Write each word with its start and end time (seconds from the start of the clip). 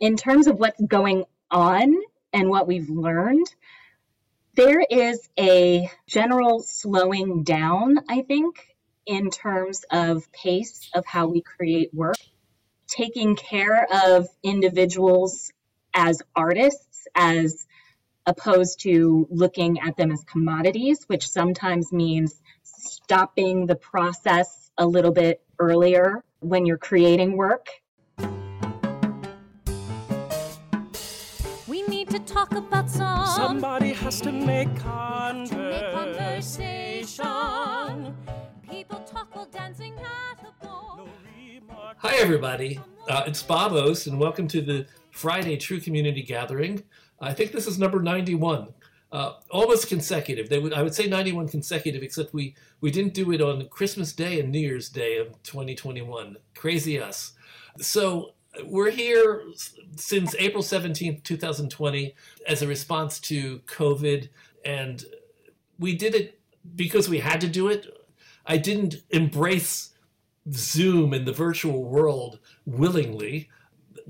In 0.00 0.16
terms 0.16 0.46
of 0.46 0.58
what's 0.58 0.80
going 0.80 1.24
on 1.50 1.94
and 2.32 2.48
what 2.48 2.66
we've 2.66 2.88
learned, 2.90 3.46
there 4.54 4.80
is 4.90 5.28
a 5.38 5.90
general 6.06 6.62
slowing 6.62 7.42
down, 7.42 7.98
I 8.08 8.22
think, 8.22 8.76
in 9.06 9.30
terms 9.30 9.84
of 9.90 10.30
pace 10.32 10.90
of 10.94 11.04
how 11.06 11.28
we 11.28 11.42
create 11.42 11.92
work, 11.94 12.16
taking 12.86 13.36
care 13.36 13.86
of 13.90 14.28
individuals 14.42 15.52
as 15.94 16.22
artists, 16.36 17.06
as 17.14 17.66
opposed 18.26 18.80
to 18.80 19.26
looking 19.30 19.80
at 19.80 19.96
them 19.96 20.12
as 20.12 20.22
commodities, 20.24 21.04
which 21.06 21.28
sometimes 21.28 21.92
means 21.92 22.40
stopping 23.10 23.66
the 23.66 23.74
process 23.74 24.70
a 24.78 24.86
little 24.86 25.10
bit 25.10 25.42
earlier 25.58 26.22
when 26.38 26.64
you're 26.64 26.78
creating 26.78 27.36
work. 27.36 27.66
We 31.66 31.82
need 31.88 32.08
to 32.10 32.20
talk 32.20 32.52
about 32.52 32.88
some. 32.88 33.26
Somebody 33.26 33.94
has 33.94 34.20
to 34.20 34.30
make 34.30 34.72
to 34.76 35.56
make 35.58 35.90
conversation. 35.90 37.24
conversation. 37.24 38.16
People 38.70 39.00
talk 39.00 39.34
while 39.34 39.46
dancing 39.46 39.94
at 39.98 40.46
a 40.46 40.64
ball. 40.64 41.08
Hi, 41.96 42.14
everybody. 42.14 42.78
Uh, 43.08 43.24
it's 43.26 43.42
Bob 43.42 43.72
Ost, 43.72 44.06
and 44.06 44.20
welcome 44.20 44.46
to 44.46 44.60
the 44.60 44.86
Friday 45.10 45.56
TRU 45.56 45.80
Community 45.80 46.22
Gathering. 46.22 46.84
I 47.20 47.34
think 47.34 47.50
this 47.50 47.66
is 47.66 47.76
number 47.76 48.00
91, 48.00 48.68
uh, 49.12 49.34
almost 49.50 49.88
consecutive. 49.88 50.48
They 50.48 50.58
would, 50.58 50.72
I 50.72 50.82
would 50.82 50.94
say 50.94 51.06
91 51.06 51.48
consecutive, 51.48 52.02
except 52.02 52.32
we, 52.32 52.54
we 52.80 52.90
didn't 52.90 53.14
do 53.14 53.32
it 53.32 53.40
on 53.40 53.68
Christmas 53.68 54.12
Day 54.12 54.40
and 54.40 54.50
New 54.50 54.60
Year's 54.60 54.88
Day 54.88 55.18
of 55.18 55.42
2021. 55.42 56.36
Crazy 56.54 57.00
us. 57.00 57.32
So 57.78 58.34
we're 58.64 58.90
here 58.90 59.42
since 59.96 60.34
April 60.38 60.62
17th, 60.62 61.22
2020, 61.22 62.14
as 62.46 62.62
a 62.62 62.66
response 62.66 63.18
to 63.20 63.60
COVID, 63.60 64.28
and 64.64 65.04
we 65.78 65.94
did 65.96 66.14
it 66.14 66.38
because 66.76 67.08
we 67.08 67.18
had 67.18 67.40
to 67.40 67.48
do 67.48 67.68
it. 67.68 67.86
I 68.46 68.58
didn't 68.58 68.96
embrace 69.10 69.94
Zoom 70.52 71.14
in 71.14 71.24
the 71.24 71.32
virtual 71.32 71.84
world 71.84 72.38
willingly. 72.66 73.48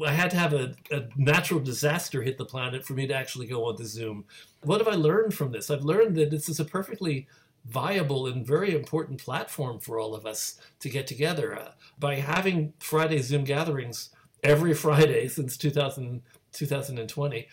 I 0.05 0.12
had 0.12 0.31
to 0.31 0.37
have 0.37 0.53
a, 0.53 0.75
a, 0.91 1.05
natural 1.17 1.61
disaster 1.61 2.23
hit 2.23 2.39
the 2.39 2.45
planet 2.45 2.84
for 2.84 2.95
me 2.95 3.06
to 3.06 3.15
actually 3.15 3.47
go 3.47 3.67
on 3.67 3.77
to 3.77 3.84
Zoom. 3.84 4.25
What 4.62 4.81
have 4.81 4.89
I 4.89 4.97
learned 4.97 5.34
from 5.34 5.53
this? 5.53 5.70
I've 5.70 5.84
learned 5.84 6.17
that 6.17 6.31
this 6.31 6.48
is 6.48 6.61
a 6.61 6.65
perfectly 6.65 7.27
viable 7.67 8.27
and 8.27 8.47
very 8.47 8.75
important 8.75 9.23
platform 9.23 9.79
for 9.79 9.98
all 9.98 10.15
of 10.15 10.27
us 10.27 10.59
to 10.81 10.89
get 10.89 11.07
together. 11.07 11.59
Uh, 11.59 11.73
by 11.98 12.17
having 12.17 12.73
Friday 12.81 13.20
Zoom 13.20 13.45
gatherings 13.45 14.11
every 14.42 14.75
Friday 14.87 15.29
since 15.29 15.57
2000, 15.57 16.23
2020, 16.53 17.48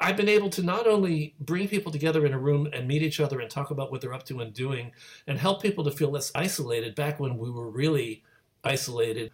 I've 0.00 0.16
been 0.16 0.28
able 0.28 0.50
to 0.50 0.62
not 0.62 0.86
only 0.86 1.34
bring 1.40 1.68
people 1.68 1.92
together 1.92 2.26
in 2.26 2.32
a 2.32 2.38
room 2.38 2.68
and 2.72 2.88
meet 2.88 3.02
each 3.02 3.20
other 3.20 3.40
and 3.40 3.50
talk 3.50 3.70
about 3.70 3.90
what 3.90 4.00
they're 4.00 4.12
up 4.12 4.26
to 4.26 4.40
and 4.40 4.52
doing 4.52 4.92
and 5.26 5.38
help 5.38 5.62
people 5.62 5.84
to 5.84 5.90
feel 5.90 6.10
less 6.10 6.32
isolated 6.34 6.94
back 6.94 7.20
when 7.20 7.38
we 7.38 7.50
were 7.50 7.70
really 7.70 8.22
isolated. 8.64 9.30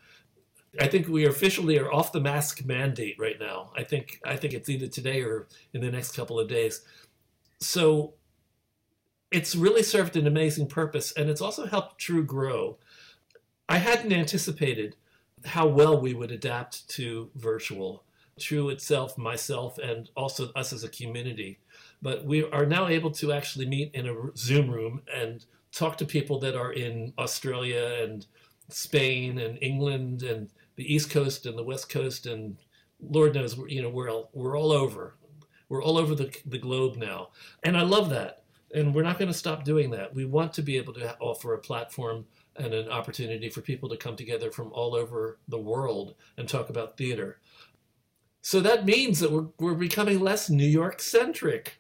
I 0.79 0.87
think 0.87 1.09
we 1.09 1.27
officially 1.27 1.79
are 1.79 1.93
off 1.93 2.13
the 2.13 2.21
mask 2.21 2.65
mandate 2.65 3.17
right 3.19 3.41
now. 3.41 3.73
I 3.77 3.83
think 3.83 4.21
I 4.25 4.37
think 4.37 4.55
it's 4.55 4.69
either 4.69 4.87
today 4.87 5.23
or 5.23 5.49
in 5.73 5.81
the 5.81 5.91
next 5.91 6.15
couple 6.15 6.39
of 6.39 6.49
days. 6.49 6.83
So 7.59 8.15
it's 9.31 9.57
really 9.57 9.83
served 9.83 10.17
an 10.17 10.27
amazing 10.27 10.69
purpose 10.69 11.13
and 11.13 11.29
it's 11.29 11.41
also 11.41 11.67
helped 11.67 12.01
TRU 12.01 12.23
grow. 12.23 12.79
I 13.69 13.79
hadn't 13.79 14.13
anticipated 14.13 14.97
how 15.45 15.67
well 15.67 16.01
we 16.01 16.15
would 16.15 16.31
adapt 16.31 16.89
to 16.91 17.31
virtual. 17.35 18.05
TRU 18.39 18.71
itself, 18.71 19.19
myself, 19.19 19.79
and 19.79 20.11
also 20.17 20.51
us 20.57 20.73
as 20.73 20.83
a 20.83 20.89
community. 20.89 21.59
But 22.01 22.25
we 22.25 22.45
are 22.51 22.65
now 22.65 22.89
able 22.89 23.11
to 23.13 23.33
actually 23.33 23.67
meet 23.67 23.95
in 23.95 24.09
a 24.09 24.37
Zoom 24.37 24.71
room 24.71 25.03
and 25.15 25.45
talk 25.73 25.99
to 25.99 26.07
people 26.07 26.39
that 26.41 26.57
are 26.57 26.73
in 26.73 27.13
Australia 27.19 27.99
and 28.03 28.27
Spain 28.71 29.39
and 29.39 29.59
England 29.63 30.23
and 30.23 30.49
the 30.81 30.95
East 30.95 31.11
Coast 31.11 31.45
and 31.45 31.59
the 31.59 31.63
West 31.63 31.91
Coast 31.91 32.25
and 32.25 32.57
Lord 33.03 33.35
knows, 33.35 33.55
you 33.69 33.83
know, 33.83 33.91
we're 33.91 34.11
all, 34.11 34.31
we're 34.33 34.59
all 34.59 34.73
over. 34.73 35.15
We're 35.69 35.85
all 35.85 35.99
over 35.99 36.15
the, 36.15 36.35
the 36.47 36.57
globe 36.57 36.97
now. 36.97 37.29
And 37.65 37.77
I 37.77 37.83
love 37.83 38.09
that. 38.11 38.45
And 38.75 38.95
we're 38.95 39.03
not 39.03 39.19
going 39.19 39.31
to 39.31 39.37
stop 39.37 39.63
doing 39.63 39.91
that. 39.91 40.15
We 40.15 40.25
want 40.25 40.55
to 40.55 40.63
be 40.63 40.79
able 40.79 40.95
to 40.95 41.15
offer 41.19 41.53
a 41.53 41.59
platform 41.59 42.25
and 42.57 42.73
an 42.73 42.89
opportunity 42.89 43.51
for 43.51 43.61
people 43.61 43.91
to 43.91 43.99
come 43.99 44.17
together 44.17 44.51
from 44.51 44.73
all 44.73 44.95
over 44.95 45.39
the 45.49 45.59
world 45.59 46.15
and 46.39 46.49
talk 46.49 46.71
about 46.71 46.97
theater. 46.97 47.41
So 48.41 48.61
that 48.61 48.87
means 48.87 49.21
that 49.21 49.31
we're, 49.31 49.49
we're 49.59 49.75
becoming 49.75 50.21
less 50.21 50.49
New 50.49 50.67
York 50.67 51.03
centric. 51.03 51.79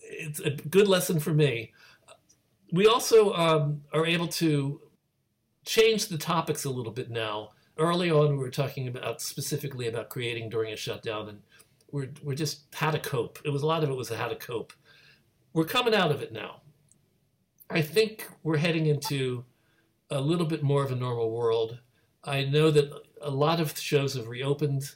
It's 0.00 0.40
a 0.40 0.50
good 0.50 0.88
lesson 0.88 1.20
for 1.20 1.32
me. 1.32 1.72
We 2.72 2.88
also 2.88 3.32
um, 3.34 3.82
are 3.92 4.06
able 4.06 4.26
to 4.28 4.80
change 5.64 6.08
the 6.08 6.18
topics 6.18 6.64
a 6.64 6.70
little 6.70 6.92
bit 6.92 7.10
now. 7.10 7.50
Early 7.76 8.10
on, 8.10 8.32
we 8.32 8.38
were 8.38 8.50
talking 8.50 8.88
about 8.88 9.20
specifically 9.20 9.88
about 9.88 10.08
creating 10.08 10.48
during 10.48 10.72
a 10.72 10.76
shutdown, 10.76 11.28
and 11.28 11.40
we're, 11.90 12.10
we're 12.22 12.34
just 12.34 12.74
how 12.74 12.90
to 12.90 12.98
cope. 12.98 13.38
It 13.44 13.50
was 13.50 13.62
a 13.62 13.66
lot 13.66 13.82
of 13.82 13.90
it 13.90 13.96
was 13.96 14.08
how 14.08 14.28
to 14.28 14.36
cope. 14.36 14.72
We're 15.52 15.64
coming 15.64 15.94
out 15.94 16.10
of 16.10 16.22
it 16.22 16.32
now. 16.32 16.62
I 17.70 17.82
think 17.82 18.28
we're 18.42 18.58
heading 18.58 18.86
into 18.86 19.44
a 20.10 20.20
little 20.20 20.46
bit 20.46 20.62
more 20.62 20.84
of 20.84 20.92
a 20.92 20.96
normal 20.96 21.30
world. 21.30 21.78
I 22.22 22.44
know 22.44 22.70
that 22.70 22.92
a 23.20 23.30
lot 23.30 23.60
of 23.60 23.76
shows 23.78 24.14
have 24.14 24.28
reopened 24.28 24.94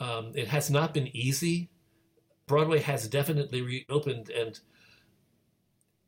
um, 0.00 0.32
it 0.34 0.48
has 0.48 0.70
not 0.70 0.94
been 0.94 1.14
easy. 1.14 1.70
Broadway 2.46 2.80
has 2.80 3.08
definitely 3.08 3.62
reopened, 3.62 4.30
and 4.30 4.58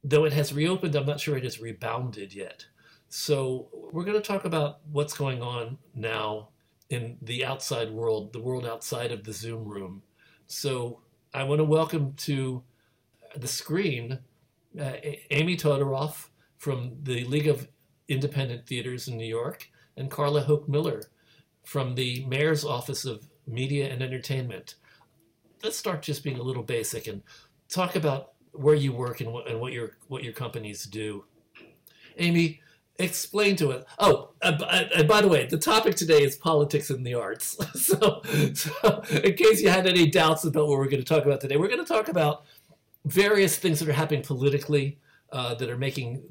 though 0.02 0.24
it 0.24 0.32
has 0.32 0.52
reopened, 0.52 0.94
I'm 0.94 1.06
not 1.06 1.20
sure 1.20 1.36
it 1.36 1.44
has 1.44 1.60
rebounded 1.60 2.34
yet. 2.34 2.66
So 3.10 3.68
we're 3.92 4.04
going 4.04 4.20
to 4.20 4.26
talk 4.26 4.44
about 4.44 4.78
what's 4.92 5.14
going 5.14 5.42
on 5.42 5.78
now 5.96 6.50
in 6.90 7.18
the 7.22 7.44
outside 7.44 7.90
world, 7.90 8.32
the 8.32 8.40
world 8.40 8.64
outside 8.64 9.10
of 9.10 9.24
the 9.24 9.32
Zoom 9.32 9.64
room. 9.64 10.00
So 10.46 11.00
I 11.34 11.42
want 11.42 11.58
to 11.58 11.64
welcome 11.64 12.14
to 12.18 12.62
the 13.34 13.48
screen 13.48 14.20
uh, 14.80 14.92
Aimee 15.32 15.56
Todoroff 15.56 16.28
from 16.58 16.92
the 17.02 17.24
League 17.24 17.48
of 17.48 17.66
Independent 18.06 18.64
Theaters 18.64 19.08
in 19.08 19.16
New 19.16 19.26
York 19.26 19.68
and 19.96 20.08
Carla 20.08 20.42
Hoke 20.42 20.68
Miller 20.68 21.02
from 21.64 21.96
the 21.96 22.24
Mayor's 22.26 22.64
Office 22.64 23.04
of 23.04 23.26
media 23.44 23.92
and 23.92 24.04
entertainment. 24.04 24.76
Let's 25.64 25.76
start 25.76 26.02
just 26.02 26.22
being 26.22 26.38
a 26.38 26.44
little 26.44 26.62
basic 26.62 27.08
and 27.08 27.22
talk 27.68 27.96
about 27.96 28.34
where 28.52 28.76
you 28.76 28.92
work 28.92 29.20
and 29.20 29.32
what, 29.32 29.48
and 29.48 29.60
what 29.60 29.72
your 29.72 29.96
what 30.06 30.22
your 30.22 30.32
companies 30.32 30.84
do. 30.84 31.24
Aimee, 32.16 32.60
explain 33.02 33.56
to 33.56 33.70
us. 33.70 33.84
Oh, 33.98 34.30
and 34.42 34.62
uh, 34.62 35.02
by 35.04 35.20
the 35.20 35.28
way, 35.28 35.46
the 35.46 35.58
topic 35.58 35.94
today 35.96 36.22
is 36.22 36.36
politics 36.36 36.90
and 36.90 37.04
the 37.06 37.14
arts. 37.14 37.56
so, 37.80 38.22
so, 38.54 39.02
in 39.10 39.34
case 39.34 39.60
you 39.60 39.70
had 39.70 39.86
any 39.86 40.10
doubts 40.10 40.44
about 40.44 40.68
what 40.68 40.78
we're 40.78 40.88
going 40.88 41.02
to 41.02 41.08
talk 41.08 41.24
about 41.24 41.40
today, 41.40 41.56
we're 41.56 41.68
going 41.68 41.84
to 41.84 41.92
talk 41.92 42.08
about 42.08 42.44
various 43.04 43.56
things 43.56 43.80
that 43.80 43.88
are 43.88 43.94
happening 43.94 44.22
politically 44.22 44.98
uh, 45.32 45.54
that 45.54 45.70
are 45.70 45.78
making 45.78 46.22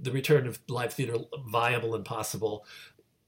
the 0.00 0.12
return 0.12 0.46
of 0.46 0.60
live 0.68 0.92
theater 0.92 1.16
viable 1.48 1.94
and 1.94 2.04
possible 2.04 2.64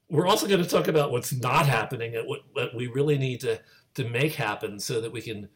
we're 0.09 0.27
also 0.27 0.47
going 0.47 0.63
to 0.63 0.69
talk 0.69 0.89
about 0.89 1.11
what's 1.11 1.33
not 1.33 1.67
happening 1.67 2.15
and 2.17 2.29
what, 2.29 2.41
what 2.53 2.75
we 2.75 2.87
really 2.87 3.19
need 3.19 3.41
to, 3.41 3.61
to 3.95 4.09
make 4.09 4.35
happen 4.35 4.79
so 4.79 5.01
that 5.01 5.13
we 5.13 5.21
can 5.21 5.49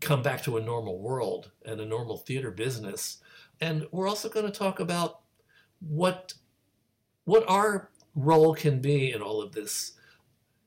come 0.00 0.22
back 0.22 0.42
to 0.44 0.56
a 0.56 0.60
normal 0.60 1.00
world 1.00 1.50
and 1.64 1.80
a 1.80 1.86
normal 1.86 2.18
theater 2.18 2.50
business. 2.50 3.18
And 3.60 3.86
we're 3.90 4.08
also 4.08 4.28
going 4.28 4.46
to 4.46 4.56
talk 4.56 4.78
about 4.78 5.20
what 5.80 6.34
what 7.24 7.44
our 7.48 7.90
role 8.14 8.54
can 8.54 8.80
be 8.80 9.12
in 9.12 9.22
all 9.22 9.42
of 9.42 9.52
this. 9.52 9.92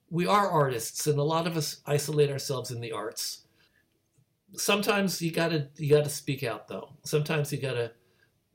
We 0.09 0.27
are 0.27 0.49
artists, 0.49 1.07
and 1.07 1.19
a 1.19 1.23
lot 1.23 1.47
of 1.47 1.55
us 1.55 1.81
isolate 1.85 2.29
ourselves 2.29 2.71
in 2.71 2.81
the 2.81 2.91
arts. 2.91 3.45
Sometimes 4.53 5.21
you 5.21 5.31
gotta 5.31 5.67
you 5.77 5.89
gotta 5.89 6.09
speak 6.09 6.43
out 6.43 6.67
though. 6.67 6.93
Sometimes 7.03 7.51
you 7.51 7.59
gotta 7.59 7.91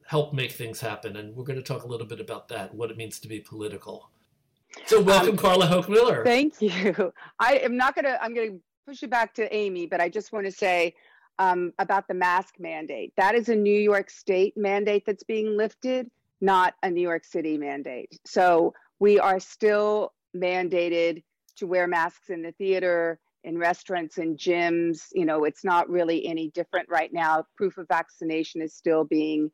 help 0.07 0.33
make 0.33 0.53
things 0.53 0.81
happen, 0.81 1.17
and 1.17 1.35
we're 1.35 1.45
going 1.45 1.59
to 1.59 1.63
talk 1.63 1.85
a 1.85 1.87
little 1.87 2.07
bit 2.07 2.21
about 2.21 2.49
that, 2.49 2.75
what 2.75 2.91
it 2.91 2.97
means 2.97 3.19
to 3.21 3.29
be 3.29 3.41
political. 3.41 4.11
So 4.87 5.01
welcome, 5.01 5.31
um, 5.31 5.37
Carla 5.37 5.67
Hoke 5.67 5.89
Miller. 5.89 6.25
Thank 6.25 6.61
you. 6.61 7.13
I 7.39 7.57
am 7.59 7.77
not 7.77 7.95
going 7.95 8.05
to. 8.05 8.23
I'm 8.23 8.35
going 8.35 8.53
to 8.53 8.61
push 8.87 9.03
it 9.03 9.11
back 9.11 9.35
to 9.35 9.55
Aimee, 9.55 9.87
but 9.87 10.01
I 10.01 10.09
just 10.09 10.33
want 10.33 10.47
to 10.47 10.53
say 10.53 10.95
um, 11.39 11.73
about 11.79 12.07
the 12.09 12.15
mask 12.15 12.57
mandate. 12.59 13.13
That 13.17 13.35
is 13.35 13.49
a 13.49 13.57
New 13.57 13.79
York 13.79 14.11
State 14.11 14.57
mandate 14.57 15.07
that's 15.07 15.23
being 15.23 15.57
lifted, 15.57 16.11
not 16.45 16.75
a 16.83 16.91
New 16.91 17.07
York 17.11 17.25
City 17.25 17.57
mandate. 17.59 18.13
So 18.27 18.75
we 18.99 19.19
are 19.19 19.41
still 19.41 20.13
mandated 20.35 21.23
to 21.57 21.67
wear 21.67 21.87
masks 21.89 22.29
in 22.31 22.43
the 22.43 22.53
theater, 22.53 23.19
in 23.43 23.59
restaurants, 23.59 24.19
and 24.19 24.39
gyms. 24.39 24.99
You 25.13 25.27
know, 25.29 25.45
it's 25.45 25.65
not 25.65 25.89
really 25.89 26.27
any 26.27 26.51
different 26.51 26.89
right 26.99 27.13
now. 27.13 27.33
Proof 27.57 27.79
of 27.79 27.87
vaccination 27.89 28.63
is 28.63 28.75
still 28.75 29.05
being 29.05 29.51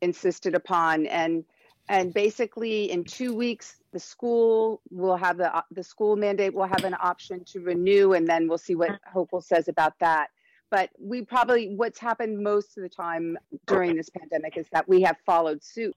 insisted 0.00 0.54
upon, 0.54 1.06
and 1.06 1.44
And 1.88 2.12
basically, 2.12 2.90
in 2.90 3.04
two 3.04 3.32
weeks, 3.34 3.76
the 3.92 4.00
school 4.00 4.82
will 4.90 5.16
have 5.16 5.36
the 5.38 5.50
the 5.70 5.84
school 5.84 6.16
mandate 6.16 6.52
will 6.52 6.66
have 6.66 6.84
an 6.84 6.96
option 7.10 7.44
to 7.52 7.60
renew, 7.60 8.12
and 8.16 8.26
then 8.26 8.48
we'll 8.48 8.64
see 8.68 8.74
what 8.74 8.98
Hochul 9.14 9.42
says 9.42 9.68
about 9.68 9.94
that. 10.00 10.26
But 10.70 10.90
we 10.98 11.22
probably 11.22 11.74
what's 11.74 11.98
happened 11.98 12.42
most 12.42 12.76
of 12.76 12.82
the 12.82 12.88
time 12.88 13.36
during 13.66 13.96
this 13.96 14.10
pandemic 14.10 14.56
is 14.56 14.66
that 14.72 14.88
we 14.88 15.00
have 15.02 15.16
followed 15.24 15.62
suit 15.62 15.94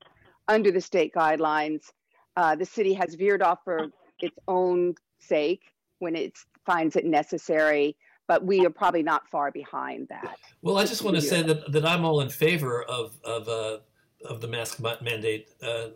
under 0.47 0.71
the 0.71 0.81
state 0.81 1.13
guidelines. 1.13 1.91
Uh, 2.35 2.55
the 2.55 2.65
city 2.65 2.93
has 2.93 3.15
veered 3.15 3.41
off 3.41 3.59
for 3.63 3.87
its 4.19 4.37
own 4.47 4.95
sake 5.19 5.61
when 5.99 6.15
it 6.15 6.37
finds 6.65 6.95
it 6.95 7.05
necessary, 7.05 7.95
but 8.27 8.43
we 8.43 8.65
are 8.65 8.69
probably 8.69 9.03
not 9.03 9.27
far 9.27 9.51
behind 9.51 10.07
that. 10.09 10.37
Well, 10.61 10.77
I 10.77 10.85
just 10.85 11.03
want 11.03 11.15
to 11.15 11.21
say 11.21 11.41
that, 11.41 11.71
that 11.71 11.85
I'm 11.85 12.05
all 12.05 12.21
in 12.21 12.29
favor 12.29 12.83
of 12.83 13.17
of 13.23 13.47
uh, 13.47 13.77
of 14.25 14.41
the 14.41 14.47
mask 14.47 14.79
mandate. 15.01 15.49
Uh, 15.61 15.89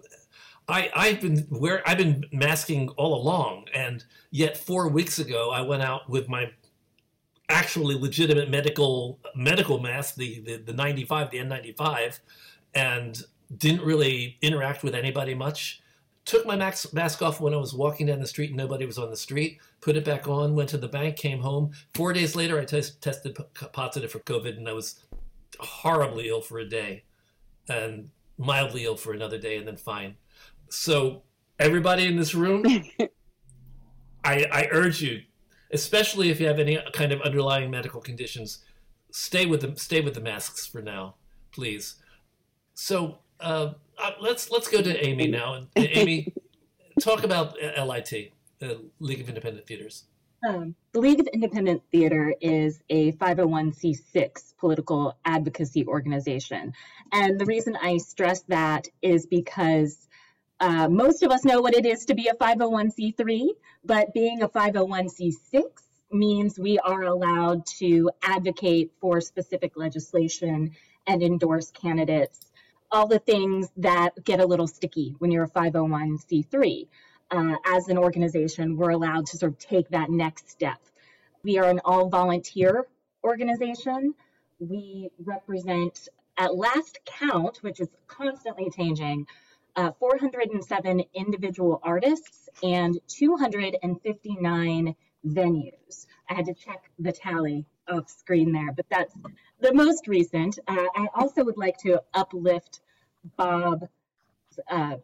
I 0.67 0.91
I've 0.95 1.21
been 1.21 1.39
where 1.49 1.87
I've 1.87 1.97
been 1.97 2.25
masking 2.31 2.89
all 2.89 3.21
along, 3.21 3.65
and 3.73 4.03
yet 4.31 4.57
four 4.57 4.87
weeks 4.87 5.19
ago 5.19 5.51
I 5.51 5.61
went 5.61 5.83
out 5.83 6.09
with 6.09 6.27
my 6.27 6.51
actually 7.53 7.95
legitimate 7.95 8.49
medical 8.49 9.19
medical 9.35 9.79
mask, 9.79 10.15
the 10.15 10.41
the, 10.41 10.57
the 10.57 10.73
95, 10.73 11.31
the 11.31 11.37
N95, 11.37 12.19
and 12.73 13.23
didn't 13.57 13.85
really 13.85 14.37
interact 14.41 14.83
with 14.83 14.95
anybody 14.95 15.35
much. 15.35 15.81
Took 16.25 16.45
my 16.45 16.55
mask, 16.55 16.93
mask 16.93 17.21
off 17.21 17.41
when 17.41 17.53
I 17.53 17.57
was 17.57 17.73
walking 17.73 18.07
down 18.07 18.19
the 18.19 18.27
street 18.27 18.49
and 18.49 18.57
nobody 18.57 18.85
was 18.85 18.97
on 18.97 19.09
the 19.09 19.17
street. 19.17 19.59
Put 19.81 19.97
it 19.97 20.05
back 20.05 20.27
on. 20.27 20.55
Went 20.55 20.69
to 20.69 20.77
the 20.77 20.87
bank. 20.87 21.17
Came 21.17 21.39
home. 21.39 21.71
Four 21.93 22.13
days 22.13 22.35
later, 22.35 22.59
I 22.59 22.65
test, 22.65 23.01
tested 23.01 23.37
positive 23.73 24.09
for 24.09 24.19
COVID, 24.19 24.57
and 24.57 24.67
I 24.67 24.73
was 24.73 25.03
horribly 25.59 26.29
ill 26.29 26.41
for 26.41 26.59
a 26.59 26.67
day, 26.67 27.03
and 27.67 28.09
mildly 28.37 28.85
ill 28.85 28.95
for 28.95 29.13
another 29.13 29.37
day, 29.37 29.57
and 29.57 29.67
then 29.67 29.77
fine. 29.77 30.15
So 30.69 31.23
everybody 31.59 32.05
in 32.07 32.15
this 32.15 32.33
room, 32.33 32.63
I, 34.23 34.45
I 34.51 34.67
urge 34.71 35.01
you, 35.01 35.21
especially 35.73 36.29
if 36.29 36.39
you 36.39 36.47
have 36.47 36.59
any 36.59 36.79
kind 36.93 37.11
of 37.11 37.21
underlying 37.21 37.71
medical 37.71 37.99
conditions, 38.01 38.59
stay 39.11 39.45
with 39.45 39.61
them. 39.61 39.75
Stay 39.75 40.01
with 40.01 40.13
the 40.13 40.21
masks 40.21 40.65
for 40.65 40.81
now, 40.81 41.15
please. 41.51 41.95
So 42.73 43.19
uh, 43.39 43.73
uh, 43.97 44.11
let's 44.21 44.51
let's 44.51 44.67
go 44.67 44.81
to 44.81 45.05
Aimee 45.05 45.27
now. 45.27 45.53
And 45.55 45.67
Aimee, 45.75 46.33
talk 47.01 47.23
about 47.23 47.55
LIT, 47.59 48.31
the 48.59 48.81
League 48.99 49.21
of 49.21 49.29
Independent 49.29 49.67
Theaters. 49.67 50.05
Um, 50.47 50.75
the 50.91 50.99
League 50.99 51.21
of 51.21 51.27
Independent 51.27 51.81
Theater 51.89 52.35
is 52.41 52.81
a 52.89 53.13
501c6 53.13 54.57
political 54.57 55.17
advocacy 55.23 55.85
organization. 55.87 56.73
And 57.13 57.39
the 57.39 57.45
reason 57.45 57.77
I 57.81 57.97
stress 57.97 58.41
that 58.49 58.89
is 59.01 59.25
because 59.25 60.09
uh, 60.59 60.87
most 60.89 61.23
of 61.23 61.31
us 61.31 61.43
know 61.43 61.61
what 61.61 61.75
it 61.75 61.85
is 61.85 62.05
to 62.05 62.15
be 62.15 62.27
a 62.27 62.33
501c3, 62.33 63.47
but 63.83 64.13
being 64.13 64.43
a 64.43 64.49
501c6 64.49 65.63
means 66.11 66.59
we 66.59 66.79
are 66.79 67.03
allowed 67.03 67.65
to 67.65 68.09
advocate 68.21 68.91
for 69.01 69.19
specific 69.19 69.75
legislation 69.75 70.71
and 71.07 71.23
endorse 71.23 71.71
candidates 71.71 72.53
all 72.93 73.07
the 73.07 73.19
things 73.19 73.69
that 73.75 74.11
get 74.23 74.39
a 74.39 74.45
little 74.45 74.67
sticky 74.67 75.15
when 75.17 75.31
you're 75.31 75.45
a 75.45 75.49
501c3. 75.49 76.87
Uh, 77.31 77.55
as 77.65 77.89
an 77.89 77.97
organization, 77.97 78.77
we're 78.77 78.91
allowed 78.91 79.25
to 79.25 79.37
sort 79.37 79.51
of 79.51 79.57
take 79.57 79.89
that 79.89 80.11
next 80.11 80.51
step. 80.51 80.77
We 81.43 81.57
are 81.57 81.69
an 81.69 81.81
all 81.83 82.07
volunteer 82.07 82.85
organization. 83.23 84.13
We 84.59 85.09
represent, 85.25 86.07
at 86.37 86.55
last 86.55 86.99
count, 87.05 87.57
which 87.63 87.79
is 87.79 87.89
constantly 88.07 88.69
changing, 88.69 89.25
uh, 89.75 89.91
407 89.99 91.03
individual 91.13 91.79
artists 91.83 92.49
and 92.61 92.99
259 93.07 94.95
venues. 95.25 96.05
I 96.29 96.33
had 96.33 96.45
to 96.45 96.53
check 96.53 96.89
the 96.99 97.11
tally 97.11 97.65
off 97.87 98.09
screen 98.09 98.51
there, 98.51 98.71
but 98.71 98.85
that's 98.89 99.13
the 99.59 99.73
most 99.73 100.07
recent. 100.07 100.59
Uh, 100.67 100.85
I 100.95 101.07
also 101.15 101.43
would 101.43 101.57
like 101.57 101.77
to 101.79 102.01
uplift 102.13 102.81
Bob 103.37 103.87
uh, 104.69 104.97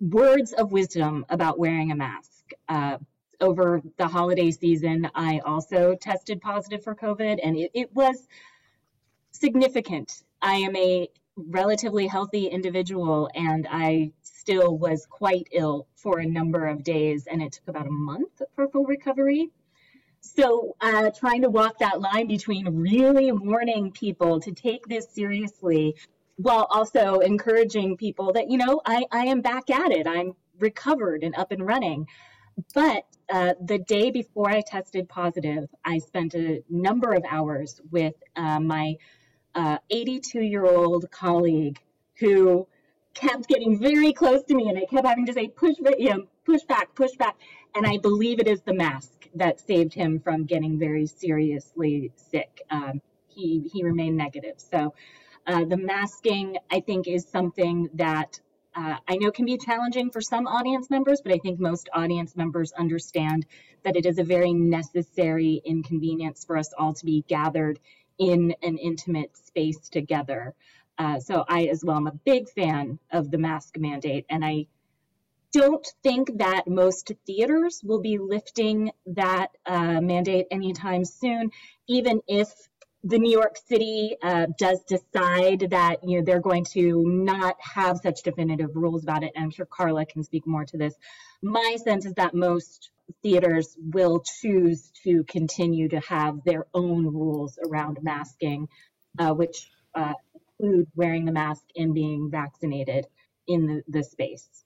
words 0.00 0.52
of 0.52 0.72
wisdom 0.72 1.26
about 1.28 1.58
wearing 1.58 1.92
a 1.92 1.96
mask. 1.96 2.52
Uh, 2.68 2.98
over 3.40 3.80
the 3.96 4.06
holiday 4.06 4.50
season, 4.50 5.08
I 5.14 5.40
also 5.46 5.94
tested 5.94 6.42
positive 6.42 6.84
for 6.84 6.94
COVID, 6.94 7.38
and 7.42 7.56
it, 7.56 7.70
it 7.72 7.94
was 7.94 8.28
significant. 9.30 10.22
I 10.42 10.56
am 10.56 10.76
a 10.76 11.08
relatively 11.48 12.06
healthy 12.06 12.46
individual, 12.46 13.30
and 13.34 13.66
I 13.70 14.12
still 14.22 14.78
was 14.78 15.06
quite 15.06 15.48
ill 15.52 15.86
for 15.96 16.18
a 16.18 16.26
number 16.26 16.66
of 16.66 16.82
days, 16.82 17.26
and 17.26 17.42
it 17.42 17.52
took 17.52 17.68
about 17.68 17.86
a 17.86 17.90
month 17.90 18.42
for 18.54 18.68
full 18.68 18.84
recovery. 18.84 19.50
So, 20.20 20.76
uh, 20.80 21.10
trying 21.10 21.42
to 21.42 21.50
walk 21.50 21.78
that 21.78 22.00
line 22.00 22.26
between 22.26 22.66
really 22.68 23.32
warning 23.32 23.90
people 23.90 24.40
to 24.40 24.52
take 24.52 24.86
this 24.86 25.08
seriously 25.10 25.96
while 26.36 26.66
also 26.70 27.20
encouraging 27.20 27.96
people 27.96 28.32
that, 28.32 28.50
you 28.50 28.58
know, 28.58 28.80
I, 28.84 29.04
I 29.10 29.26
am 29.26 29.40
back 29.40 29.70
at 29.70 29.92
it. 29.92 30.06
I'm 30.06 30.34
recovered 30.58 31.22
and 31.22 31.34
up 31.36 31.52
and 31.52 31.66
running. 31.66 32.06
But 32.74 33.04
uh, 33.32 33.54
the 33.64 33.78
day 33.78 34.10
before 34.10 34.50
I 34.50 34.60
tested 34.60 35.08
positive, 35.08 35.68
I 35.84 35.98
spent 35.98 36.34
a 36.34 36.62
number 36.68 37.12
of 37.12 37.24
hours 37.28 37.80
with 37.90 38.14
uh, 38.36 38.60
my 38.60 38.96
82 39.54 40.38
uh, 40.38 40.42
year 40.42 40.64
old 40.64 41.10
colleague 41.10 41.78
who 42.18 42.66
kept 43.14 43.48
getting 43.48 43.78
very 43.78 44.12
close 44.12 44.42
to 44.44 44.54
me, 44.54 44.68
and 44.68 44.78
I 44.78 44.84
kept 44.86 45.06
having 45.06 45.26
to 45.26 45.32
say, 45.32 45.48
push, 45.48 45.76
you 45.98 46.10
know, 46.10 46.26
push 46.44 46.62
back, 46.62 46.94
push 46.94 47.12
back. 47.12 47.36
And 47.74 47.86
I 47.86 47.98
believe 47.98 48.40
it 48.40 48.48
is 48.48 48.62
the 48.62 48.74
mask 48.74 49.28
that 49.34 49.60
saved 49.60 49.94
him 49.94 50.20
from 50.20 50.44
getting 50.44 50.78
very 50.78 51.06
seriously 51.06 52.12
sick. 52.16 52.62
Um, 52.70 53.00
he, 53.28 53.70
he 53.72 53.84
remained 53.84 54.16
negative. 54.16 54.54
So 54.56 54.94
uh, 55.46 55.64
the 55.64 55.76
masking, 55.76 56.56
I 56.70 56.80
think, 56.80 57.06
is 57.06 57.26
something 57.26 57.88
that 57.94 58.40
uh, 58.74 58.96
I 59.08 59.16
know 59.16 59.30
can 59.30 59.46
be 59.46 59.58
challenging 59.58 60.10
for 60.10 60.20
some 60.20 60.46
audience 60.46 60.90
members, 60.90 61.20
but 61.22 61.32
I 61.32 61.38
think 61.38 61.58
most 61.58 61.88
audience 61.92 62.36
members 62.36 62.72
understand 62.72 63.46
that 63.82 63.96
it 63.96 64.06
is 64.06 64.18
a 64.18 64.24
very 64.24 64.52
necessary 64.52 65.60
inconvenience 65.64 66.44
for 66.44 66.56
us 66.56 66.72
all 66.78 66.94
to 66.94 67.04
be 67.04 67.24
gathered 67.26 67.80
in 68.20 68.54
an 68.62 68.76
intimate 68.78 69.36
space 69.36 69.88
together. 69.88 70.54
Uh, 70.98 71.18
so 71.18 71.44
I, 71.48 71.64
as 71.64 71.82
well, 71.82 71.96
am 71.96 72.06
a 72.06 72.12
big 72.12 72.48
fan 72.50 72.98
of 73.10 73.30
the 73.30 73.38
mask 73.38 73.78
mandate, 73.78 74.26
and 74.28 74.44
I 74.44 74.66
don't 75.52 75.86
think 76.02 76.38
that 76.38 76.68
most 76.68 77.10
theaters 77.26 77.80
will 77.82 78.00
be 78.00 78.18
lifting 78.18 78.92
that 79.06 79.48
uh, 79.66 80.00
mandate 80.00 80.46
anytime 80.50 81.04
soon, 81.04 81.50
even 81.88 82.20
if 82.28 82.68
the 83.02 83.18
New 83.18 83.30
York 83.30 83.56
City 83.66 84.16
uh, 84.22 84.46
does 84.58 84.80
decide 84.84 85.70
that 85.70 85.96
you 86.04 86.18
know 86.18 86.24
they're 86.24 86.40
going 86.40 86.64
to 86.72 87.02
not 87.06 87.56
have 87.60 87.98
such 88.02 88.22
definitive 88.22 88.70
rules 88.74 89.02
about 89.02 89.22
it, 89.22 89.32
and 89.34 89.44
I'm 89.44 89.50
sure 89.50 89.66
Carla 89.66 90.04
can 90.04 90.22
speak 90.22 90.46
more 90.46 90.64
to 90.66 90.76
this. 90.76 90.94
My 91.42 91.76
sense 91.82 92.04
is 92.04 92.14
that 92.14 92.34
most 92.34 92.90
theaters 93.22 93.76
will 93.80 94.22
choose 94.40 94.90
to 95.04 95.24
continue 95.24 95.88
to 95.88 96.00
have 96.00 96.44
their 96.44 96.66
own 96.74 97.06
rules 97.06 97.58
around 97.66 97.98
masking, 98.02 98.68
uh, 99.18 99.32
which 99.32 99.70
uh, 99.94 100.12
include 100.58 100.86
wearing 100.94 101.24
the 101.24 101.32
mask 101.32 101.62
and 101.76 101.94
being 101.94 102.30
vaccinated 102.30 103.06
in 103.46 103.66
the, 103.66 103.82
the 103.88 104.04
space. 104.04 104.64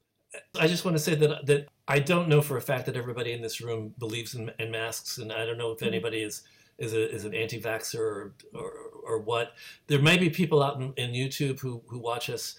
I 0.58 0.66
just 0.66 0.84
want 0.84 0.96
to 0.96 1.02
say 1.02 1.14
that 1.14 1.46
that 1.46 1.68
I 1.86 2.00
don't 2.00 2.28
know 2.28 2.42
for 2.42 2.56
a 2.56 2.60
fact 2.60 2.86
that 2.86 2.96
everybody 2.96 3.32
in 3.32 3.42
this 3.42 3.60
room 3.60 3.94
believes 3.98 4.34
in, 4.34 4.50
in 4.58 4.72
masks, 4.72 5.18
and 5.18 5.32
I 5.32 5.46
don't 5.46 5.58
know 5.58 5.70
if 5.70 5.78
mm-hmm. 5.78 5.86
anybody 5.86 6.22
is 6.22 6.42
is 6.78 6.92
a, 6.92 7.10
is 7.12 7.24
an 7.24 7.34
anti-vaxxer 7.34 7.98
or, 7.98 8.34
or, 8.54 8.72
or 9.06 9.18
what. 9.18 9.52
There 9.86 10.00
may 10.00 10.18
be 10.18 10.30
people 10.30 10.62
out 10.62 10.80
in, 10.80 10.92
in, 10.96 11.12
YouTube 11.12 11.60
who, 11.60 11.82
who 11.86 11.98
watch 11.98 12.30
us. 12.30 12.56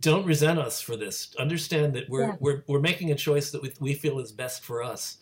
Don't 0.00 0.24
resent 0.24 0.58
us 0.58 0.80
for 0.80 0.96
this. 0.96 1.34
Understand 1.38 1.94
that 1.94 2.08
we're, 2.08 2.28
yeah. 2.28 2.36
we're, 2.40 2.64
we're 2.66 2.80
making 2.80 3.10
a 3.10 3.14
choice 3.14 3.50
that 3.50 3.62
we, 3.62 3.72
we 3.80 3.94
feel 3.94 4.18
is 4.18 4.32
best 4.32 4.64
for 4.64 4.82
us. 4.82 5.18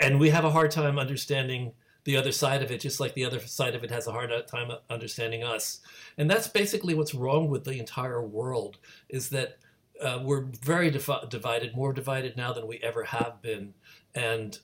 And 0.00 0.20
we 0.20 0.30
have 0.30 0.44
a 0.44 0.50
hard 0.50 0.70
time 0.70 0.98
understanding 0.98 1.72
the 2.04 2.16
other 2.16 2.32
side 2.32 2.62
of 2.62 2.70
it, 2.70 2.80
just 2.80 3.00
like 3.00 3.14
the 3.14 3.24
other 3.24 3.40
side 3.40 3.74
of 3.74 3.82
it 3.82 3.90
has 3.90 4.06
a 4.06 4.12
hard 4.12 4.30
time 4.46 4.70
understanding 4.88 5.42
us. 5.42 5.80
And 6.16 6.30
that's 6.30 6.46
basically 6.46 6.94
what's 6.94 7.14
wrong 7.14 7.50
with 7.50 7.64
the 7.64 7.78
entire 7.78 8.22
world 8.22 8.78
is 9.08 9.28
that 9.30 9.58
uh, 10.00 10.20
we're 10.22 10.44
very 10.62 10.90
divided, 10.90 11.74
more 11.74 11.92
divided 11.92 12.36
now 12.36 12.52
than 12.52 12.66
we 12.66 12.78
ever 12.82 13.02
have 13.02 13.42
been, 13.42 13.74
and 14.14 14.58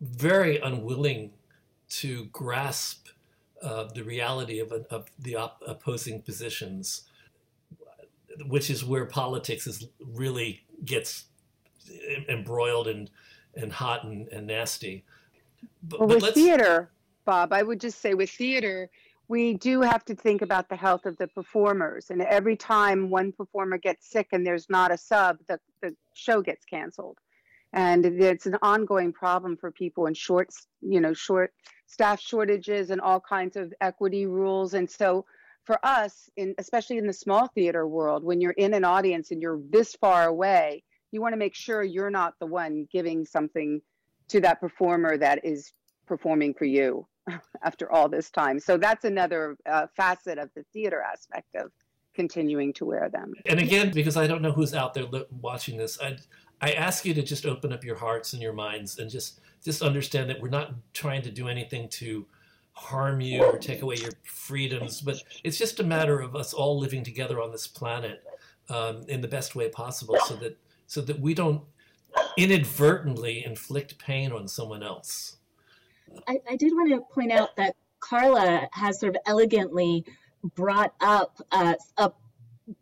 very 0.00 0.58
unwilling 0.58 1.30
to 2.00 2.26
grasp 2.26 3.08
uh, 3.62 3.84
the 3.94 4.02
reality 4.02 4.58
of, 4.58 4.72
of 4.90 5.10
the 5.18 5.36
op- 5.36 5.62
opposing 5.66 6.22
positions, 6.22 7.02
which 8.46 8.70
is 8.70 8.84
where 8.84 9.04
politics 9.06 9.66
is 9.66 9.86
really 10.00 10.64
gets 10.84 11.26
embroiled 12.28 12.88
and 12.88 13.10
and 13.54 13.72
hot 13.72 14.04
and, 14.04 14.28
and 14.28 14.46
nasty. 14.46 15.04
But, 15.82 16.00
well, 16.00 16.08
but 16.08 16.22
with 16.22 16.34
theater, 16.34 16.90
Bob, 17.24 17.52
I 17.52 17.62
would 17.62 17.80
just 17.80 18.00
say 18.00 18.14
with 18.14 18.30
theater, 18.30 18.88
we 19.28 19.54
do 19.54 19.82
have 19.82 20.04
to 20.06 20.14
think 20.14 20.42
about 20.42 20.68
the 20.68 20.76
health 20.76 21.06
of 21.06 21.16
the 21.18 21.28
performers. 21.28 22.10
And 22.10 22.22
every 22.22 22.56
time 22.56 23.10
one 23.10 23.32
performer 23.32 23.78
gets 23.78 24.10
sick 24.10 24.28
and 24.32 24.46
there's 24.46 24.68
not 24.70 24.90
a 24.90 24.96
sub, 24.96 25.38
the, 25.48 25.60
the 25.82 25.94
show 26.14 26.40
gets 26.40 26.64
canceled. 26.64 27.18
And 27.74 28.04
it's 28.04 28.46
an 28.46 28.58
ongoing 28.60 29.12
problem 29.12 29.56
for 29.56 29.70
people 29.70 30.06
in 30.06 30.14
short, 30.14 30.50
you 30.80 31.00
know, 31.00 31.14
short 31.14 31.52
staff 31.92 32.18
shortages 32.18 32.88
and 32.90 33.00
all 33.00 33.20
kinds 33.20 33.54
of 33.54 33.72
equity 33.82 34.24
rules. 34.24 34.72
And 34.72 34.90
so 34.90 35.26
for 35.64 35.78
us, 35.84 36.30
in 36.36 36.54
especially 36.56 36.96
in 36.96 37.06
the 37.06 37.12
small 37.12 37.48
theater 37.48 37.86
world, 37.86 38.24
when 38.24 38.40
you're 38.40 38.52
in 38.52 38.72
an 38.72 38.82
audience 38.82 39.30
and 39.30 39.42
you're 39.42 39.60
this 39.68 39.94
far 39.94 40.26
away, 40.26 40.82
you 41.10 41.20
want 41.20 41.34
to 41.34 41.36
make 41.36 41.54
sure 41.54 41.82
you're 41.82 42.10
not 42.10 42.34
the 42.40 42.46
one 42.46 42.88
giving 42.90 43.26
something 43.26 43.82
to 44.28 44.40
that 44.40 44.58
performer 44.58 45.18
that 45.18 45.44
is 45.44 45.74
performing 46.06 46.54
for 46.54 46.64
you 46.64 47.06
after 47.62 47.92
all 47.92 48.08
this 48.08 48.30
time. 48.30 48.58
So 48.58 48.78
that's 48.78 49.04
another 49.04 49.56
uh, 49.70 49.86
facet 49.94 50.38
of 50.38 50.48
the 50.56 50.64
theater 50.72 51.02
aspect 51.02 51.54
of 51.54 51.70
continuing 52.14 52.72
to 52.74 52.86
wear 52.86 53.10
them. 53.10 53.34
And 53.46 53.60
again, 53.60 53.90
because 53.92 54.16
I 54.16 54.26
don't 54.26 54.40
know 54.40 54.52
who's 54.52 54.74
out 54.74 54.94
there 54.94 55.04
watching 55.40 55.76
this, 55.76 56.00
I 56.00 56.16
I 56.62 56.72
ask 56.72 57.04
you 57.04 57.12
to 57.14 57.22
just 57.22 57.44
open 57.44 57.72
up 57.72 57.84
your 57.84 57.96
hearts 57.96 58.32
and 58.32 58.40
your 58.40 58.52
minds 58.52 58.98
and 58.98 59.10
just 59.10 59.40
just 59.64 59.82
understand 59.82 60.30
that 60.30 60.40
we're 60.40 60.48
not 60.48 60.74
trying 60.94 61.22
to 61.22 61.30
do 61.30 61.48
anything 61.48 61.88
to 61.88 62.26
harm 62.72 63.20
you 63.20 63.42
or 63.42 63.58
take 63.58 63.82
away 63.82 63.96
your 63.96 64.12
freedoms, 64.24 65.00
but 65.00 65.22
it's 65.44 65.58
just 65.58 65.78
a 65.80 65.84
matter 65.84 66.20
of 66.20 66.34
us 66.34 66.52
all 66.52 66.78
living 66.78 67.04
together 67.04 67.40
on 67.40 67.52
this 67.52 67.66
planet 67.66 68.24
um, 68.70 69.04
in 69.08 69.20
the 69.20 69.28
best 69.28 69.54
way 69.54 69.68
possible, 69.68 70.16
so 70.26 70.34
that 70.36 70.56
so 70.86 71.00
that 71.00 71.20
we 71.20 71.34
don't 71.34 71.62
inadvertently 72.36 73.44
inflict 73.44 73.98
pain 73.98 74.32
on 74.32 74.48
someone 74.48 74.82
else. 74.82 75.36
I, 76.28 76.38
I 76.48 76.56
did 76.56 76.72
want 76.72 76.90
to 76.90 77.00
point 77.14 77.32
out 77.32 77.56
that 77.56 77.74
Carla 78.00 78.68
has 78.72 79.00
sort 79.00 79.16
of 79.16 79.22
elegantly 79.26 80.04
brought 80.54 80.94
up 81.00 81.40
uh, 81.52 81.74
a 81.98 82.12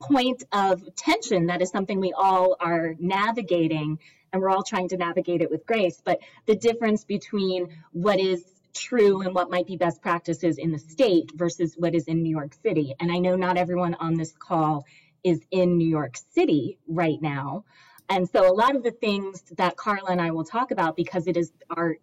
point 0.01 0.45
of 0.53 0.83
tension 0.97 1.47
that 1.47 1.63
is 1.63 1.71
something 1.71 2.01
we 2.01 2.13
all 2.13 2.57
are 2.61 2.95
navigating 2.99 3.99
and 4.33 4.41
we're 4.41 4.51
all 4.51 4.63
trying 4.63 4.89
to 4.89 4.97
navigate 4.97 5.41
it 5.41 5.51
with 5.51 5.67
grace 5.67 6.01
but 6.05 6.21
the 6.47 6.57
difference 6.57 7.05
between 7.05 7.69
what 7.93 8.21
is 8.21 8.45
true 8.73 9.23
and 9.23 9.35
what 9.35 9.51
might 9.51 9.67
be 9.67 9.77
best 9.77 10.01
practices 10.03 10.59
in 10.59 10.73
the 10.73 10.79
state 10.79 11.31
versus 11.35 11.75
what 11.77 11.95
is 11.95 12.05
in 12.05 12.23
New 12.23 12.31
York 12.31 12.55
City. 12.63 12.95
And 13.01 13.11
I 13.11 13.19
know 13.19 13.37
not 13.37 13.57
everyone 13.57 13.95
on 13.95 14.15
this 14.15 14.33
call 14.33 14.85
is 15.23 15.41
in 15.51 15.77
New 15.79 15.89
York 15.89 16.17
City 16.35 16.79
right 16.87 17.21
now. 17.21 17.65
And 18.09 18.29
so 18.29 18.51
a 18.51 18.55
lot 18.55 18.75
of 18.75 18.83
the 18.83 18.91
things 18.91 19.43
that 19.57 19.77
Carla 19.77 20.11
and 20.11 20.21
I 20.21 20.31
will 20.31 20.45
talk 20.45 20.71
about 20.71 20.97
because 20.97 21.27
it 21.27 21.37
is 21.37 21.53
our 21.71 21.97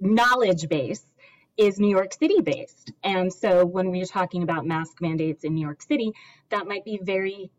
knowledge 0.00 0.68
base 0.68 1.04
is 1.56 1.78
New 1.78 1.88
York 1.88 2.12
City 2.12 2.40
based. 2.40 2.92
And 3.02 3.32
so 3.32 3.64
when 3.64 3.90
we're 3.90 4.06
talking 4.06 4.42
about 4.42 4.66
mask 4.66 5.00
mandates 5.00 5.44
in 5.44 5.54
New 5.54 5.60
York 5.60 5.82
City, 5.82 6.12
that 6.50 6.66
might 6.66 6.84
be 6.84 6.98
very 7.02 7.50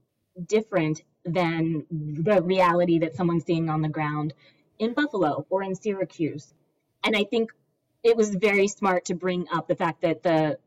different 0.47 1.01
than 1.23 1.85
the 1.89 2.41
reality 2.41 2.99
that 2.99 3.15
someone's 3.15 3.45
seeing 3.45 3.69
on 3.69 3.81
the 3.81 3.89
ground 3.89 4.33
in 4.79 4.93
Buffalo 4.93 5.45
or 5.49 5.63
in 5.63 5.75
Syracuse. 5.75 6.53
And 7.03 7.15
I 7.15 7.23
think 7.23 7.51
it 8.03 8.15
was 8.15 8.35
very 8.35 8.67
smart 8.67 9.05
to 9.05 9.15
bring 9.15 9.47
up 9.51 9.67
the 9.67 9.75
fact 9.75 10.01
that 10.01 10.23
the 10.23 10.59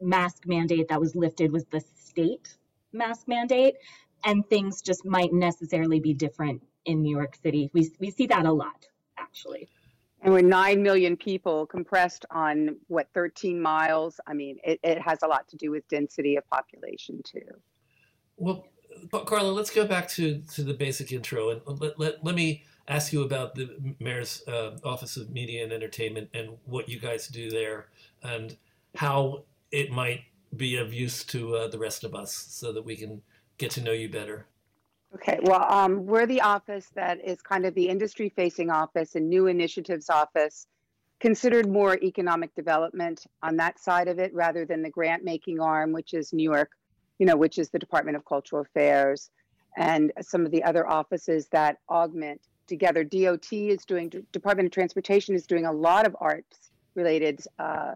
mask 0.00 0.46
mandate 0.46 0.88
that 0.88 1.00
was 1.00 1.14
lifted 1.14 1.52
was 1.52 1.64
the 1.66 1.80
state 1.80 2.56
mask 2.92 3.26
mandate, 3.28 3.76
and 4.24 4.46
things 4.48 4.82
just 4.82 5.04
might 5.04 5.32
necessarily 5.32 6.00
be 6.00 6.12
different 6.12 6.62
in 6.84 7.02
New 7.02 7.16
York 7.16 7.36
City. 7.42 7.70
We, 7.72 7.90
we 7.98 8.10
see 8.10 8.26
that 8.26 8.44
a 8.44 8.52
lot, 8.52 8.86
actually. 9.18 9.68
And 10.22 10.32
we're 10.32 10.40
9 10.40 10.82
million 10.82 11.16
people 11.16 11.66
compressed 11.66 12.24
on 12.30 12.76
what, 12.86 13.08
13 13.12 13.60
miles? 13.60 14.20
I 14.26 14.34
mean, 14.34 14.58
it, 14.64 14.78
it 14.84 15.00
has 15.02 15.18
a 15.22 15.26
lot 15.26 15.48
to 15.48 15.56
do 15.56 15.72
with 15.72 15.86
density 15.88 16.36
of 16.36 16.48
population, 16.48 17.20
too. 17.24 17.40
Well, 18.36 18.64
Carla, 19.10 19.50
let's 19.50 19.70
go 19.70 19.84
back 19.84 20.08
to, 20.10 20.40
to 20.54 20.62
the 20.62 20.74
basic 20.74 21.12
intro 21.12 21.50
and 21.50 21.60
let, 21.80 21.98
let, 21.98 22.24
let 22.24 22.34
me 22.36 22.62
ask 22.86 23.12
you 23.12 23.22
about 23.22 23.56
the 23.56 23.94
Mayor's 23.98 24.46
uh, 24.46 24.78
Office 24.84 25.16
of 25.16 25.30
Media 25.30 25.64
and 25.64 25.72
Entertainment 25.72 26.30
and 26.34 26.50
what 26.66 26.88
you 26.88 27.00
guys 27.00 27.26
do 27.26 27.50
there 27.50 27.86
and 28.22 28.56
how 28.94 29.42
it 29.72 29.90
might 29.90 30.22
be 30.56 30.76
of 30.76 30.92
use 30.92 31.24
to 31.24 31.56
uh, 31.56 31.68
the 31.68 31.78
rest 31.78 32.04
of 32.04 32.14
us 32.14 32.32
so 32.32 32.72
that 32.72 32.84
we 32.84 32.94
can 32.96 33.22
get 33.58 33.70
to 33.72 33.80
know 33.80 33.92
you 33.92 34.08
better. 34.08 34.46
Okay, 35.14 35.38
well, 35.42 35.70
um, 35.70 36.06
we're 36.06 36.26
the 36.26 36.40
office 36.40 36.88
that 36.94 37.18
is 37.22 37.42
kind 37.42 37.66
of 37.66 37.74
the 37.74 37.88
industry 37.88 38.30
facing 38.30 38.70
office 38.70 39.14
and 39.14 39.28
new 39.28 39.46
initiatives 39.46 40.08
office, 40.08 40.66
considered 41.20 41.68
more 41.68 41.98
economic 42.02 42.54
development 42.54 43.26
on 43.42 43.56
that 43.56 43.78
side 43.78 44.08
of 44.08 44.18
it 44.18 44.32
rather 44.32 44.64
than 44.64 44.82
the 44.82 44.88
grant 44.88 45.22
making 45.22 45.60
arm, 45.60 45.92
which 45.92 46.14
is 46.14 46.32
New 46.32 46.42
York, 46.42 46.70
you 47.18 47.26
know, 47.26 47.36
which 47.36 47.58
is 47.58 47.68
the 47.68 47.78
Department 47.78 48.16
of 48.16 48.24
Cultural 48.24 48.62
Affairs 48.62 49.30
and 49.76 50.12
some 50.22 50.46
of 50.46 50.50
the 50.50 50.64
other 50.64 50.88
offices 50.88 51.46
that 51.48 51.76
augment 51.90 52.40
together. 52.66 53.04
DOT 53.04 53.52
is 53.52 53.84
doing, 53.84 54.10
Department 54.32 54.66
of 54.66 54.72
Transportation 54.72 55.34
is 55.34 55.46
doing 55.46 55.66
a 55.66 55.72
lot 55.72 56.06
of 56.06 56.16
arts 56.20 56.70
related 56.94 57.40
uh, 57.58 57.94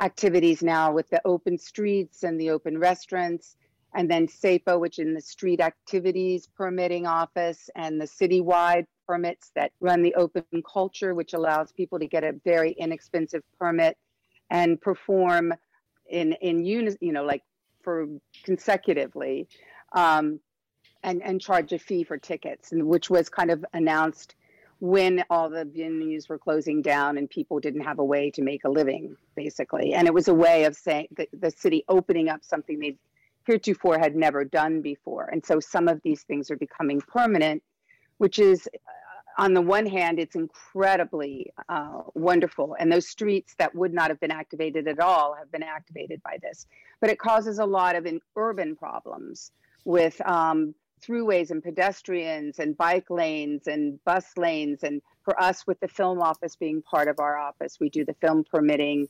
activities 0.00 0.62
now 0.62 0.92
with 0.92 1.10
the 1.10 1.20
open 1.24 1.58
streets 1.58 2.22
and 2.22 2.40
the 2.40 2.50
open 2.50 2.78
restaurants 2.78 3.56
and 3.94 4.10
then 4.10 4.26
SAPO, 4.26 4.78
which 4.78 4.98
in 4.98 5.14
the 5.14 5.20
street 5.20 5.60
activities 5.60 6.48
permitting 6.56 7.06
office, 7.06 7.68
and 7.76 8.00
the 8.00 8.06
citywide 8.06 8.86
permits 9.06 9.50
that 9.54 9.72
run 9.80 10.02
the 10.02 10.14
open 10.14 10.44
culture, 10.70 11.14
which 11.14 11.34
allows 11.34 11.72
people 11.72 11.98
to 11.98 12.06
get 12.06 12.24
a 12.24 12.32
very 12.44 12.72
inexpensive 12.72 13.42
permit 13.58 13.96
and 14.50 14.80
perform 14.80 15.52
in 16.08 16.32
in 16.34 16.64
unit, 16.64 16.96
you 17.00 17.12
know, 17.12 17.24
like 17.24 17.42
for 17.82 18.06
consecutively, 18.44 19.48
um, 19.92 20.40
and 21.02 21.22
and 21.22 21.40
charge 21.40 21.72
a 21.72 21.78
fee 21.78 22.04
for 22.04 22.16
tickets, 22.16 22.72
and 22.72 22.86
which 22.86 23.10
was 23.10 23.28
kind 23.28 23.50
of 23.50 23.64
announced 23.72 24.34
when 24.78 25.22
all 25.30 25.48
the 25.48 25.64
venues 25.64 26.28
were 26.28 26.38
closing 26.38 26.82
down 26.82 27.16
and 27.16 27.30
people 27.30 27.60
didn't 27.60 27.82
have 27.82 28.00
a 28.00 28.04
way 28.04 28.32
to 28.32 28.42
make 28.42 28.64
a 28.64 28.68
living, 28.68 29.16
basically. 29.36 29.94
And 29.94 30.08
it 30.08 30.14
was 30.14 30.26
a 30.26 30.34
way 30.34 30.64
of 30.64 30.74
saying 30.74 31.06
the, 31.16 31.28
the 31.32 31.52
city 31.52 31.84
opening 31.88 32.28
up 32.28 32.44
something 32.44 32.80
they 32.80 32.96
heretofore 33.46 33.98
had 33.98 34.14
never 34.14 34.44
done 34.44 34.82
before. 34.82 35.28
And 35.30 35.44
so 35.44 35.60
some 35.60 35.88
of 35.88 36.00
these 36.02 36.22
things 36.22 36.50
are 36.50 36.56
becoming 36.56 37.00
permanent, 37.00 37.62
which 38.18 38.38
is, 38.38 38.68
uh, 38.74 39.42
on 39.42 39.54
the 39.54 39.60
one 39.60 39.86
hand, 39.86 40.18
it's 40.18 40.36
incredibly 40.36 41.52
uh, 41.68 42.02
wonderful. 42.14 42.76
And 42.78 42.92
those 42.92 43.08
streets 43.08 43.54
that 43.58 43.74
would 43.74 43.92
not 43.92 44.10
have 44.10 44.20
been 44.20 44.30
activated 44.30 44.86
at 44.88 45.00
all 45.00 45.34
have 45.34 45.50
been 45.50 45.62
activated 45.62 46.22
by 46.22 46.38
this. 46.42 46.66
But 47.00 47.10
it 47.10 47.18
causes 47.18 47.58
a 47.58 47.66
lot 47.66 47.96
of 47.96 48.06
urban 48.36 48.76
problems 48.76 49.52
with 49.84 50.20
um, 50.26 50.74
throughways 51.02 51.50
and 51.50 51.62
pedestrians 51.62 52.58
and 52.58 52.76
bike 52.76 53.10
lanes 53.10 53.66
and 53.66 54.02
bus 54.04 54.36
lanes. 54.36 54.82
And 54.82 55.02
for 55.24 55.40
us, 55.40 55.66
with 55.66 55.80
the 55.80 55.88
film 55.88 56.20
office 56.20 56.56
being 56.56 56.82
part 56.82 57.08
of 57.08 57.18
our 57.18 57.36
office, 57.38 57.78
we 57.80 57.88
do 57.88 58.04
the 58.04 58.14
film 58.14 58.44
permitting 58.44 59.08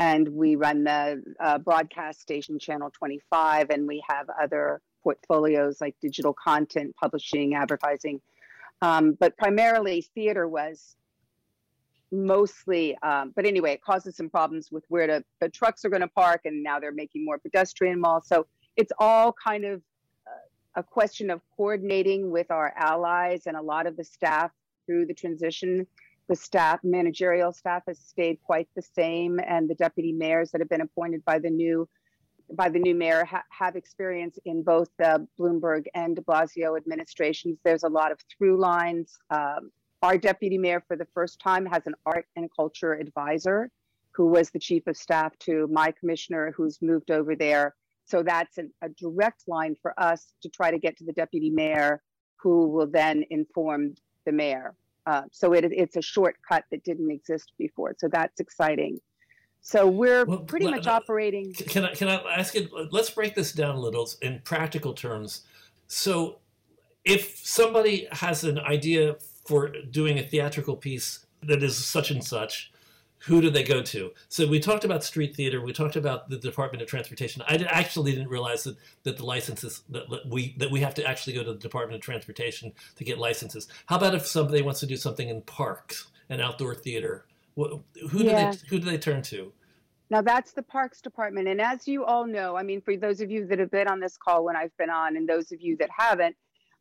and 0.00 0.26
we 0.30 0.56
run 0.56 0.82
the 0.82 1.22
uh, 1.38 1.58
broadcast 1.58 2.22
station 2.22 2.58
channel 2.58 2.90
25 2.90 3.68
and 3.68 3.86
we 3.86 4.02
have 4.08 4.26
other 4.42 4.80
portfolios 5.04 5.78
like 5.80 5.94
digital 6.00 6.32
content 6.32 6.96
publishing 6.96 7.54
advertising. 7.54 8.20
Um, 8.80 9.12
but 9.20 9.36
primarily 9.36 10.00
theater 10.14 10.48
was 10.48 10.96
mostly 12.10 12.96
um, 13.02 13.32
but 13.36 13.44
anyway 13.46 13.72
it 13.72 13.82
causes 13.82 14.16
some 14.16 14.30
problems 14.30 14.72
with 14.72 14.84
where 14.88 15.06
the, 15.06 15.24
the 15.40 15.50
trucks 15.50 15.84
are 15.84 15.90
going 15.90 16.00
to 16.00 16.08
park 16.08 16.40
and 16.46 16.62
now 16.62 16.80
they're 16.80 16.92
making 16.92 17.22
more 17.24 17.38
pedestrian 17.38 18.00
malls. 18.00 18.26
So 18.26 18.46
it's 18.76 18.92
all 18.98 19.34
kind 19.46 19.66
of 19.66 19.82
uh, 20.26 20.80
a 20.80 20.82
question 20.82 21.28
of 21.28 21.42
coordinating 21.54 22.30
with 22.30 22.50
our 22.50 22.72
allies 22.74 23.42
and 23.46 23.54
a 23.54 23.62
lot 23.62 23.86
of 23.86 23.98
the 23.98 24.04
staff 24.04 24.50
through 24.86 25.06
the 25.06 25.14
transition 25.14 25.86
the 26.30 26.36
staff, 26.36 26.78
managerial 26.84 27.52
staff 27.52 27.82
has 27.88 27.98
stayed 27.98 28.40
quite 28.44 28.68
the 28.76 28.82
same, 28.82 29.40
and 29.44 29.68
the 29.68 29.74
deputy 29.74 30.12
mayors 30.12 30.52
that 30.52 30.60
have 30.60 30.68
been 30.68 30.80
appointed 30.80 31.24
by 31.24 31.40
the 31.40 31.50
new 31.50 31.88
by 32.54 32.68
the 32.68 32.78
new 32.78 32.94
mayor 32.94 33.24
ha- 33.24 33.44
have 33.50 33.74
experience 33.76 34.38
in 34.44 34.62
both 34.62 34.88
the 34.98 35.26
Bloomberg 35.38 35.86
and 35.94 36.16
De 36.16 36.22
Blasio 36.22 36.76
administrations. 36.76 37.58
There's 37.64 37.82
a 37.82 37.88
lot 37.88 38.12
of 38.12 38.18
through 38.30 38.60
lines. 38.60 39.18
Um, 39.30 39.72
our 40.02 40.16
deputy 40.16 40.56
mayor, 40.56 40.82
for 40.86 40.96
the 40.96 41.06
first 41.14 41.40
time, 41.40 41.66
has 41.66 41.86
an 41.86 41.94
art 42.06 42.26
and 42.36 42.48
culture 42.54 42.94
advisor 42.94 43.70
who 44.12 44.26
was 44.26 44.50
the 44.50 44.58
chief 44.58 44.86
of 44.86 44.96
staff 44.96 45.36
to 45.40 45.68
my 45.70 45.92
commissioner, 45.92 46.52
who's 46.56 46.80
moved 46.80 47.10
over 47.10 47.34
there. 47.34 47.74
So 48.04 48.22
that's 48.22 48.56
an, 48.58 48.72
a 48.82 48.88
direct 48.88 49.48
line 49.48 49.76
for 49.82 49.98
us 49.98 50.32
to 50.42 50.48
try 50.48 50.70
to 50.70 50.78
get 50.78 50.96
to 50.98 51.04
the 51.04 51.12
deputy 51.12 51.50
mayor, 51.50 52.02
who 52.36 52.68
will 52.68 52.88
then 52.88 53.24
inform 53.30 53.94
the 54.26 54.32
mayor. 54.32 54.74
Uh, 55.06 55.22
so 55.32 55.52
it, 55.52 55.64
it's 55.64 55.96
a 55.96 56.02
shortcut 56.02 56.64
that 56.70 56.84
didn't 56.84 57.10
exist 57.10 57.52
before. 57.58 57.94
So 57.98 58.08
that's 58.08 58.40
exciting. 58.40 58.98
So 59.62 59.86
we're 59.86 60.24
well, 60.24 60.38
pretty 60.38 60.70
much 60.70 60.86
uh, 60.86 60.92
operating. 60.92 61.52
Can 61.52 61.84
I, 61.84 61.94
can 61.94 62.08
I 62.08 62.16
ask 62.32 62.54
you, 62.54 62.68
let's 62.90 63.10
break 63.10 63.34
this 63.34 63.52
down 63.52 63.76
a 63.76 63.80
little 63.80 64.08
in 64.22 64.40
practical 64.44 64.94
terms. 64.94 65.42
So 65.86 66.38
if 67.04 67.36
somebody 67.44 68.08
has 68.12 68.44
an 68.44 68.58
idea 68.58 69.16
for 69.44 69.68
doing 69.90 70.18
a 70.18 70.22
theatrical 70.22 70.76
piece 70.76 71.26
that 71.42 71.62
is 71.62 71.76
such 71.76 72.10
and 72.10 72.22
such, 72.22 72.72
who 73.20 73.40
do 73.42 73.50
they 73.50 73.62
go 73.62 73.82
to? 73.82 74.12
So 74.28 74.46
we 74.46 74.60
talked 74.60 74.84
about 74.84 75.04
street 75.04 75.36
theater. 75.36 75.60
We 75.60 75.72
talked 75.72 75.96
about 75.96 76.30
the 76.30 76.38
Department 76.38 76.82
of 76.82 76.88
Transportation. 76.88 77.42
I 77.46 77.58
did, 77.58 77.66
actually 77.66 78.12
didn't 78.12 78.28
realize 78.28 78.64
that, 78.64 78.76
that 79.02 79.18
the 79.18 79.26
licenses 79.26 79.82
that 79.90 80.04
we 80.26 80.54
that 80.58 80.70
we 80.70 80.80
have 80.80 80.94
to 80.94 81.06
actually 81.06 81.34
go 81.34 81.44
to 81.44 81.52
the 81.52 81.58
Department 81.58 81.96
of 81.96 82.02
Transportation 82.02 82.72
to 82.96 83.04
get 83.04 83.18
licenses. 83.18 83.68
How 83.86 83.96
about 83.96 84.14
if 84.14 84.26
somebody 84.26 84.62
wants 84.62 84.80
to 84.80 84.86
do 84.86 84.96
something 84.96 85.28
in 85.28 85.42
parks 85.42 86.08
and 86.30 86.40
outdoor 86.40 86.74
theater? 86.74 87.26
Who 87.56 87.82
do 88.10 88.24
Yeah. 88.24 88.52
they 88.52 88.58
who 88.68 88.78
do 88.78 88.86
they 88.86 88.98
turn 88.98 89.20
to? 89.22 89.52
Now 90.08 90.22
that's 90.22 90.52
the 90.52 90.62
Parks 90.62 91.02
Department. 91.02 91.46
And 91.46 91.60
as 91.60 91.86
you 91.86 92.04
all 92.04 92.26
know, 92.26 92.56
I 92.56 92.62
mean, 92.62 92.80
for 92.80 92.96
those 92.96 93.20
of 93.20 93.30
you 93.30 93.46
that 93.46 93.58
have 93.58 93.70
been 93.70 93.86
on 93.86 94.00
this 94.00 94.16
call 94.16 94.44
when 94.44 94.56
I've 94.56 94.76
been 94.78 94.90
on, 94.90 95.16
and 95.16 95.28
those 95.28 95.52
of 95.52 95.60
you 95.60 95.76
that 95.76 95.90
haven't, 95.96 96.36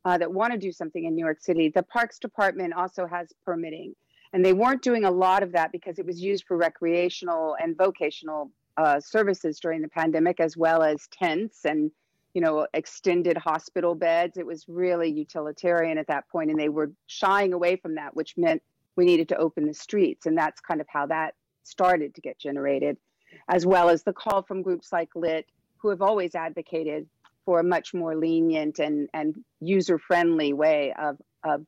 uh, 0.05 0.17
that 0.17 0.31
want 0.31 0.53
to 0.53 0.57
do 0.57 0.71
something 0.71 1.03
in 1.03 1.15
New 1.15 1.23
York 1.23 1.41
City, 1.41 1.69
the 1.69 1.83
Parks 1.83 2.17
Department 2.17 2.73
also 2.73 3.05
has 3.05 3.33
permitting. 3.45 3.93
And 4.33 4.45
they 4.45 4.53
weren't 4.53 4.81
doing 4.81 5.05
a 5.05 5.11
lot 5.11 5.43
of 5.43 5.51
that 5.53 5.71
because 5.71 5.97
it 5.99 6.05
was 6.05 6.21
used 6.21 6.45
for 6.47 6.55
recreational 6.55 7.55
and 7.61 7.75
vocational 7.75 8.51
uh, 8.77 8.99
services 8.99 9.59
during 9.59 9.81
the 9.81 9.87
pandemic, 9.87 10.39
as 10.39 10.55
well 10.55 10.83
as 10.83 11.07
tents 11.07 11.65
and, 11.65 11.91
you 12.33 12.41
know, 12.41 12.67
extended 12.73 13.37
hospital 13.37 13.95
beds. 13.95 14.37
It 14.37 14.45
was 14.45 14.65
really 14.67 15.09
utilitarian 15.09 15.97
at 15.97 16.07
that 16.07 16.29
point, 16.29 16.51
and 16.51 16.59
they 16.59 16.69
were 16.69 16.91
shying 17.07 17.53
away 17.53 17.75
from 17.75 17.95
that, 17.95 18.15
which 18.15 18.37
meant 18.37 18.61
we 18.95 19.05
needed 19.05 19.27
to 19.29 19.37
open 19.37 19.65
the 19.65 19.73
streets. 19.73 20.25
And 20.25 20.37
that's 20.37 20.61
kind 20.61 20.79
of 20.79 20.87
how 20.87 21.07
that 21.07 21.33
started 21.63 22.13
to 22.15 22.21
get 22.21 22.39
generated, 22.39 22.97
as 23.47 23.65
well 23.65 23.89
as 23.89 24.03
the 24.03 24.13
call 24.13 24.43
from 24.43 24.61
groups 24.61 24.91
like 24.91 25.09
LIT, 25.15 25.47
who 25.77 25.89
have 25.89 26.01
always 26.01 26.35
advocated 26.35 27.07
for 27.45 27.61
a 27.61 27.63
much 27.63 27.93
more 27.93 28.15
lenient 28.15 28.79
and, 28.79 29.09
and 29.13 29.35
user 29.59 29.97
friendly 29.97 30.53
way 30.53 30.93
of, 30.99 31.17
of 31.43 31.65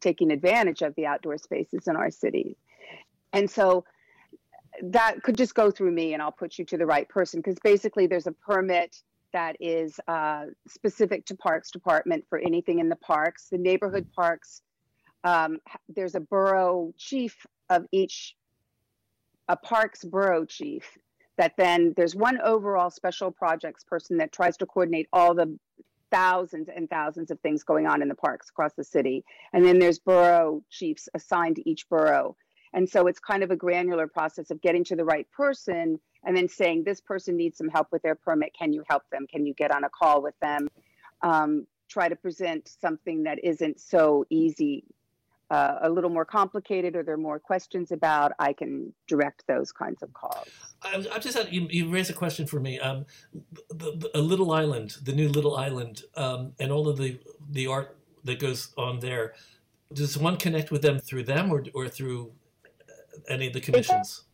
taking 0.00 0.30
advantage 0.30 0.82
of 0.82 0.94
the 0.94 1.06
outdoor 1.06 1.38
spaces 1.38 1.86
in 1.86 1.96
our 1.96 2.10
cities. 2.10 2.56
And 3.32 3.50
so 3.50 3.84
that 4.82 5.22
could 5.22 5.36
just 5.36 5.54
go 5.54 5.70
through 5.70 5.92
me 5.92 6.14
and 6.14 6.22
I'll 6.22 6.32
put 6.32 6.58
you 6.58 6.64
to 6.66 6.76
the 6.76 6.86
right 6.86 7.08
person 7.08 7.40
because 7.40 7.58
basically 7.62 8.06
there's 8.06 8.26
a 8.26 8.32
permit 8.32 8.96
that 9.32 9.56
is 9.60 10.00
uh, 10.08 10.46
specific 10.66 11.26
to 11.26 11.36
Parks 11.36 11.70
Department 11.70 12.24
for 12.28 12.38
anything 12.38 12.78
in 12.80 12.88
the 12.88 12.96
parks. 12.96 13.48
The 13.50 13.58
neighborhood 13.58 14.06
parks, 14.14 14.62
um, 15.22 15.58
there's 15.88 16.14
a 16.14 16.20
borough 16.20 16.92
chief 16.98 17.46
of 17.68 17.84
each, 17.92 18.34
a 19.48 19.56
parks 19.56 20.04
borough 20.04 20.44
chief 20.44 20.98
that 21.38 21.52
then 21.56 21.94
there's 21.96 22.14
one 22.14 22.38
overall 22.42 22.90
special 22.90 23.30
projects 23.30 23.84
person 23.84 24.18
that 24.18 24.32
tries 24.32 24.56
to 24.58 24.66
coordinate 24.66 25.08
all 25.12 25.34
the 25.34 25.58
thousands 26.10 26.68
and 26.74 26.88
thousands 26.88 27.30
of 27.30 27.40
things 27.40 27.62
going 27.62 27.86
on 27.86 28.02
in 28.02 28.08
the 28.08 28.14
parks 28.14 28.48
across 28.50 28.72
the 28.74 28.84
city. 28.84 29.24
And 29.52 29.64
then 29.64 29.78
there's 29.78 29.98
borough 29.98 30.62
chiefs 30.70 31.08
assigned 31.14 31.56
to 31.56 31.68
each 31.68 31.88
borough. 31.88 32.36
And 32.72 32.88
so 32.88 33.06
it's 33.06 33.18
kind 33.18 33.42
of 33.42 33.50
a 33.50 33.56
granular 33.56 34.06
process 34.06 34.50
of 34.50 34.60
getting 34.60 34.84
to 34.84 34.96
the 34.96 35.04
right 35.04 35.26
person 35.30 35.98
and 36.24 36.36
then 36.36 36.48
saying, 36.48 36.84
this 36.84 37.00
person 37.00 37.36
needs 37.36 37.58
some 37.58 37.68
help 37.68 37.88
with 37.90 38.02
their 38.02 38.14
permit. 38.14 38.52
Can 38.56 38.72
you 38.72 38.84
help 38.88 39.02
them? 39.10 39.26
Can 39.30 39.46
you 39.46 39.54
get 39.54 39.74
on 39.74 39.84
a 39.84 39.88
call 39.88 40.22
with 40.22 40.38
them? 40.40 40.68
Um, 41.22 41.66
try 41.88 42.08
to 42.08 42.16
present 42.16 42.70
something 42.80 43.24
that 43.24 43.42
isn't 43.42 43.80
so 43.80 44.24
easy, 44.30 44.84
uh, 45.50 45.78
a 45.82 45.90
little 45.90 46.10
more 46.10 46.24
complicated, 46.24 46.94
or 46.96 47.02
there 47.02 47.14
are 47.14 47.18
more 47.18 47.38
questions 47.38 47.90
about. 47.92 48.32
I 48.38 48.52
can 48.52 48.92
direct 49.08 49.44
those 49.46 49.72
kinds 49.72 50.02
of 50.02 50.12
calls. 50.12 50.48
I, 50.82 51.04
I 51.12 51.18
just 51.18 51.36
had 51.36 51.52
you, 51.52 51.66
you 51.70 51.90
raised 51.90 52.10
a 52.10 52.14
question 52.14 52.46
for 52.46 52.60
me. 52.60 52.78
Um, 52.78 53.04
the, 53.68 53.96
the, 53.96 54.10
a 54.14 54.20
Little 54.20 54.52
Island, 54.52 54.96
the 55.02 55.12
new 55.12 55.28
Little 55.28 55.56
Island, 55.56 56.02
um, 56.16 56.52
and 56.60 56.70
all 56.70 56.88
of 56.88 56.96
the 56.96 57.18
the 57.50 57.66
art 57.66 57.96
that 58.24 58.38
goes 58.38 58.72
on 58.76 59.00
there. 59.00 59.34
Does 59.92 60.16
one 60.16 60.36
connect 60.36 60.70
with 60.70 60.82
them 60.82 60.98
through 61.00 61.24
them 61.24 61.50
or 61.50 61.64
or 61.74 61.88
through 61.88 62.32
any 63.28 63.48
of 63.48 63.52
the 63.52 63.60
commissions? 63.60 64.24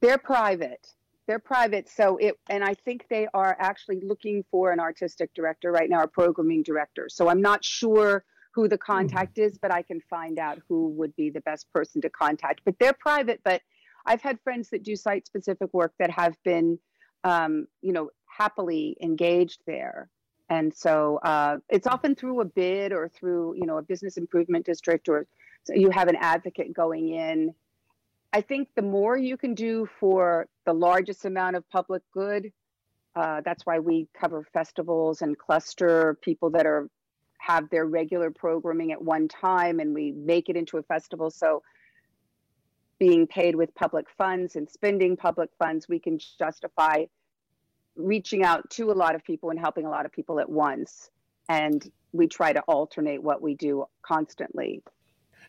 They're 0.00 0.18
private. 0.18 0.88
They're 1.26 1.38
private. 1.38 1.88
So 1.88 2.16
it, 2.16 2.38
and 2.48 2.64
I 2.64 2.74
think 2.74 3.06
they 3.08 3.28
are 3.32 3.56
actually 3.60 4.00
looking 4.00 4.44
for 4.50 4.72
an 4.72 4.80
artistic 4.80 5.32
director 5.34 5.70
right 5.70 5.88
now, 5.88 6.02
a 6.02 6.08
programming 6.08 6.62
director. 6.62 7.08
So 7.08 7.28
I'm 7.28 7.40
not 7.40 7.64
sure 7.64 8.24
who 8.54 8.68
the 8.68 8.78
contact 8.78 9.38
is, 9.38 9.58
but 9.58 9.72
I 9.72 9.82
can 9.82 10.00
find 10.10 10.38
out 10.38 10.60
who 10.68 10.88
would 10.90 11.14
be 11.16 11.30
the 11.30 11.40
best 11.40 11.70
person 11.72 12.00
to 12.02 12.10
contact. 12.10 12.60
But 12.64 12.78
they're 12.78 12.92
private. 12.92 13.40
But 13.44 13.62
I've 14.06 14.22
had 14.22 14.38
friends 14.40 14.70
that 14.70 14.82
do 14.82 14.96
site 14.96 15.26
specific 15.26 15.72
work 15.72 15.92
that 15.98 16.10
have 16.10 16.36
been, 16.44 16.78
um, 17.24 17.66
you 17.80 17.92
know, 17.92 18.10
happily 18.26 18.96
engaged 19.00 19.62
there. 19.66 20.08
And 20.50 20.74
so 20.74 21.18
uh, 21.22 21.58
it's 21.68 21.86
often 21.86 22.14
through 22.14 22.40
a 22.40 22.44
bid 22.44 22.92
or 22.92 23.08
through, 23.08 23.54
you 23.56 23.66
know, 23.66 23.78
a 23.78 23.82
business 23.82 24.16
improvement 24.16 24.66
district 24.66 25.08
or 25.08 25.26
so 25.64 25.74
you 25.74 25.90
have 25.90 26.08
an 26.08 26.16
advocate 26.16 26.74
going 26.74 27.10
in 27.10 27.54
I 28.32 28.40
think 28.40 28.68
the 28.74 28.82
more 28.82 29.16
you 29.16 29.36
can 29.36 29.54
do 29.54 29.86
for 30.00 30.48
the 30.64 30.72
largest 30.72 31.24
amount 31.26 31.56
of 31.56 31.68
public 31.68 32.02
good, 32.12 32.50
uh, 33.14 33.42
that's 33.44 33.66
why 33.66 33.78
we 33.78 34.08
cover 34.18 34.46
festivals 34.54 35.20
and 35.20 35.36
cluster 35.36 36.16
people 36.22 36.50
that 36.50 36.64
are 36.64 36.88
have 37.42 37.68
their 37.70 37.86
regular 37.86 38.30
programming 38.30 38.92
at 38.92 39.02
one 39.02 39.26
time, 39.26 39.80
and 39.80 39.92
we 39.92 40.12
make 40.12 40.48
it 40.48 40.56
into 40.56 40.78
a 40.78 40.82
festival. 40.82 41.30
So, 41.30 41.62
being 42.98 43.26
paid 43.26 43.56
with 43.56 43.74
public 43.74 44.06
funds 44.16 44.54
and 44.54 44.70
spending 44.70 45.16
public 45.16 45.50
funds, 45.58 45.88
we 45.88 45.98
can 45.98 46.20
justify 46.38 47.04
reaching 47.96 48.44
out 48.44 48.70
to 48.70 48.92
a 48.92 48.94
lot 48.94 49.16
of 49.16 49.24
people 49.24 49.50
and 49.50 49.58
helping 49.58 49.86
a 49.86 49.90
lot 49.90 50.06
of 50.06 50.12
people 50.12 50.38
at 50.38 50.48
once. 50.48 51.10
And 51.48 51.90
we 52.12 52.28
try 52.28 52.52
to 52.52 52.60
alternate 52.60 53.20
what 53.20 53.42
we 53.42 53.54
do 53.54 53.86
constantly, 54.02 54.82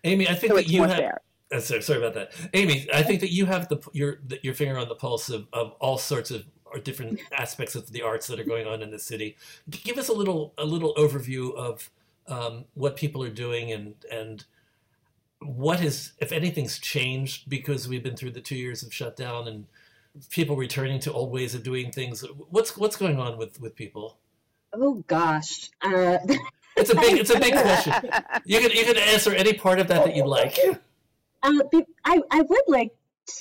Aimee, 0.03 0.27
I 0.27 0.33
think 0.33 0.51
so 0.51 0.57
that 0.57 0.67
you 0.67 0.81
have. 0.83 0.97
fair. 0.97 1.21
Uh, 1.51 1.59
sorry, 1.59 1.81
sorry 1.83 1.99
about 1.99 2.15
that, 2.15 2.33
Aimee. 2.53 2.87
I 2.91 3.03
think 3.03 3.21
that 3.21 3.31
you 3.31 3.45
have 3.45 3.69
the 3.69 3.77
your 3.93 4.17
your 4.41 4.55
finger 4.55 4.79
on 4.79 4.89
the 4.89 4.95
pulse 4.95 5.29
of, 5.29 5.47
of 5.53 5.73
all 5.79 5.99
sorts 5.99 6.31
of 6.31 6.45
or 6.73 6.79
different 6.79 7.19
aspects 7.37 7.75
of 7.75 7.91
the 7.91 8.01
arts 8.01 8.27
that 8.27 8.39
are 8.39 8.43
going 8.43 8.67
on 8.67 8.81
in 8.81 8.91
the 8.91 8.99
city. 8.99 9.37
Give 9.69 9.97
us 9.97 10.09
a 10.09 10.13
little 10.13 10.53
a 10.57 10.65
little 10.65 10.93
overview 10.95 11.53
of 11.55 11.89
um, 12.27 12.65
what 12.73 12.95
people 12.95 13.23
are 13.23 13.29
doing 13.29 13.71
and 13.71 13.95
and 14.11 14.45
what 15.39 15.81
has, 15.81 16.13
if 16.19 16.31
anything's 16.31 16.79
changed 16.79 17.49
because 17.49 17.87
we've 17.87 18.03
been 18.03 18.15
through 18.15 18.31
the 18.31 18.41
two 18.41 18.55
years 18.55 18.81
of 18.81 18.93
shutdown 18.93 19.47
and 19.47 19.65
people 20.29 20.55
returning 20.55 20.99
to 21.01 21.11
old 21.11 21.31
ways 21.31 21.53
of 21.53 21.63
doing 21.63 21.91
things. 21.91 22.23
What's 22.49 22.77
what's 22.77 22.95
going 22.95 23.19
on 23.19 23.37
with 23.37 23.59
with 23.59 23.75
people? 23.75 24.17
Oh 24.73 25.03
gosh. 25.07 25.69
Uh, 25.81 26.17
It's 26.75 26.89
a 26.89 26.95
big 26.95 27.19
it's 27.19 27.29
a 27.29 27.39
big 27.39 27.53
question. 27.53 27.93
You 28.45 28.59
can 28.59 28.71
you 28.71 28.83
can 28.83 28.97
answer 28.97 29.33
any 29.33 29.53
part 29.53 29.79
of 29.79 29.87
that 29.89 30.05
that 30.05 30.15
you'd 30.15 30.25
like. 30.25 30.57
Uh, 31.43 31.59
I, 32.05 32.19
I 32.31 32.41
would 32.41 32.63
like 32.67 32.91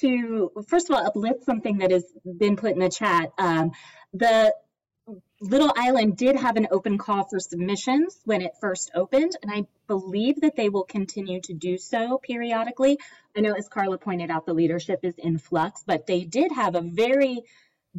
to, 0.00 0.50
first 0.68 0.90
of 0.90 0.96
all, 0.96 1.06
uplift 1.06 1.44
something 1.44 1.78
that 1.78 1.90
has 1.90 2.04
been 2.24 2.56
put 2.56 2.72
in 2.72 2.78
the 2.78 2.88
chat. 2.88 3.32
Um, 3.38 3.72
the 4.12 4.54
Little 5.40 5.72
Island 5.76 6.16
did 6.16 6.36
have 6.36 6.56
an 6.56 6.68
open 6.70 6.98
call 6.98 7.26
for 7.28 7.40
submissions 7.40 8.20
when 8.24 8.42
it 8.42 8.52
first 8.60 8.92
opened, 8.94 9.36
and 9.42 9.50
I 9.50 9.66
believe 9.88 10.42
that 10.42 10.54
they 10.54 10.68
will 10.68 10.84
continue 10.84 11.40
to 11.42 11.54
do 11.54 11.76
so 11.76 12.18
periodically. 12.18 12.98
I 13.36 13.40
know, 13.40 13.52
as 13.52 13.68
Carla 13.68 13.98
pointed 13.98 14.30
out, 14.30 14.46
the 14.46 14.54
leadership 14.54 15.00
is 15.02 15.14
in 15.18 15.38
flux, 15.38 15.82
but 15.84 16.06
they 16.06 16.22
did 16.24 16.52
have 16.52 16.76
a 16.76 16.80
very 16.80 17.40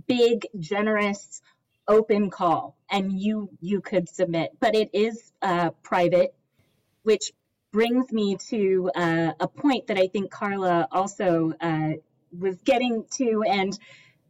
big, 0.08 0.48
generous 0.58 1.42
open 1.86 2.30
call, 2.30 2.78
and 2.90 3.12
you 3.12 3.50
you 3.60 3.82
could 3.82 4.08
submit, 4.08 4.52
but 4.62 4.74
it 4.74 4.92
is 4.94 5.34
uh, 5.42 5.72
private, 5.84 6.34
which 7.04 7.34
brings 7.74 8.14
me 8.14 8.38
to 8.38 8.90
uh, 8.96 9.34
a 9.40 9.48
point 9.48 9.88
that 9.88 9.98
I 9.98 10.08
think 10.08 10.32
Carla 10.32 10.88
also 10.92 11.54
uh, 11.60 11.94
was 12.32 12.56
getting 12.64 13.04
to 13.16 13.44
and 13.46 13.78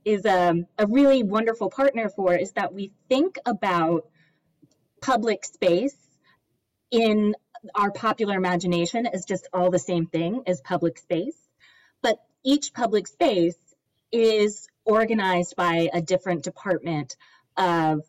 is 0.05 0.25
um, 0.25 0.65
a 0.77 0.87
really 0.87 1.23
wonderful 1.23 1.69
partner 1.69 2.09
for 2.09 2.33
is 2.33 2.53
that 2.53 2.73
we 2.73 2.91
think 3.09 3.37
about 3.45 4.07
public 5.01 5.45
space 5.45 5.95
in 6.89 7.35
our 7.75 7.91
popular 7.91 8.35
imagination 8.35 9.05
as 9.05 9.25
just 9.25 9.47
all 9.53 9.69
the 9.69 9.79
same 9.79 10.05
thing 10.07 10.43
as 10.47 10.61
public 10.61 10.97
space. 10.97 11.37
But 12.01 12.17
each 12.45 12.73
public 12.73 13.07
space 13.07 13.57
is 14.11 14.67
organized 14.85 15.55
by 15.55 15.89
a 15.93 16.01
different 16.01 16.43
department 16.43 17.17
of, 17.57 18.01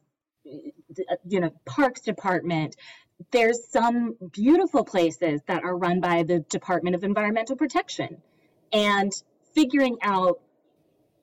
you 0.44 1.40
know, 1.40 1.50
parks 1.64 2.02
department, 2.02 2.76
there's 3.30 3.68
some 3.70 4.16
beautiful 4.32 4.84
places 4.84 5.40
that 5.46 5.64
are 5.64 5.76
run 5.76 6.00
by 6.00 6.22
the 6.22 6.40
Department 6.40 6.96
of 6.96 7.04
Environmental 7.04 7.56
Protection. 7.56 8.18
And 8.72 9.12
figuring 9.54 9.98
out 10.02 10.40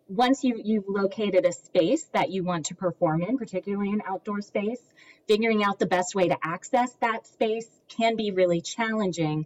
once 0.07 0.43
you, 0.43 0.59
you've 0.61 0.89
located 0.89 1.45
a 1.45 1.53
space 1.53 2.03
that 2.13 2.31
you 2.31 2.43
want 2.43 2.65
to 2.65 2.75
perform 2.75 3.21
in, 3.21 3.37
particularly 3.37 3.91
an 3.91 4.01
outdoor 4.05 4.41
space, 4.41 4.81
figuring 5.27 5.63
out 5.63 5.79
the 5.79 5.85
best 5.85 6.15
way 6.15 6.27
to 6.27 6.37
access 6.43 6.93
that 6.99 7.25
space 7.25 7.67
can 7.87 8.17
be 8.17 8.31
really 8.31 8.59
challenging, 8.59 9.45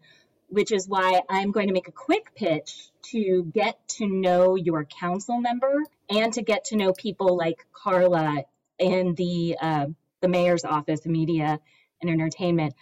which 0.50 0.72
is 0.72 0.88
why 0.88 1.22
I'm 1.30 1.52
going 1.52 1.68
to 1.68 1.74
make 1.74 1.88
a 1.88 1.92
quick 1.92 2.34
pitch 2.36 2.90
to 3.12 3.44
get 3.54 3.78
to 3.90 4.08
know 4.08 4.56
your 4.56 4.86
council 4.86 5.40
member 5.40 5.84
and 6.10 6.34
to 6.34 6.42
get 6.42 6.66
to 6.66 6.78
know 6.78 6.94
people 6.94 7.38
like 7.38 7.66
Carla 7.72 8.44
in 8.80 9.14
the, 9.14 9.58
uh, 9.62 9.86
the 10.22 10.28
mayor's 10.28 10.66
office, 10.66 11.06
media 11.06 11.60
and 12.08 12.22
entertainment. 12.22 12.74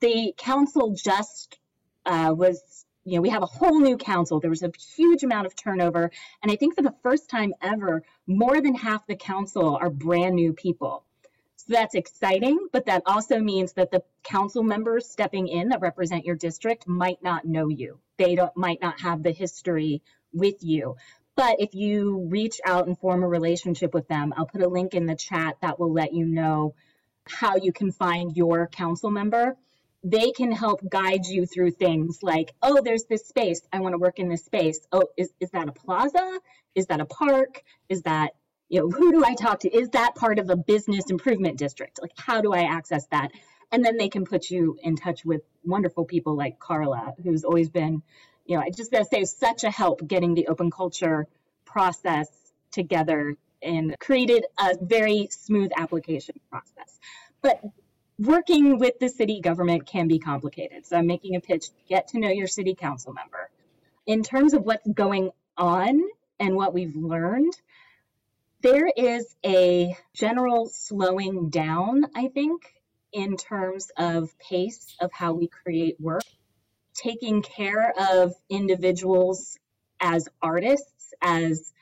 The 0.00 0.34
council 0.36 0.94
just 0.94 1.58
uh, 2.06 2.34
was 2.36 2.86
you 3.08 3.16
know, 3.16 3.22
we 3.22 3.30
have 3.30 3.42
a 3.42 3.46
whole 3.46 3.80
new 3.80 3.96
council. 3.96 4.38
There 4.38 4.50
was 4.50 4.62
a 4.62 4.70
huge 4.96 5.22
amount 5.22 5.46
of 5.46 5.56
turnover. 5.56 6.10
And 6.42 6.52
I 6.52 6.56
think 6.56 6.74
for 6.74 6.82
the 6.82 6.94
first 7.02 7.30
time 7.30 7.54
ever, 7.62 8.02
more 8.26 8.60
than 8.60 8.74
half 8.74 9.06
the 9.06 9.16
council 9.16 9.78
are 9.80 9.88
brand 9.88 10.34
new 10.34 10.52
people. 10.52 11.04
So 11.56 11.64
that's 11.70 11.94
exciting, 11.94 12.68
but 12.70 12.86
that 12.86 13.02
also 13.06 13.38
means 13.38 13.72
that 13.74 13.90
the 13.90 14.02
council 14.24 14.62
members 14.62 15.08
stepping 15.08 15.48
in 15.48 15.70
that 15.70 15.80
represent 15.80 16.26
your 16.26 16.36
district 16.36 16.86
might 16.86 17.22
not 17.22 17.46
know 17.46 17.68
you. 17.68 17.98
They 18.18 18.34
don't 18.34 18.54
might 18.56 18.82
not 18.82 19.00
have 19.00 19.22
the 19.22 19.32
history 19.32 20.02
with 20.32 20.62
you. 20.62 20.96
But 21.34 21.60
if 21.60 21.74
you 21.74 22.26
reach 22.28 22.60
out 22.66 22.88
and 22.88 22.98
form 22.98 23.22
a 23.22 23.28
relationship 23.28 23.94
with 23.94 24.08
them, 24.08 24.34
I'll 24.36 24.46
put 24.46 24.62
a 24.62 24.68
link 24.68 24.94
in 24.94 25.06
the 25.06 25.16
chat 25.16 25.56
that 25.62 25.80
will 25.80 25.92
let 25.92 26.12
you 26.12 26.26
know 26.26 26.74
how 27.30 27.56
you 27.56 27.72
can 27.72 27.92
find 27.92 28.36
your 28.36 28.66
council 28.66 29.10
member 29.10 29.56
they 30.04 30.30
can 30.30 30.52
help 30.52 30.80
guide 30.88 31.26
you 31.26 31.46
through 31.46 31.72
things 31.72 32.20
like, 32.22 32.54
oh, 32.62 32.80
there's 32.82 33.04
this 33.04 33.26
space. 33.26 33.60
I 33.72 33.80
want 33.80 33.94
to 33.94 33.98
work 33.98 34.18
in 34.18 34.28
this 34.28 34.44
space. 34.44 34.86
Oh, 34.92 35.08
is, 35.16 35.32
is 35.40 35.50
that 35.50 35.68
a 35.68 35.72
plaza? 35.72 36.40
Is 36.74 36.86
that 36.86 37.00
a 37.00 37.06
park? 37.06 37.62
Is 37.88 38.02
that, 38.02 38.34
you 38.68 38.80
know, 38.80 38.90
who 38.90 39.10
do 39.10 39.24
I 39.24 39.34
talk 39.34 39.60
to? 39.60 39.74
Is 39.74 39.90
that 39.90 40.14
part 40.14 40.38
of 40.38 40.50
a 40.50 40.56
business 40.56 41.10
improvement 41.10 41.58
district? 41.58 42.00
Like, 42.00 42.12
how 42.16 42.40
do 42.40 42.52
I 42.52 42.62
access 42.62 43.06
that? 43.10 43.32
And 43.72 43.84
then 43.84 43.96
they 43.96 44.08
can 44.08 44.24
put 44.24 44.50
you 44.50 44.78
in 44.82 44.96
touch 44.96 45.24
with 45.24 45.42
wonderful 45.64 46.04
people 46.04 46.36
like 46.36 46.58
Carla, 46.58 47.14
who's 47.22 47.44
always 47.44 47.68
been, 47.68 48.02
you 48.46 48.56
know, 48.56 48.62
I 48.62 48.70
just 48.70 48.90
gotta 48.90 49.04
say, 49.04 49.24
such 49.24 49.64
a 49.64 49.70
help 49.70 50.06
getting 50.06 50.34
the 50.34 50.46
open 50.46 50.70
culture 50.70 51.26
process 51.64 52.28
together 52.70 53.36
and 53.62 53.98
created 53.98 54.46
a 54.58 54.76
very 54.80 55.28
smooth 55.30 55.70
application 55.76 56.36
process. 56.50 56.98
But 57.42 57.60
working 58.18 58.78
with 58.78 58.98
the 58.98 59.08
city 59.08 59.40
government 59.40 59.86
can 59.86 60.08
be 60.08 60.18
complicated. 60.18 60.86
So 60.86 60.96
I'm 60.96 61.06
making 61.06 61.36
a 61.36 61.40
pitch 61.40 61.66
get 61.88 62.08
to 62.08 62.18
know 62.18 62.30
your 62.30 62.46
city 62.46 62.74
council 62.74 63.12
member. 63.12 63.50
In 64.06 64.22
terms 64.22 64.54
of 64.54 64.64
what's 64.64 64.86
going 64.88 65.30
on 65.56 66.02
and 66.40 66.56
what 66.56 66.74
we've 66.74 66.96
learned, 66.96 67.52
there 68.60 68.90
is 68.96 69.36
a 69.44 69.96
general 70.14 70.68
slowing 70.68 71.48
down, 71.48 72.06
I 72.16 72.28
think, 72.28 72.62
in 73.12 73.36
terms 73.36 73.90
of 73.96 74.36
pace 74.38 74.96
of 75.00 75.12
how 75.12 75.32
we 75.32 75.46
create 75.46 76.00
work, 76.00 76.24
taking 76.94 77.42
care 77.42 77.92
of 77.96 78.34
individuals 78.50 79.56
as 80.00 80.28
artists, 80.42 81.14
as 81.22 81.72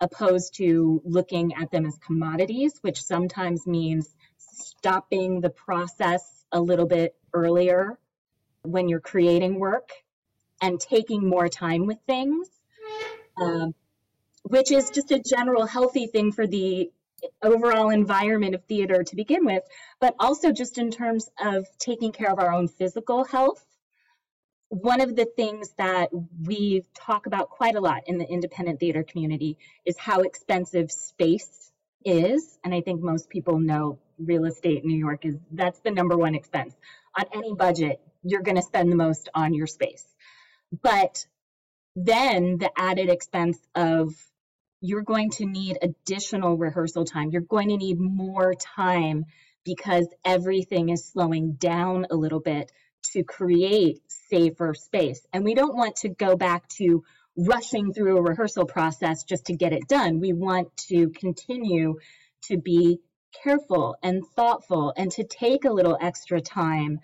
opposed 0.00 0.54
to 0.56 1.00
looking 1.04 1.54
at 1.54 1.70
them 1.70 1.86
as 1.86 1.96
commodities, 1.98 2.74
which 2.82 3.02
sometimes 3.02 3.66
means 3.66 4.14
stopping 4.38 5.40
the 5.40 5.50
process 5.50 6.44
a 6.52 6.60
little 6.60 6.86
bit 6.86 7.14
earlier 7.32 7.98
when 8.62 8.88
you're 8.88 9.00
creating 9.00 9.58
work 9.58 9.90
and 10.60 10.80
taking 10.80 11.28
more 11.28 11.48
time 11.48 11.86
with 11.86 11.98
things, 12.06 12.48
um, 13.36 13.74
which 14.42 14.70
is 14.70 14.90
just 14.90 15.10
a 15.10 15.18
general 15.18 15.66
healthy 15.66 16.06
thing 16.06 16.32
for 16.32 16.46
the 16.46 16.90
overall 17.42 17.90
environment 17.90 18.54
of 18.54 18.64
theater 18.64 19.02
to 19.02 19.16
begin 19.16 19.44
with, 19.44 19.62
but 20.00 20.14
also 20.18 20.52
just 20.52 20.78
in 20.78 20.90
terms 20.90 21.30
of 21.40 21.66
taking 21.78 22.12
care 22.12 22.30
of 22.30 22.38
our 22.38 22.52
own 22.52 22.68
physical 22.68 23.24
health. 23.24 23.64
One 24.68 25.00
of 25.00 25.14
the 25.14 25.26
things 25.26 25.72
that 25.78 26.10
we 26.44 26.84
talk 26.94 27.26
about 27.26 27.50
quite 27.50 27.76
a 27.76 27.80
lot 27.80 28.02
in 28.06 28.18
the 28.18 28.26
independent 28.26 28.80
theater 28.80 29.04
community 29.04 29.58
is 29.84 29.96
how 29.96 30.20
expensive 30.20 30.90
space 30.90 31.72
is. 32.04 32.58
And 32.64 32.74
I 32.74 32.80
think 32.80 33.00
most 33.00 33.28
people 33.28 33.58
know 33.58 33.98
real 34.18 34.44
estate 34.44 34.82
in 34.82 34.88
New 34.88 34.98
York 34.98 35.24
is 35.24 35.36
that's 35.52 35.78
the 35.80 35.90
number 35.90 36.16
one 36.16 36.34
expense. 36.34 36.74
On 37.18 37.24
any 37.34 37.54
budget, 37.54 38.00
you're 38.22 38.42
going 38.42 38.56
to 38.56 38.62
spend 38.62 38.90
the 38.90 38.96
most 38.96 39.28
on 39.34 39.54
your 39.54 39.66
space. 39.66 40.04
But 40.82 41.26
then 41.94 42.58
the 42.58 42.70
added 42.76 43.08
expense 43.08 43.58
of 43.74 44.14
you're 44.80 45.02
going 45.02 45.30
to 45.30 45.46
need 45.46 45.78
additional 45.80 46.56
rehearsal 46.56 47.04
time. 47.04 47.30
You're 47.30 47.42
going 47.42 47.70
to 47.70 47.76
need 47.76 47.98
more 47.98 48.54
time 48.54 49.24
because 49.64 50.06
everything 50.24 50.90
is 50.90 51.04
slowing 51.04 51.54
down 51.54 52.06
a 52.10 52.16
little 52.16 52.40
bit 52.40 52.70
to 53.12 53.24
create 53.24 54.05
safer 54.28 54.74
space. 54.74 55.26
And 55.32 55.44
we 55.44 55.54
don't 55.54 55.76
want 55.76 55.96
to 55.96 56.08
go 56.08 56.36
back 56.36 56.68
to 56.78 57.04
rushing 57.36 57.92
through 57.92 58.16
a 58.16 58.22
rehearsal 58.22 58.64
process 58.64 59.24
just 59.24 59.46
to 59.46 59.56
get 59.56 59.72
it 59.72 59.88
done. 59.88 60.20
We 60.20 60.32
want 60.32 60.74
to 60.88 61.10
continue 61.10 61.98
to 62.44 62.56
be 62.56 63.00
careful 63.42 63.96
and 64.02 64.24
thoughtful 64.34 64.92
and 64.96 65.10
to 65.12 65.24
take 65.24 65.64
a 65.64 65.72
little 65.72 65.98
extra 66.00 66.40
time 66.40 67.00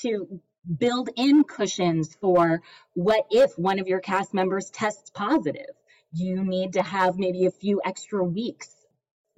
to 0.00 0.40
build 0.76 1.08
in 1.16 1.44
cushions 1.44 2.16
for 2.20 2.62
what 2.94 3.26
if 3.30 3.56
one 3.56 3.78
of 3.78 3.86
your 3.86 4.00
cast 4.00 4.34
members 4.34 4.70
tests 4.70 5.10
positive. 5.10 5.70
You 6.12 6.42
need 6.42 6.72
to 6.74 6.82
have 6.82 7.16
maybe 7.16 7.46
a 7.46 7.50
few 7.50 7.80
extra 7.84 8.24
weeks, 8.24 8.74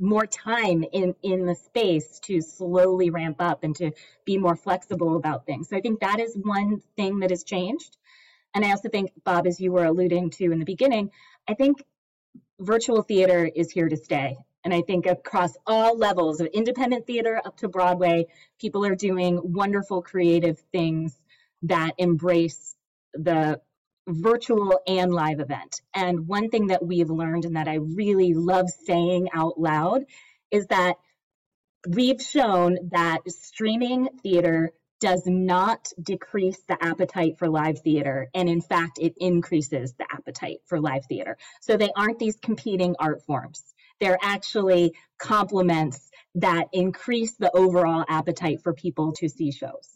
more 0.01 0.27
time 0.27 0.85
in, 0.93 1.15
in 1.23 1.47
the 1.47 1.55
space 1.55 2.19
to 2.21 2.41
slowly 2.41 3.11
ramp 3.11 3.37
up 3.39 3.65
and 3.65 3.77
to 3.77 3.91
be 4.25 4.39
more 4.39 4.57
flexible 4.57 5.17
about 5.17 5.47
things. 5.47 5.69
So 5.69 5.77
I 5.77 5.81
think 5.81 6.01
that 6.01 6.21
is 6.21 6.37
one 6.37 6.81
thing 6.97 7.21
that 7.21 7.31
has 7.31 7.45
changed. 7.45 7.97
And 8.55 8.65
I 8.65 8.71
also 8.71 8.89
think, 8.89 9.13
Bob, 9.25 9.47
as 9.47 9.61
you 9.61 9.73
were 9.73 9.85
alluding 9.85 10.31
to 10.31 10.53
in 10.53 10.59
the 10.59 10.65
beginning, 10.65 11.11
I 11.49 11.55
think 11.55 11.83
virtual 12.59 13.03
theater 13.03 13.51
is 13.55 13.71
here 13.71 13.89
to 13.89 13.97
stay. 13.97 14.37
And 14.65 14.75
I 14.75 14.83
think 14.83 15.07
across 15.07 15.57
all 15.67 15.97
levels 15.97 16.41
of 16.41 16.47
independent 16.49 17.07
theater 17.07 17.41
up 17.45 17.57
to 17.59 17.69
Broadway, 17.69 18.27
people 18.61 18.85
are 18.85 18.95
doing 18.95 19.41
wonderful 19.43 20.03
creative 20.03 20.59
things 20.73 21.19
that 21.63 21.93
embrace 21.99 22.77
the 23.15 23.61
virtual 24.15 24.81
and 24.87 25.13
live 25.13 25.41
event. 25.41 25.81
And 25.95 26.27
one 26.27 26.51
thing 26.51 26.69
that 26.69 26.85
we've 26.85 27.11
learned 27.11 27.45
and 27.45 27.57
that 27.57 27.69
I 27.69 27.75
really 27.75 28.35
love 28.35 28.69
saying 28.87 29.29
out 29.35 29.59
loud 29.59 30.05
is 30.51 30.67
that 30.67 30.97
we've 31.89 32.21
shown 32.21 32.79
that 32.93 33.21
streaming 33.29 34.09
theater 34.23 34.73
does 35.01 35.23
not 35.27 35.89
decrease 36.03 36.61
the 36.69 36.77
appetite 36.83 37.39
for 37.39 37.49
live 37.49 37.79
theater. 37.79 38.29
And 38.35 38.49
in 38.49 38.61
fact, 38.61 38.99
it 39.01 39.15
increases 39.17 39.95
the 39.95 40.07
appetite 40.13 40.59
for 40.67 40.79
live 40.79 41.07
theater. 41.07 41.39
So 41.63 41.77
they 41.77 41.91
aren't 41.97 42.19
these 42.19 42.37
competing 42.37 42.97
art 42.99 43.23
forms 43.25 43.65
they're 44.01 44.19
actually 44.21 44.95
complements 45.19 46.11
that 46.37 46.69
increase 46.73 47.37
the 47.37 47.55
overall 47.55 48.05
appetite 48.09 48.63
for 48.63 48.73
people 48.73 49.13
to 49.13 49.29
see 49.29 49.53
shows. 49.53 49.89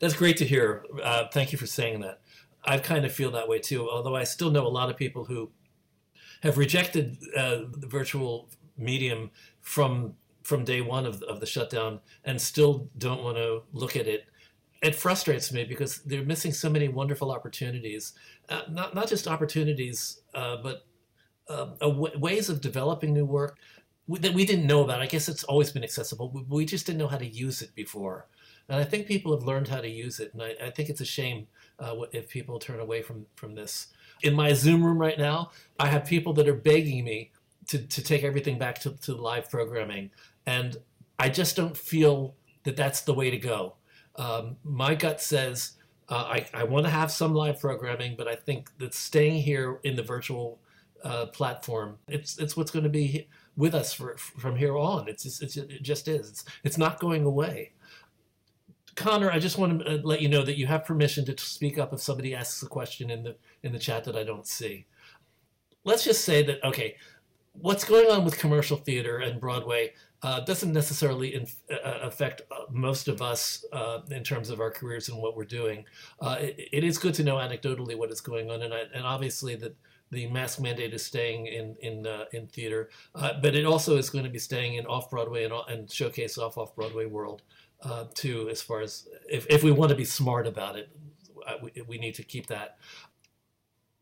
That's 0.00 0.14
great 0.14 0.38
to 0.38 0.46
hear. 0.46 0.84
Uh, 1.02 1.26
thank 1.30 1.52
you 1.52 1.58
for 1.58 1.66
saying 1.66 2.00
that. 2.00 2.20
I 2.64 2.78
kind 2.78 3.04
of 3.04 3.12
feel 3.12 3.30
that 3.32 3.48
way 3.48 3.58
too, 3.58 3.88
although 3.88 4.16
I 4.16 4.24
still 4.24 4.50
know 4.50 4.66
a 4.66 4.68
lot 4.68 4.90
of 4.90 4.96
people 4.96 5.24
who 5.24 5.50
have 6.42 6.58
rejected 6.58 7.18
uh, 7.36 7.62
the 7.76 7.86
virtual 7.86 8.48
medium 8.76 9.30
from 9.60 10.14
from 10.42 10.64
day 10.64 10.80
one 10.80 11.06
of, 11.06 11.22
of 11.24 11.38
the 11.38 11.46
shutdown 11.46 12.00
and 12.24 12.40
still 12.40 12.88
don't 12.98 13.22
want 13.22 13.36
to 13.36 13.62
look 13.72 13.94
at 13.94 14.06
it. 14.06 14.24
It 14.82 14.94
frustrates 14.94 15.52
me 15.52 15.64
because 15.64 15.98
they're 15.98 16.24
missing 16.24 16.52
so 16.52 16.70
many 16.70 16.88
wonderful 16.88 17.30
opportunities, 17.30 18.14
uh, 18.48 18.62
not 18.70 18.94
not 18.94 19.08
just 19.08 19.28
opportunities, 19.28 20.22
uh, 20.34 20.56
but 20.62 20.86
uh, 21.48 21.88
ways 22.16 22.48
of 22.48 22.60
developing 22.60 23.12
new 23.12 23.26
work 23.26 23.58
that 24.08 24.32
we 24.32 24.44
didn't 24.44 24.66
know 24.66 24.82
about. 24.82 25.00
I 25.00 25.06
guess 25.06 25.28
it's 25.28 25.44
always 25.44 25.70
been 25.70 25.84
accessible. 25.84 26.30
We, 26.30 26.42
we 26.48 26.64
just 26.64 26.86
didn't 26.86 26.98
know 26.98 27.08
how 27.08 27.18
to 27.18 27.26
use 27.26 27.62
it 27.62 27.74
before. 27.74 28.26
And 28.68 28.80
I 28.80 28.84
think 28.84 29.06
people 29.06 29.32
have 29.36 29.46
learned 29.46 29.68
how 29.68 29.80
to 29.80 29.88
use 29.88 30.20
it. 30.20 30.32
And 30.32 30.42
I, 30.42 30.54
I 30.66 30.70
think 30.70 30.88
it's 30.88 31.00
a 31.00 31.04
shame 31.04 31.46
uh, 31.80 31.96
if 32.12 32.28
people 32.28 32.58
turn 32.58 32.80
away 32.80 33.02
from, 33.02 33.26
from 33.36 33.54
this. 33.54 33.88
In 34.22 34.34
my 34.34 34.52
Zoom 34.52 34.84
room 34.84 34.98
right 34.98 35.18
now, 35.18 35.50
I 35.78 35.88
have 35.88 36.04
people 36.04 36.32
that 36.34 36.48
are 36.48 36.54
begging 36.54 37.04
me 37.04 37.30
to, 37.68 37.78
to 37.78 38.02
take 38.02 38.22
everything 38.22 38.58
back 38.58 38.78
to, 38.80 38.90
to 38.90 39.14
live 39.14 39.50
programming. 39.50 40.10
And 40.46 40.76
I 41.18 41.28
just 41.28 41.56
don't 41.56 41.76
feel 41.76 42.34
that 42.64 42.76
that's 42.76 43.02
the 43.02 43.14
way 43.14 43.30
to 43.30 43.38
go. 43.38 43.74
Um, 44.16 44.56
my 44.64 44.94
gut 44.94 45.20
says 45.20 45.72
uh, 46.08 46.24
I, 46.28 46.46
I 46.52 46.64
want 46.64 46.84
to 46.86 46.90
have 46.90 47.10
some 47.10 47.34
live 47.34 47.60
programming, 47.60 48.16
but 48.16 48.28
I 48.28 48.34
think 48.34 48.76
that 48.78 48.92
staying 48.92 49.42
here 49.42 49.78
in 49.84 49.96
the 49.96 50.02
virtual 50.02 50.58
uh, 51.04 51.26
platform. 51.26 51.98
It's 52.08 52.38
it's 52.38 52.56
what's 52.56 52.70
going 52.70 52.82
to 52.82 52.90
be 52.90 53.28
with 53.56 53.74
us 53.74 53.92
for, 53.92 54.16
from 54.16 54.56
here 54.56 54.76
on. 54.76 55.08
It's 55.08 55.22
just, 55.22 55.42
it's, 55.42 55.56
it 55.56 55.82
just 55.82 56.08
is. 56.08 56.28
It's 56.28 56.44
it's 56.64 56.78
not 56.78 57.00
going 57.00 57.24
away. 57.24 57.72
Connor, 58.96 59.30
I 59.30 59.38
just 59.38 59.58
want 59.58 59.80
to 59.80 59.94
uh, 59.94 59.98
let 60.02 60.20
you 60.20 60.28
know 60.28 60.42
that 60.42 60.58
you 60.58 60.66
have 60.66 60.84
permission 60.84 61.24
to 61.26 61.38
speak 61.38 61.78
up 61.78 61.92
if 61.92 62.00
somebody 62.00 62.34
asks 62.34 62.62
a 62.62 62.66
question 62.66 63.10
in 63.10 63.22
the 63.22 63.36
in 63.62 63.72
the 63.72 63.78
chat 63.78 64.04
that 64.04 64.16
I 64.16 64.24
don't 64.24 64.46
see. 64.46 64.86
Let's 65.84 66.04
just 66.04 66.24
say 66.24 66.42
that 66.42 66.62
okay, 66.64 66.96
what's 67.52 67.84
going 67.84 68.10
on 68.10 68.24
with 68.24 68.38
commercial 68.38 68.76
theater 68.76 69.18
and 69.18 69.40
Broadway 69.40 69.92
uh, 70.22 70.40
doesn't 70.40 70.72
necessarily 70.72 71.34
uh, 71.70 71.76
affect 72.02 72.42
uh, 72.50 72.64
most 72.70 73.08
of 73.08 73.22
us 73.22 73.64
uh, 73.72 74.00
in 74.10 74.22
terms 74.22 74.50
of 74.50 74.60
our 74.60 74.70
careers 74.70 75.08
and 75.08 75.18
what 75.18 75.34
we're 75.34 75.44
doing. 75.44 75.84
Uh, 76.20 76.36
it, 76.40 76.68
it 76.72 76.84
is 76.84 76.98
good 76.98 77.14
to 77.14 77.24
know 77.24 77.36
anecdotally 77.36 77.96
what 77.96 78.10
is 78.10 78.20
going 78.20 78.50
on, 78.50 78.62
and, 78.62 78.74
I, 78.74 78.82
and 78.94 79.04
obviously 79.04 79.56
that 79.56 79.74
the 80.10 80.26
mask 80.26 80.60
mandate 80.60 80.92
is 80.92 81.04
staying 81.04 81.46
in 81.46 81.76
in 81.80 82.06
uh, 82.06 82.24
in 82.32 82.48
theater, 82.48 82.90
uh, 83.14 83.34
but 83.40 83.54
it 83.54 83.64
also 83.64 83.96
is 83.96 84.10
going 84.10 84.24
to 84.24 84.30
be 84.30 84.38
staying 84.38 84.74
in 84.74 84.86
off 84.86 85.08
Broadway 85.08 85.44
and, 85.44 85.54
and 85.68 85.90
showcase 85.90 86.36
off 86.36 86.58
off 86.58 86.74
Broadway 86.74 87.06
world 87.06 87.42
uh, 87.82 88.04
too. 88.14 88.48
As 88.50 88.62
far 88.62 88.80
as 88.80 89.08
if 89.28 89.46
if 89.48 89.62
we 89.62 89.72
want 89.72 89.90
to 89.90 89.96
be 89.96 90.04
smart 90.04 90.46
about 90.46 90.76
it, 90.76 90.90
we, 91.62 91.82
we 91.86 91.98
need 91.98 92.14
to 92.16 92.22
keep 92.22 92.46
that. 92.48 92.78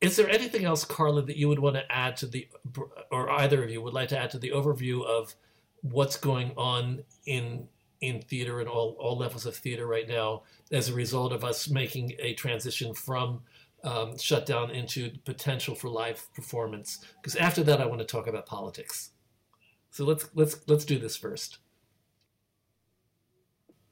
Is 0.00 0.16
there 0.16 0.30
anything 0.30 0.64
else, 0.64 0.84
Carla, 0.84 1.22
that 1.22 1.36
you 1.36 1.48
would 1.48 1.58
want 1.58 1.74
to 1.74 1.90
add 1.90 2.16
to 2.18 2.26
the, 2.26 2.48
or 3.10 3.28
either 3.30 3.64
of 3.64 3.70
you 3.70 3.82
would 3.82 3.94
like 3.94 4.08
to 4.10 4.18
add 4.18 4.30
to 4.30 4.38
the 4.38 4.50
overview 4.50 5.04
of 5.04 5.34
what's 5.82 6.16
going 6.16 6.52
on 6.56 7.02
in 7.26 7.68
in 8.00 8.22
theater 8.22 8.60
and 8.60 8.68
all, 8.68 8.96
all 9.00 9.18
levels 9.18 9.44
of 9.44 9.56
theater 9.56 9.84
right 9.84 10.08
now 10.08 10.42
as 10.70 10.88
a 10.88 10.94
result 10.94 11.32
of 11.32 11.42
us 11.42 11.68
making 11.68 12.12
a 12.20 12.32
transition 12.34 12.94
from 12.94 13.40
um, 13.82 14.16
shutdown 14.16 14.70
into 14.70 15.10
potential 15.24 15.74
for 15.74 15.88
live 15.88 16.32
performance? 16.32 17.04
Because 17.20 17.34
after 17.34 17.64
that, 17.64 17.80
I 17.80 17.86
want 17.86 17.98
to 17.98 18.06
talk 18.06 18.28
about 18.28 18.46
politics. 18.46 19.10
So 19.90 20.04
let's 20.04 20.28
let's 20.34 20.60
let's 20.68 20.84
do 20.84 20.98
this 20.98 21.16
first. 21.16 21.58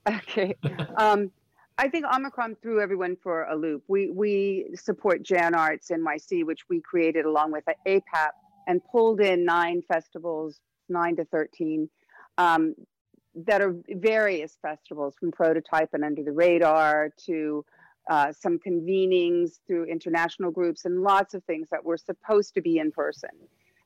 Okay. 0.07 0.55
Um, 0.97 1.31
I 1.79 1.89
think 1.89 2.07
Omicron 2.07 2.57
threw 2.63 2.81
everyone 2.81 3.17
for 3.23 3.45
a 3.45 3.55
loop. 3.55 3.85
We 3.87 4.11
we 4.11 4.71
support 4.75 5.23
Jan 5.23 5.55
Arts 5.55 5.91
NYC, 5.91 6.45
which 6.45 6.69
we 6.71 6.81
created 6.81 7.27
along 7.27 7.53
with 7.53 7.65
APAP, 7.87 8.31
and 8.67 8.81
pulled 8.91 9.21
in 9.21 9.45
nine 9.45 9.83
festivals, 9.83 10.61
nine 10.89 11.17
to 11.17 11.27
thirteen, 11.27 11.91
um, 12.39 12.75
that 13.35 13.61
are 13.61 13.77
various 13.91 14.57
festivals 14.63 15.17
from 15.21 15.33
Prototype 15.33 15.91
and 15.93 16.03
Under 16.03 16.23
the 16.23 16.33
Radar 16.33 17.11
to 17.27 17.63
uh, 18.09 18.33
some 18.33 18.59
convenings 18.59 19.61
through 19.67 19.85
international 19.85 20.51
groups 20.51 20.87
and 20.87 21.03
lots 21.03 21.35
of 21.35 21.45
things 21.45 21.69
that 21.71 21.85
were 21.85 21.99
supposed 21.99 22.55
to 22.55 22.63
be 22.63 22.79
in 22.79 22.91
person, 22.91 23.31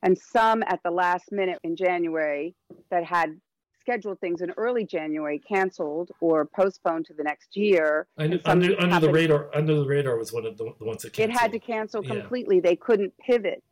and 0.01 0.17
some 0.17 0.63
at 0.67 0.79
the 0.83 0.91
last 0.91 1.29
minute 1.33 1.59
in 1.65 1.75
January 1.75 2.55
that 2.89 3.03
had 3.03 3.37
scheduled 3.81 4.19
things 4.19 4.41
in 4.41 4.51
early 4.51 4.85
January 4.85 5.39
canceled 5.39 6.11
or 6.21 6.45
postponed 6.45 7.05
to 7.07 7.13
the 7.13 7.23
next 7.23 7.57
year. 7.57 8.07
Under, 8.17 8.39
under, 8.45 8.79
under 8.79 8.99
the 8.99 9.11
radar, 9.11 9.49
under 9.53 9.75
the 9.75 9.85
radar 9.85 10.15
was 10.17 10.31
one 10.31 10.45
of 10.45 10.57
the, 10.57 10.71
the 10.79 10.85
ones 10.85 11.01
that 11.01 11.13
canceled. 11.13 11.35
It 11.35 11.39
had 11.39 11.51
to 11.51 11.59
cancel 11.59 12.01
completely. 12.01 12.57
Yeah. 12.57 12.61
They 12.69 12.75
couldn't 12.75 13.13
pivot. 13.17 13.63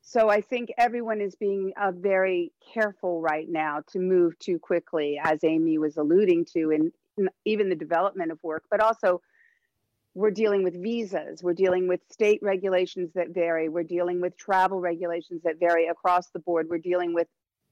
So 0.00 0.30
I 0.30 0.40
think 0.40 0.70
everyone 0.78 1.20
is 1.20 1.34
being 1.34 1.72
uh, 1.76 1.90
very 1.90 2.52
careful 2.72 3.20
right 3.20 3.48
now 3.48 3.82
to 3.92 3.98
move 3.98 4.38
too 4.38 4.58
quickly, 4.58 5.20
as 5.22 5.42
Aimee 5.42 5.78
was 5.78 5.96
alluding 5.96 6.44
to, 6.54 6.70
in, 6.70 6.92
in 7.18 7.28
even 7.44 7.68
the 7.68 7.74
development 7.74 8.30
of 8.30 8.38
work, 8.44 8.62
but 8.70 8.80
also 8.80 9.20
we're 10.14 10.30
dealing 10.30 10.62
with 10.62 10.80
visas, 10.80 11.42
we're 11.42 11.54
dealing 11.54 11.88
with 11.88 12.00
state 12.08 12.38
regulations 12.40 13.10
that 13.14 13.30
vary, 13.30 13.68
we're 13.68 13.82
dealing 13.82 14.20
with 14.20 14.36
travel 14.36 14.80
regulations 14.80 15.42
that 15.42 15.58
vary 15.58 15.88
across 15.88 16.28
the 16.28 16.38
board, 16.38 16.68
we're 16.70 16.78
dealing 16.78 17.12
with 17.12 17.26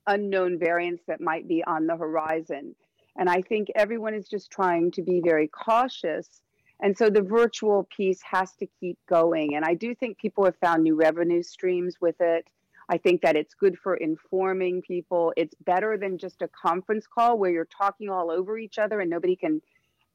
unknown 0.06 0.58
variants 0.58 1.02
that 1.06 1.20
might 1.20 1.48
be 1.48 1.62
on 1.64 1.86
the 1.86 1.96
horizon. 1.96 2.74
And 3.16 3.28
I 3.28 3.42
think 3.42 3.68
everyone 3.74 4.14
is 4.14 4.28
just 4.28 4.50
trying 4.50 4.90
to 4.92 5.02
be 5.02 5.20
very 5.20 5.48
cautious. 5.48 6.42
And 6.80 6.96
so 6.96 7.08
the 7.08 7.22
virtual 7.22 7.88
piece 7.96 8.20
has 8.22 8.52
to 8.56 8.66
keep 8.80 8.98
going. 9.08 9.54
And 9.54 9.64
I 9.64 9.74
do 9.74 9.94
think 9.94 10.18
people 10.18 10.44
have 10.44 10.56
found 10.56 10.82
new 10.82 10.96
revenue 10.96 11.42
streams 11.42 11.96
with 12.00 12.16
it. 12.20 12.46
I 12.88 12.98
think 12.98 13.22
that 13.22 13.36
it's 13.36 13.54
good 13.54 13.78
for 13.78 13.94
informing 13.94 14.82
people. 14.82 15.32
It's 15.36 15.54
better 15.64 15.96
than 15.96 16.18
just 16.18 16.42
a 16.42 16.48
conference 16.48 17.06
call 17.06 17.38
where 17.38 17.50
you're 17.50 17.64
talking 17.64 18.10
all 18.10 18.30
over 18.30 18.58
each 18.58 18.78
other 18.78 19.00
and 19.00 19.08
nobody 19.08 19.36
can 19.36 19.62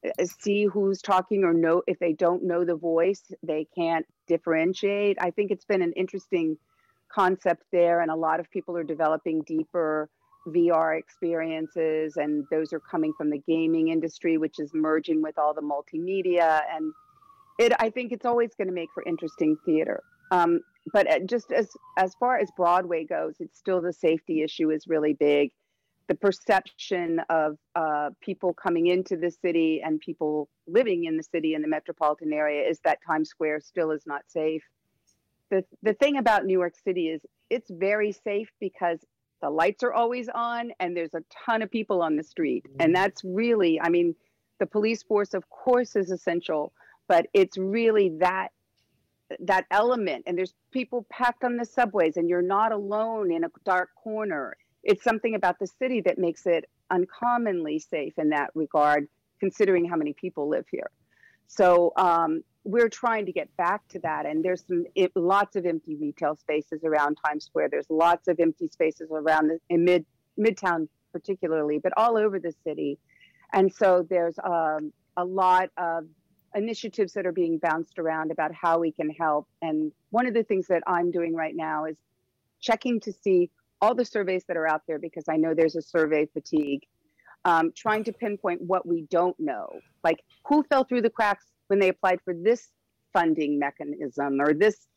uh, 0.06 0.24
see 0.40 0.66
who's 0.66 1.02
talking 1.02 1.44
or 1.44 1.52
know 1.52 1.82
if 1.86 1.98
they 1.98 2.12
don't 2.12 2.44
know 2.44 2.64
the 2.64 2.76
voice, 2.76 3.22
they 3.42 3.66
can't 3.74 4.06
differentiate. 4.28 5.16
I 5.20 5.30
think 5.30 5.50
it's 5.50 5.64
been 5.64 5.82
an 5.82 5.92
interesting 5.94 6.56
concept 7.12 7.64
there, 7.72 8.00
and 8.00 8.10
a 8.10 8.16
lot 8.16 8.40
of 8.40 8.50
people 8.50 8.76
are 8.76 8.84
developing 8.84 9.42
deeper 9.42 10.08
VR 10.48 10.98
experiences, 10.98 12.16
and 12.16 12.44
those 12.50 12.72
are 12.72 12.80
coming 12.80 13.12
from 13.16 13.30
the 13.30 13.38
gaming 13.46 13.88
industry, 13.88 14.38
which 14.38 14.58
is 14.58 14.70
merging 14.74 15.22
with 15.22 15.38
all 15.38 15.54
the 15.54 15.60
multimedia. 15.60 16.62
And 16.74 16.92
it, 17.58 17.72
I 17.78 17.90
think 17.90 18.12
it's 18.12 18.24
always 18.24 18.54
going 18.54 18.68
to 18.68 18.74
make 18.74 18.88
for 18.94 19.02
interesting 19.04 19.56
theater. 19.64 20.02
Um, 20.30 20.60
but 20.92 21.10
uh, 21.10 21.18
just 21.20 21.52
as 21.52 21.68
as 21.98 22.14
far 22.18 22.38
as 22.38 22.48
Broadway 22.56 23.04
goes, 23.04 23.34
it's 23.40 23.58
still 23.58 23.80
the 23.80 23.92
safety 23.92 24.42
issue 24.42 24.70
is 24.70 24.86
really 24.86 25.12
big. 25.12 25.50
The 26.08 26.14
perception 26.14 27.20
of 27.28 27.56
uh, 27.74 28.10
people 28.20 28.54
coming 28.54 28.86
into 28.88 29.16
the 29.16 29.30
city 29.30 29.80
and 29.84 30.00
people 30.00 30.48
living 30.66 31.04
in 31.04 31.16
the 31.16 31.22
city 31.22 31.54
in 31.54 31.62
the 31.62 31.68
metropolitan 31.68 32.32
area 32.32 32.68
is 32.68 32.80
that 32.84 32.98
Times 33.06 33.28
Square 33.28 33.60
still 33.60 33.90
is 33.90 34.02
not 34.06 34.22
safe 34.28 34.62
the 35.50 35.64
the 35.82 35.94
thing 35.94 36.16
about 36.16 36.44
New 36.44 36.58
York 36.58 36.74
City 36.84 37.08
is 37.08 37.20
it's 37.48 37.70
very 37.70 38.12
safe 38.12 38.50
because 38.60 38.98
the 39.42 39.50
lights 39.50 39.82
are 39.82 39.92
always 39.92 40.28
on 40.28 40.72
and 40.80 40.96
there's 40.96 41.14
a 41.14 41.22
ton 41.46 41.62
of 41.62 41.70
people 41.70 42.02
on 42.02 42.16
the 42.16 42.22
street. 42.22 42.64
And 42.78 42.78
mm-hmm. 42.78 42.92
that's 42.94 43.22
really 43.24 43.80
i 43.80 43.88
mean 43.88 44.14
the 44.58 44.66
police 44.66 45.02
force 45.02 45.34
of 45.34 45.48
course 45.48 45.96
is 45.96 46.10
essential 46.10 46.72
but 47.08 47.26
it's 47.32 47.58
really 47.58 48.10
that 48.20 48.50
that 49.38 49.66
element. 49.70 50.24
And 50.26 50.36
there's 50.36 50.54
people 50.72 51.06
packed 51.10 51.44
on 51.44 51.56
the 51.56 51.64
subways 51.64 52.16
and 52.16 52.28
you're 52.28 52.42
not 52.42 52.72
alone 52.72 53.30
in 53.30 53.44
a 53.44 53.48
dark 53.64 53.90
corner. 53.94 54.56
It's 54.82 55.04
something 55.04 55.34
about 55.34 55.58
the 55.58 55.66
city 55.66 56.00
that 56.02 56.18
makes 56.18 56.46
it 56.46 56.68
uncommonly 56.90 57.78
safe 57.78 58.18
in 58.18 58.30
that 58.30 58.50
regard 58.54 59.08
considering 59.38 59.84
how 59.84 59.96
many 59.96 60.12
people 60.12 60.48
live 60.48 60.66
here. 60.70 60.90
So 61.46 61.92
um, 61.96 62.42
we're 62.64 62.88
trying 62.88 63.26
to 63.26 63.32
get 63.32 63.54
back 63.56 63.86
to 63.88 63.98
that. 64.00 64.26
And 64.26 64.44
there's 64.44 64.64
some 64.66 64.84
it, 64.94 65.12
lots 65.14 65.56
of 65.56 65.64
empty 65.66 65.96
retail 65.96 66.36
spaces 66.36 66.84
around 66.84 67.16
Times 67.24 67.44
Square. 67.46 67.68
There's 67.70 67.88
lots 67.88 68.28
of 68.28 68.38
empty 68.38 68.68
spaces 68.68 69.08
around 69.10 69.48
the, 69.48 69.58
in 69.68 69.84
mid 69.84 70.04
Midtown 70.38 70.88
particularly, 71.12 71.78
but 71.78 71.92
all 71.96 72.16
over 72.16 72.38
the 72.38 72.54
city. 72.64 72.98
And 73.52 73.72
so 73.72 74.06
there's 74.08 74.38
um, 74.44 74.92
a 75.16 75.24
lot 75.24 75.70
of 75.76 76.04
initiatives 76.54 77.12
that 77.14 77.26
are 77.26 77.32
being 77.32 77.58
bounced 77.58 77.98
around 77.98 78.30
about 78.30 78.52
how 78.54 78.78
we 78.78 78.92
can 78.92 79.10
help. 79.10 79.48
And 79.62 79.92
one 80.10 80.26
of 80.26 80.34
the 80.34 80.44
things 80.44 80.66
that 80.68 80.82
I'm 80.86 81.10
doing 81.10 81.34
right 81.34 81.54
now 81.54 81.84
is 81.84 81.96
checking 82.60 83.00
to 83.00 83.12
see 83.12 83.50
all 83.80 83.94
the 83.94 84.04
surveys 84.04 84.44
that 84.46 84.56
are 84.56 84.68
out 84.68 84.82
there 84.86 84.98
because 84.98 85.24
I 85.28 85.36
know 85.36 85.54
there's 85.54 85.76
a 85.76 85.82
survey 85.82 86.26
fatigue. 86.26 86.82
Um, 87.46 87.72
trying 87.74 88.04
to 88.04 88.12
pinpoint 88.12 88.60
what 88.60 88.86
we 88.86 89.06
don't 89.10 89.38
know, 89.40 89.80
like 90.04 90.20
who 90.46 90.62
fell 90.64 90.84
through 90.84 91.00
the 91.00 91.08
cracks 91.08 91.46
when 91.70 91.78
they 91.78 91.88
applied 91.88 92.20
for 92.24 92.34
this 92.34 92.70
funding 93.12 93.58
mechanism 93.58 94.40
or 94.40 94.52
this 94.52 94.88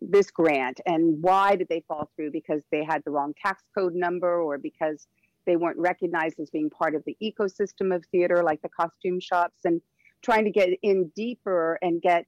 this 0.00 0.30
grant 0.30 0.80
and 0.86 1.20
why 1.22 1.54
did 1.54 1.68
they 1.68 1.84
fall 1.86 2.10
through? 2.16 2.30
Because 2.30 2.62
they 2.70 2.82
had 2.82 3.02
the 3.04 3.10
wrong 3.10 3.34
tax 3.40 3.62
code 3.76 3.94
number 3.94 4.40
or 4.40 4.56
because 4.56 5.06
they 5.44 5.56
weren't 5.56 5.78
recognized 5.78 6.40
as 6.40 6.48
being 6.48 6.70
part 6.70 6.94
of 6.94 7.04
the 7.04 7.16
ecosystem 7.22 7.94
of 7.94 8.02
theater 8.06 8.42
like 8.42 8.62
the 8.62 8.70
costume 8.70 9.20
shops 9.20 9.60
and 9.64 9.82
trying 10.22 10.44
to 10.44 10.50
get 10.50 10.70
in 10.82 11.12
deeper 11.14 11.78
and 11.82 12.00
get 12.00 12.24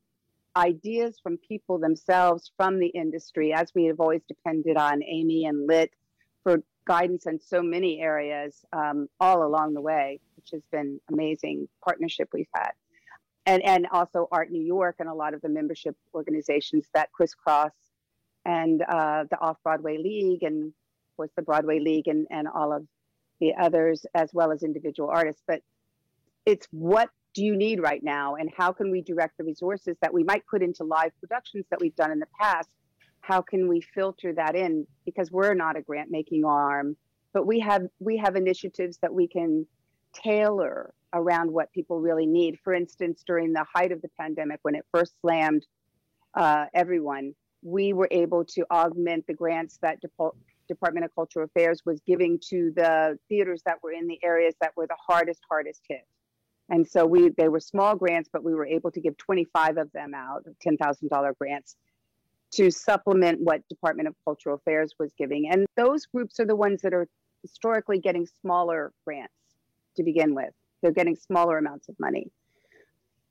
ideas 0.56 1.18
from 1.22 1.38
people 1.38 1.78
themselves 1.78 2.52
from 2.56 2.78
the 2.78 2.88
industry 2.88 3.54
as 3.54 3.72
we 3.74 3.84
have 3.84 4.00
always 4.00 4.22
depended 4.28 4.76
on 4.76 5.02
amy 5.02 5.46
and 5.46 5.66
lit 5.66 5.90
for 6.44 6.62
guidance 6.86 7.26
in 7.26 7.40
so 7.40 7.60
many 7.60 8.00
areas 8.00 8.64
um, 8.72 9.08
all 9.18 9.44
along 9.44 9.74
the 9.74 9.80
way 9.80 10.20
which 10.36 10.50
has 10.52 10.62
been 10.70 11.00
amazing 11.10 11.66
partnership 11.82 12.28
we've 12.32 12.46
had 12.54 12.70
and 13.46 13.62
and 13.62 13.87
also 13.92 14.28
Art 14.33 14.50
New 14.50 14.62
York 14.62 14.96
and 14.98 15.09
a 15.09 15.14
lot 15.14 15.35
of 15.35 15.40
the 15.42 15.48
membership 15.48 15.96
organizations 16.14 16.87
that 16.94 17.12
crisscross, 17.12 17.72
and 18.44 18.83
uh, 18.83 19.24
the 19.30 19.38
Off 19.40 19.57
Broadway 19.62 19.98
League 19.98 20.42
and 20.42 20.66
of 20.66 21.16
course 21.16 21.30
the 21.37 21.42
Broadway 21.42 21.78
League 21.78 22.09
and 22.09 22.26
and 22.30 22.48
all 22.48 22.72
of 22.72 22.87
the 23.40 23.54
others 23.61 24.07
as 24.14 24.30
well 24.33 24.52
as 24.52 24.62
individual 24.62 25.11
artists. 25.11 25.42
But 25.46 25.61
it's 26.46 26.66
what 26.70 27.11
do 27.35 27.44
you 27.44 27.57
need 27.57 27.80
right 27.80 28.02
now, 28.02 28.37
and 28.37 28.50
how 28.57 28.72
can 28.72 28.90
we 28.90 29.02
direct 29.02 29.37
the 29.38 29.44
resources 29.44 29.96
that 30.00 30.14
we 30.14 30.22
might 30.22 30.46
put 30.46 30.62
into 30.62 30.85
live 30.85 31.11
productions 31.20 31.66
that 31.70 31.80
we've 31.80 31.96
done 31.96 32.12
in 32.12 32.20
the 32.20 32.28
past? 32.40 32.68
How 33.20 33.40
can 33.40 33.68
we 33.68 33.80
filter 33.80 34.33
that 34.35 34.54
in? 34.54 34.87
Because 35.04 35.30
we're 35.33 35.54
not 35.54 35.76
a 35.76 35.83
grant 35.83 36.11
making 36.11 36.44
arm, 36.44 36.96
but 37.33 37.46
we 37.46 37.61
have 37.61 37.83
we 37.98 38.16
have 38.18 38.37
initiatives 38.37 38.98
that 39.02 39.12
we 39.12 39.26
can 39.26 39.66
tailor 40.14 40.94
around 41.14 41.50
what 41.50 41.72
people 41.72 42.00
really 42.00 42.27
need. 42.27 42.59
For 42.62 42.74
instance, 42.74 43.22
during 43.27 43.53
the 43.53 43.64
height 43.72 43.92
of 43.92 44.03
the 44.03 44.11
pandemic, 44.20 44.59
when 44.62 44.74
it 44.74 44.85
first 44.92 45.14
slammed 45.20 45.64
uh, 46.35 46.66
everyone, 46.74 47.35
we 47.62 47.92
were 47.94 48.09
able 48.11 48.44
to 48.44 48.66
augment 48.70 49.27
the 49.27 49.33
grants 49.33 49.79
that 49.81 50.00
Department 50.68 51.05
of 51.05 51.14
Cultural 51.14 51.46
Affairs 51.46 51.83
was 51.87 52.00
giving 52.07 52.38
to 52.50 52.72
the 52.77 53.18
theaters 53.29 53.62
that 53.64 53.83
were 53.83 53.92
in 53.92 54.07
the 54.07 54.18
areas 54.22 54.55
that 54.61 54.77
were 54.77 54.87
the 54.87 54.96
hardest, 55.07 55.40
hardest 55.48 55.81
hit. 55.88 56.07
And 56.68 56.87
so 56.87 57.07
we 57.07 57.31
they 57.31 57.48
were 57.48 57.61
small 57.61 57.94
grants, 57.94 58.29
but 58.33 58.42
we 58.42 58.55
were 58.55 58.66
able 58.66 58.90
to 58.90 59.00
give 59.00 59.16
25 59.18 59.77
of 59.77 59.92
them 59.92 60.14
out, 60.14 60.44
$10,000 60.66 61.38
grants 61.38 61.77
to 62.53 62.70
supplement 62.70 63.40
what 63.40 63.68
Department 63.68 64.09
of 64.09 64.14
Cultural 64.24 64.57
Affairs 64.57 64.94
was 64.98 65.12
giving. 65.18 65.50
And 65.50 65.66
those 65.77 66.07
groups 66.07 66.38
are 66.40 66.46
the 66.46 66.57
ones 66.57 66.83
that 66.83 66.94
are 66.94 67.09
historically 67.42 67.98
getting 67.98 68.27
smaller 68.40 68.92
grants 69.05 69.35
to 69.96 70.03
begin 70.03 70.35
with. 70.35 70.53
They're 70.84 70.92
getting 70.92 71.16
smaller 71.16 71.56
amounts 71.56 71.88
of 71.88 71.98
money. 71.98 72.30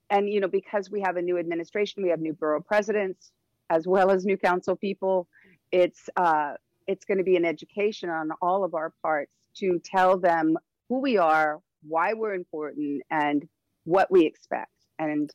And, 0.09 0.27
you 0.27 0.39
know, 0.39 0.47
because 0.47 0.89
we 0.89 1.01
have 1.01 1.17
a 1.17 1.21
new 1.21 1.37
administration, 1.37 2.01
we 2.01 2.09
have 2.09 2.19
new 2.19 2.33
borough 2.33 2.61
presidents 2.61 3.31
as 3.69 3.85
well 3.85 4.09
as 4.09 4.25
new 4.25 4.37
council 4.37 4.75
people. 4.75 5.27
It's, 5.71 6.09
uh, 6.17 6.53
it's 6.87 7.05
going 7.05 7.19
to 7.19 7.23
be 7.23 7.35
an 7.35 7.45
education 7.45 8.09
on 8.09 8.31
all 8.41 8.63
of 8.63 8.73
our 8.73 8.91
parts 9.03 9.31
to 9.57 9.79
tell 9.85 10.17
them 10.17 10.57
who 10.89 10.99
we 10.99 11.19
are, 11.19 11.59
why 11.87 12.13
we're 12.13 12.33
important, 12.33 13.03
and 13.11 13.47
what 13.83 14.09
we 14.09 14.25
expect. 14.25 14.71
And 14.97 15.29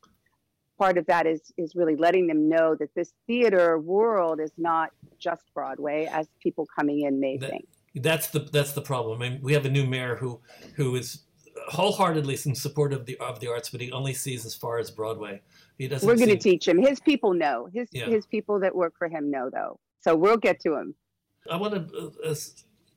part 0.77 0.99
of 0.99 1.07
that 1.07 1.25
is 1.25 1.53
is 1.57 1.77
really 1.77 1.95
letting 1.95 2.27
them 2.27 2.49
know 2.49 2.75
that 2.75 2.93
this 2.97 3.13
theater 3.29 3.79
world 3.79 4.41
is 4.41 4.51
not 4.59 4.91
just 5.21 5.43
Broadway, 5.55 6.09
as 6.11 6.27
people 6.43 6.67
coming 6.67 7.03
in 7.03 7.21
may 7.21 7.37
That- 7.37 7.51
think. 7.51 7.69
That's 7.95 8.29
the 8.29 8.41
that's 8.41 8.73
the 8.73 8.83
problem. 8.83 9.23
I 9.23 9.31
mean, 9.31 9.41
we 9.43 9.55
have 9.55 9.65
a 9.65 9.71
new 9.71 9.87
mayor 9.87 10.17
who 10.17 10.41
who 10.77 10.95
is 10.95 11.25
wholeheartedly 11.69 12.39
in 12.47 12.55
support 12.55 12.93
of 12.93 13.07
the 13.07 13.17
of 13.19 13.41
the 13.41 13.49
arts, 13.49 13.71
but 13.71 13.81
he 13.81 13.93
only 13.93 14.15
sees 14.15 14.45
as 14.45 14.55
far 14.55 14.79
as 14.79 14.91
Broadway. 14.91 15.41
He 15.79 15.89
doesn't. 15.89 16.07
We're 16.07 16.17
going 16.17 16.29
to 16.29 16.37
teach 16.37 16.67
him. 16.67 16.79
His 16.79 17.01
people 17.01 17.35
know. 17.35 17.69
His 17.73 17.89
Yeah. 17.93 18.07
his 18.07 18.27
people 18.27 18.59
that 18.61 18.75
work 18.75 18.95
for 18.99 19.09
him 19.09 19.31
know, 19.31 19.51
though. 19.51 19.79
So 20.01 20.17
we'll 20.17 20.37
get 20.37 20.61
to 20.61 20.75
him. 20.75 20.95
I 21.51 21.57
want 21.57 21.75
to 21.75 22.13
uh, 22.25 22.31
uh, 22.31 22.35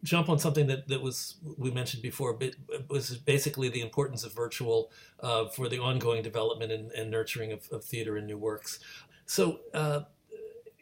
jump 0.04 0.30
on 0.30 0.40
something 0.40 0.68
that, 0.68 0.88
that 0.88 1.02
was 1.02 1.36
we 1.58 1.72
mentioned 1.72 2.02
before, 2.04 2.34
but 2.34 2.56
it 2.70 2.90
was 2.90 3.18
basically 3.18 3.70
the 3.70 3.82
importance 3.82 4.24
of 4.24 4.34
virtual 4.34 4.92
uh, 5.20 5.46
for 5.48 5.70
the 5.70 5.80
ongoing 5.80 6.22
development 6.24 6.72
and, 6.72 6.92
and 6.92 7.10
nurturing 7.12 7.52
of, 7.52 7.68
of 7.72 7.84
theater 7.84 8.18
and 8.18 8.28
new 8.28 8.38
works. 8.38 8.80
So, 9.26 9.60
uh, 9.74 10.02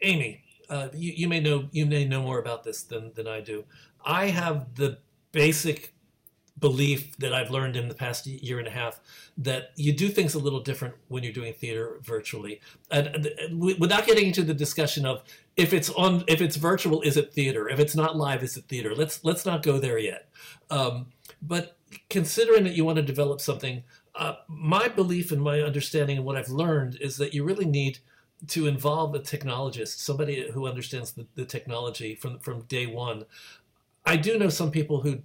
Aimee, 0.02 0.42
uh, 0.68 0.88
you, 0.94 1.12
you 1.12 1.28
may 1.28 1.40
know 1.40 1.68
you 1.72 1.86
may 1.86 2.04
know 2.04 2.22
more 2.22 2.38
about 2.38 2.64
this 2.64 2.82
than, 2.82 3.12
than 3.14 3.26
I 3.26 3.40
do. 3.40 3.64
I 4.04 4.26
have 4.26 4.74
the 4.74 4.98
basic 5.32 5.94
belief 6.60 7.16
that 7.18 7.32
I've 7.32 7.50
learned 7.50 7.76
in 7.76 7.88
the 7.88 7.94
past 7.94 8.26
year 8.26 8.58
and 8.58 8.68
a 8.68 8.70
half 8.70 9.00
that 9.38 9.70
you 9.76 9.92
do 9.92 10.08
things 10.08 10.34
a 10.34 10.38
little 10.38 10.60
different 10.60 10.94
when 11.08 11.22
you're 11.22 11.32
doing 11.32 11.52
theater 11.54 11.98
virtually. 12.02 12.60
And, 12.90 13.26
and- 13.26 13.60
without 13.60 14.06
getting 14.06 14.26
into 14.26 14.42
the 14.42 14.54
discussion 14.54 15.06
of 15.06 15.22
if 15.56 15.72
it's 15.72 15.90
on 15.90 16.24
if 16.28 16.40
it's 16.40 16.56
virtual 16.56 17.02
is 17.02 17.16
it 17.16 17.32
theater? 17.32 17.68
If 17.68 17.80
it's 17.80 17.96
not 17.96 18.16
live 18.16 18.42
is 18.42 18.56
it 18.56 18.64
theater? 18.64 18.94
Let's 18.94 19.24
let's 19.24 19.44
not 19.44 19.62
go 19.62 19.78
there 19.78 19.98
yet. 19.98 20.28
Um, 20.70 21.06
but 21.42 21.76
considering 22.08 22.64
that 22.64 22.74
you 22.74 22.84
want 22.84 22.96
to 22.96 23.02
develop 23.02 23.40
something 23.40 23.82
uh, 24.14 24.34
my 24.48 24.88
belief 24.88 25.32
and 25.32 25.40
my 25.40 25.60
understanding 25.60 26.16
and 26.16 26.26
what 26.26 26.36
i've 26.36 26.48
learned 26.48 26.96
is 27.00 27.16
that 27.16 27.32
you 27.34 27.42
really 27.42 27.64
need 27.64 27.98
to 28.46 28.66
involve 28.66 29.14
a 29.14 29.18
technologist 29.18 29.98
somebody 29.98 30.50
who 30.52 30.66
understands 30.66 31.12
the, 31.12 31.26
the 31.34 31.44
technology 31.44 32.14
from 32.14 32.38
from 32.38 32.62
day 32.62 32.86
one. 32.86 33.24
I 34.06 34.16
do 34.16 34.38
know 34.38 34.48
some 34.48 34.70
people 34.70 35.02
who 35.02 35.20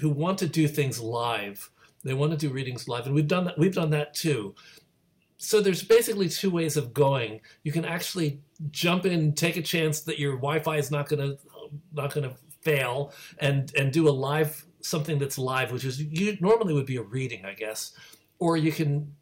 who 0.00 0.08
want 0.08 0.38
to 0.38 0.46
do 0.46 0.68
things 0.68 1.00
live 1.00 1.70
they 2.04 2.14
want 2.14 2.30
to 2.30 2.38
do 2.38 2.50
readings 2.52 2.88
live 2.88 3.06
and 3.06 3.14
we've 3.14 3.28
done 3.28 3.44
that 3.44 3.58
we've 3.58 3.74
done 3.74 3.90
that 3.90 4.14
too 4.14 4.54
so 5.36 5.60
there's 5.60 5.82
basically 5.82 6.28
two 6.28 6.50
ways 6.50 6.76
of 6.76 6.92
going 6.92 7.40
you 7.62 7.72
can 7.72 7.84
actually 7.84 8.40
jump 8.70 9.06
in, 9.06 9.32
take 9.32 9.56
a 9.56 9.62
chance 9.62 10.00
that 10.00 10.18
your 10.18 10.32
Wi-Fi 10.32 10.76
is 10.76 10.90
not 10.90 11.08
gonna 11.08 11.36
not 11.92 12.12
gonna 12.12 12.34
fail, 12.60 13.12
and 13.38 13.72
and 13.76 13.92
do 13.92 14.08
a 14.08 14.10
live 14.10 14.64
something 14.80 15.18
that's 15.18 15.38
live, 15.38 15.72
which 15.72 15.84
is 15.84 16.00
you 16.00 16.36
normally 16.40 16.74
would 16.74 16.86
be 16.86 16.96
a 16.96 17.02
reading, 17.02 17.44
I 17.44 17.54
guess, 17.54 17.92
or 18.38 18.56
you 18.56 18.72
can 18.72 19.12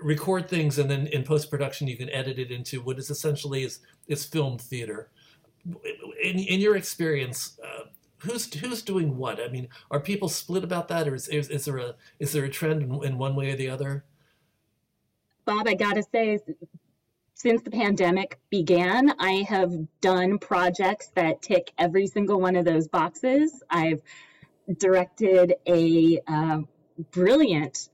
record 0.00 0.48
things 0.48 0.78
and 0.78 0.90
then 0.90 1.06
in 1.08 1.22
post 1.22 1.48
production 1.48 1.86
you 1.86 1.96
can 1.96 2.10
edit 2.10 2.36
it 2.36 2.50
into 2.50 2.80
what 2.80 2.98
is 2.98 3.08
essentially 3.08 3.62
is 3.62 3.80
is 4.08 4.24
film 4.24 4.58
theater. 4.58 5.10
In 6.22 6.38
in 6.38 6.60
your 6.60 6.76
experience. 6.76 7.58
Uh, 7.64 7.81
Who's, 8.22 8.52
who's 8.54 8.82
doing 8.82 9.16
what? 9.16 9.40
I 9.40 9.48
mean, 9.48 9.68
are 9.90 10.00
people 10.00 10.28
split 10.28 10.64
about 10.64 10.88
that, 10.88 11.08
or 11.08 11.14
is, 11.14 11.28
is, 11.28 11.48
is 11.48 11.64
there 11.64 11.78
a 11.78 11.94
is 12.18 12.32
there 12.32 12.44
a 12.44 12.48
trend 12.48 12.82
in, 12.82 13.04
in 13.04 13.18
one 13.18 13.34
way 13.34 13.50
or 13.50 13.56
the 13.56 13.68
other? 13.68 14.04
Bob, 15.44 15.66
I 15.66 15.74
gotta 15.74 16.04
say, 16.12 16.38
since 17.34 17.62
the 17.62 17.70
pandemic 17.70 18.38
began, 18.48 19.12
I 19.18 19.44
have 19.48 19.72
done 20.00 20.38
projects 20.38 21.10
that 21.16 21.42
tick 21.42 21.72
every 21.76 22.06
single 22.06 22.40
one 22.40 22.54
of 22.54 22.64
those 22.64 22.86
boxes. 22.86 23.62
I've 23.68 24.00
directed 24.78 25.54
a 25.66 26.20
uh, 26.28 26.60
brilliant 27.10 27.88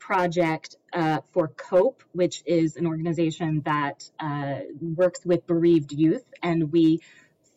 project 0.00 0.74
uh, 0.92 1.20
for 1.30 1.46
COPE, 1.48 2.02
which 2.10 2.42
is 2.44 2.74
an 2.74 2.86
organization 2.86 3.62
that 3.64 4.10
uh, 4.18 4.60
works 4.80 5.24
with 5.24 5.46
bereaved 5.46 5.92
youth, 5.92 6.24
and 6.42 6.72
we 6.72 6.98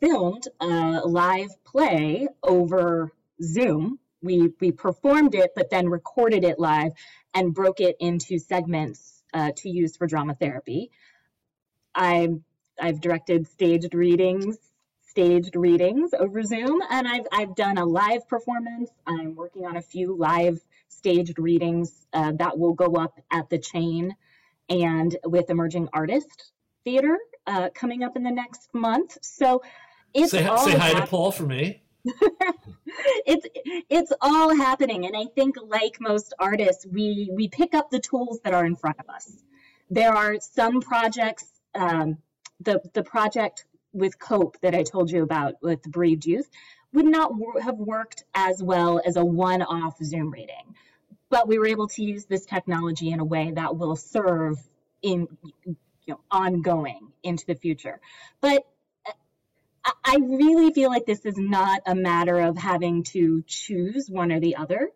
filmed 0.04 0.50
a 0.60 1.02
live 1.06 1.52
play 1.64 2.28
over 2.44 3.10
Zoom. 3.42 4.00
We 4.22 4.50
we 4.60 4.72
performed 4.74 5.34
it, 5.34 5.52
but 5.56 5.70
then 5.70 5.88
recorded 5.88 6.44
it 6.44 6.60
live 6.60 6.92
and 7.34 7.54
broke 7.54 7.80
it 7.80 7.96
into 8.02 8.38
segments 8.38 9.24
uh, 9.34 9.52
to 9.58 9.70
use 9.70 9.96
for 9.96 10.06
drama 10.06 10.36
therapy. 10.36 10.92
I've 11.96 12.42
I've 12.82 13.00
directed 13.00 13.48
staged 13.48 13.94
readings, 13.94 14.58
staged 15.08 15.56
readings 15.56 16.14
over 16.20 16.44
Zoom, 16.44 16.82
and 16.90 17.08
I've 17.08 17.28
I've 17.32 17.56
done 17.56 17.78
a 17.78 17.86
live 17.86 18.28
performance. 18.28 18.92
I'm 19.08 19.36
working 19.36 19.66
on 19.66 19.78
a 19.78 19.82
few 19.82 20.18
live 20.18 20.60
staged 20.90 21.40
readings 21.40 22.06
uh, 22.12 22.34
that 22.40 22.60
will 22.60 22.74
go 22.74 22.96
up 22.96 23.22
at 23.32 23.50
the 23.50 23.58
chain, 23.58 24.16
and 24.68 25.16
with 25.24 25.50
emerging 25.50 25.88
artist 25.94 26.52
theater 26.84 27.18
uh, 27.48 27.70
coming 27.74 28.04
up 28.04 28.16
in 28.16 28.24
the 28.24 28.32
next 28.32 28.74
month. 28.74 29.18
So 29.22 29.62
it's 30.14 30.32
say 30.32 30.46
all 30.46 30.58
say 30.58 30.78
hi 30.78 30.94
to 30.94 31.06
Paul 31.06 31.32
for 31.32 31.44
me. 31.44 31.82
it's 33.26 33.48
it's 33.90 34.12
all 34.20 34.54
happening 34.54 35.06
and 35.06 35.16
i 35.16 35.24
think 35.36 35.56
like 35.66 36.02
most 36.02 36.34
artists 36.38 36.86
we 36.86 37.30
we 37.32 37.48
pick 37.48 37.74
up 37.74 37.90
the 37.90 38.00
tools 38.00 38.42
that 38.44 38.54
are 38.54 38.66
in 38.66 38.76
front 38.76 39.00
of 39.00 39.10
us. 39.10 39.38
There 39.90 40.14
are 40.14 40.36
some 40.40 40.82
projects 40.82 41.46
um, 41.76 42.18
the 42.60 42.82
the 42.94 43.04
project 43.04 43.66
with 43.94 44.20
COPE 44.20 44.58
that 44.62 44.76
i 44.76 44.84
told 44.84 45.12
you 45.12 45.24
about 45.24 45.56
with 45.62 45.82
the 45.84 45.90
bereaved 45.90 46.26
youth 46.26 46.50
would 46.94 47.06
not 47.06 47.32
have 47.62 47.78
worked 47.78 48.24
as 48.36 48.62
well 48.62 49.02
as 49.06 49.16
a 49.16 49.26
one-off 49.26 49.98
zoom 50.04 50.30
reading. 50.30 50.76
But 51.30 51.48
we 51.48 51.58
were 51.58 51.66
able 51.66 51.88
to 51.88 52.04
use 52.04 52.26
this 52.26 52.46
technology 52.46 53.10
in 53.10 53.20
a 53.20 53.26
way 53.26 53.52
that 53.56 53.76
will 53.76 53.96
serve 53.96 54.60
in 55.02 55.28
you 55.66 55.76
know 56.08 56.20
ongoing 56.30 57.12
into 57.24 57.46
the 57.46 57.56
future. 57.56 58.00
But 58.42 58.66
I- 59.86 60.18
really 60.18 60.72
feel 60.74 60.90
like 60.90 61.06
this 61.06 61.26
is 61.26 61.38
not 61.38 61.82
a 61.86 61.96
matter 61.96 62.40
of 62.40 62.58
having 62.58 63.04
to 63.06 63.44
choose 63.48 64.10
one 64.10 64.32
or 64.32 64.40
the 64.40 64.56
other. 64.56 64.90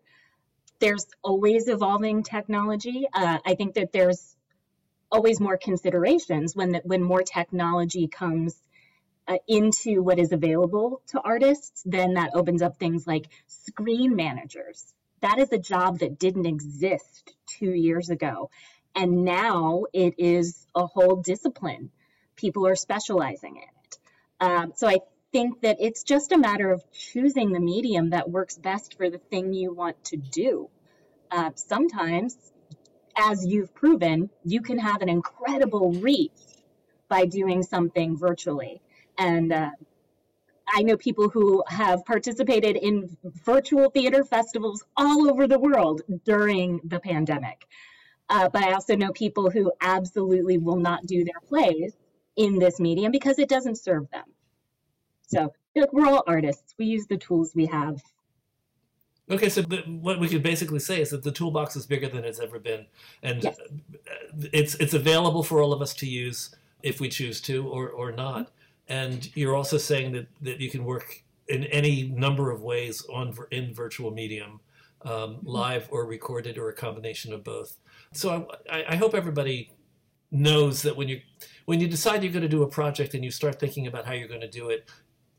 There's 0.78 1.06
always 1.22 1.68
evolving 1.68 2.22
technology. 2.22 3.06
Uh, 3.12 3.38
I 3.44 3.54
think 3.54 3.74
that 3.74 3.92
there's 3.92 4.36
always 5.10 5.40
more 5.40 5.56
considerations 5.56 6.54
when 6.54 6.72
that 6.72 6.86
when 6.86 7.02
more 7.02 7.22
technology 7.22 8.06
comes 8.08 8.56
uh, 9.26 9.38
into 9.46 10.02
what 10.02 10.18
is 10.18 10.32
available 10.32 11.02
to 11.08 11.20
artists. 11.20 11.82
Then 11.84 12.14
that 12.14 12.30
opens 12.34 12.62
up 12.62 12.78
things 12.78 13.06
like 13.06 13.28
screen 13.46 14.16
managers. 14.16 14.94
That 15.20 15.38
is 15.38 15.52
a 15.52 15.58
job 15.58 15.98
that 15.98 16.18
didn't 16.18 16.46
exist 16.46 17.34
two 17.46 17.72
years 17.72 18.10
ago, 18.10 18.50
and 18.94 19.24
now 19.24 19.84
it 19.92 20.14
is 20.18 20.66
a 20.74 20.86
whole 20.86 21.16
discipline. 21.16 21.90
People 22.36 22.66
are 22.66 22.76
specializing 22.76 23.56
in 23.56 23.62
it. 23.62 23.77
Um, 24.40 24.72
so 24.76 24.86
I 24.86 24.98
think 25.32 25.60
that 25.62 25.76
it's 25.80 26.02
just 26.02 26.32
a 26.32 26.38
matter 26.38 26.70
of 26.70 26.82
choosing 26.92 27.52
the 27.52 27.60
medium 27.60 28.10
that 28.10 28.30
works 28.30 28.56
best 28.56 28.96
for 28.96 29.10
the 29.10 29.18
thing 29.18 29.52
you 29.52 29.72
want 29.72 30.02
to 30.04 30.16
do. 30.16 30.70
Uh, 31.30 31.50
sometimes, 31.54 32.36
as 33.16 33.44
you've 33.44 33.74
proven, 33.74 34.30
you 34.44 34.62
can 34.62 34.78
have 34.78 35.02
an 35.02 35.08
incredible 35.08 35.92
reach 35.92 36.30
by 37.08 37.24
doing 37.24 37.62
something 37.62 38.16
virtually. 38.16 38.80
And 39.18 39.52
uh, 39.52 39.70
I 40.68 40.82
know 40.82 40.96
people 40.96 41.28
who 41.28 41.64
have 41.66 42.04
participated 42.04 42.76
in 42.76 43.16
virtual 43.24 43.90
theater 43.90 44.24
festivals 44.24 44.84
all 44.96 45.28
over 45.28 45.46
the 45.46 45.58
world 45.58 46.02
during 46.24 46.80
the 46.84 47.00
pandemic. 47.00 47.66
Uh, 48.30 48.48
but 48.48 48.62
I 48.62 48.72
also 48.72 48.94
know 48.94 49.10
people 49.12 49.50
who 49.50 49.72
absolutely 49.80 50.58
will 50.58 50.76
not 50.76 51.06
do 51.06 51.24
their 51.24 51.40
plays 51.48 51.94
in 52.38 52.58
this 52.58 52.80
medium 52.80 53.12
because 53.12 53.38
it 53.38 53.48
doesn't 53.48 53.76
serve 53.76 54.08
them. 54.10 54.24
So 55.26 55.52
look, 55.76 55.92
we're 55.92 56.06
all 56.06 56.24
artists. 56.26 56.74
We 56.78 56.86
use 56.86 57.06
the 57.06 57.18
tools 57.18 57.52
we 57.54 57.66
have. 57.66 58.00
Okay, 59.30 59.50
so 59.50 59.60
the, 59.60 59.78
what 60.00 60.18
we 60.18 60.28
could 60.28 60.42
basically 60.42 60.78
say 60.78 61.02
is 61.02 61.10
that 61.10 61.22
the 61.22 61.30
toolbox 61.30 61.76
is 61.76 61.84
bigger 61.84 62.08
than 62.08 62.24
it's 62.24 62.40
ever 62.40 62.58
been, 62.58 62.86
and 63.22 63.44
Yes. 63.44 63.58
it's 64.54 64.74
it's 64.76 64.94
available 64.94 65.42
for 65.42 65.60
all 65.60 65.74
of 65.74 65.82
us 65.82 65.92
to 65.96 66.06
use 66.06 66.54
if 66.82 66.98
we 66.98 67.10
choose 67.10 67.42
to 67.42 67.68
or 67.68 67.90
or 67.90 68.10
not. 68.10 68.50
And 68.88 69.28
you're 69.36 69.54
also 69.54 69.76
saying 69.76 70.12
that 70.12 70.28
that 70.40 70.60
you 70.60 70.70
can 70.70 70.84
work 70.84 71.24
in 71.46 71.64
any 71.64 72.08
number 72.08 72.50
of 72.50 72.62
ways 72.62 73.04
on 73.12 73.36
in 73.50 73.74
virtual 73.74 74.10
medium, 74.10 74.60
um, 75.02 75.40
live 75.42 75.88
or 75.90 76.06
recorded 76.06 76.56
or 76.56 76.70
a 76.70 76.74
combination 76.74 77.34
of 77.34 77.44
both. 77.44 77.76
So 78.12 78.48
I, 78.70 78.84
I 78.90 78.96
hope 78.96 79.14
everybody 79.14 79.72
knows 80.30 80.82
that 80.82 80.96
when 80.96 81.08
you 81.08 81.20
when 81.64 81.80
you 81.80 81.88
decide 81.88 82.22
you're 82.22 82.32
going 82.32 82.42
to 82.42 82.48
do 82.48 82.62
a 82.62 82.68
project 82.68 83.14
and 83.14 83.24
you 83.24 83.30
start 83.30 83.60
thinking 83.60 83.86
about 83.86 84.06
how 84.06 84.12
you're 84.12 84.28
going 84.28 84.40
to 84.40 84.48
do 84.48 84.70
it, 84.70 84.88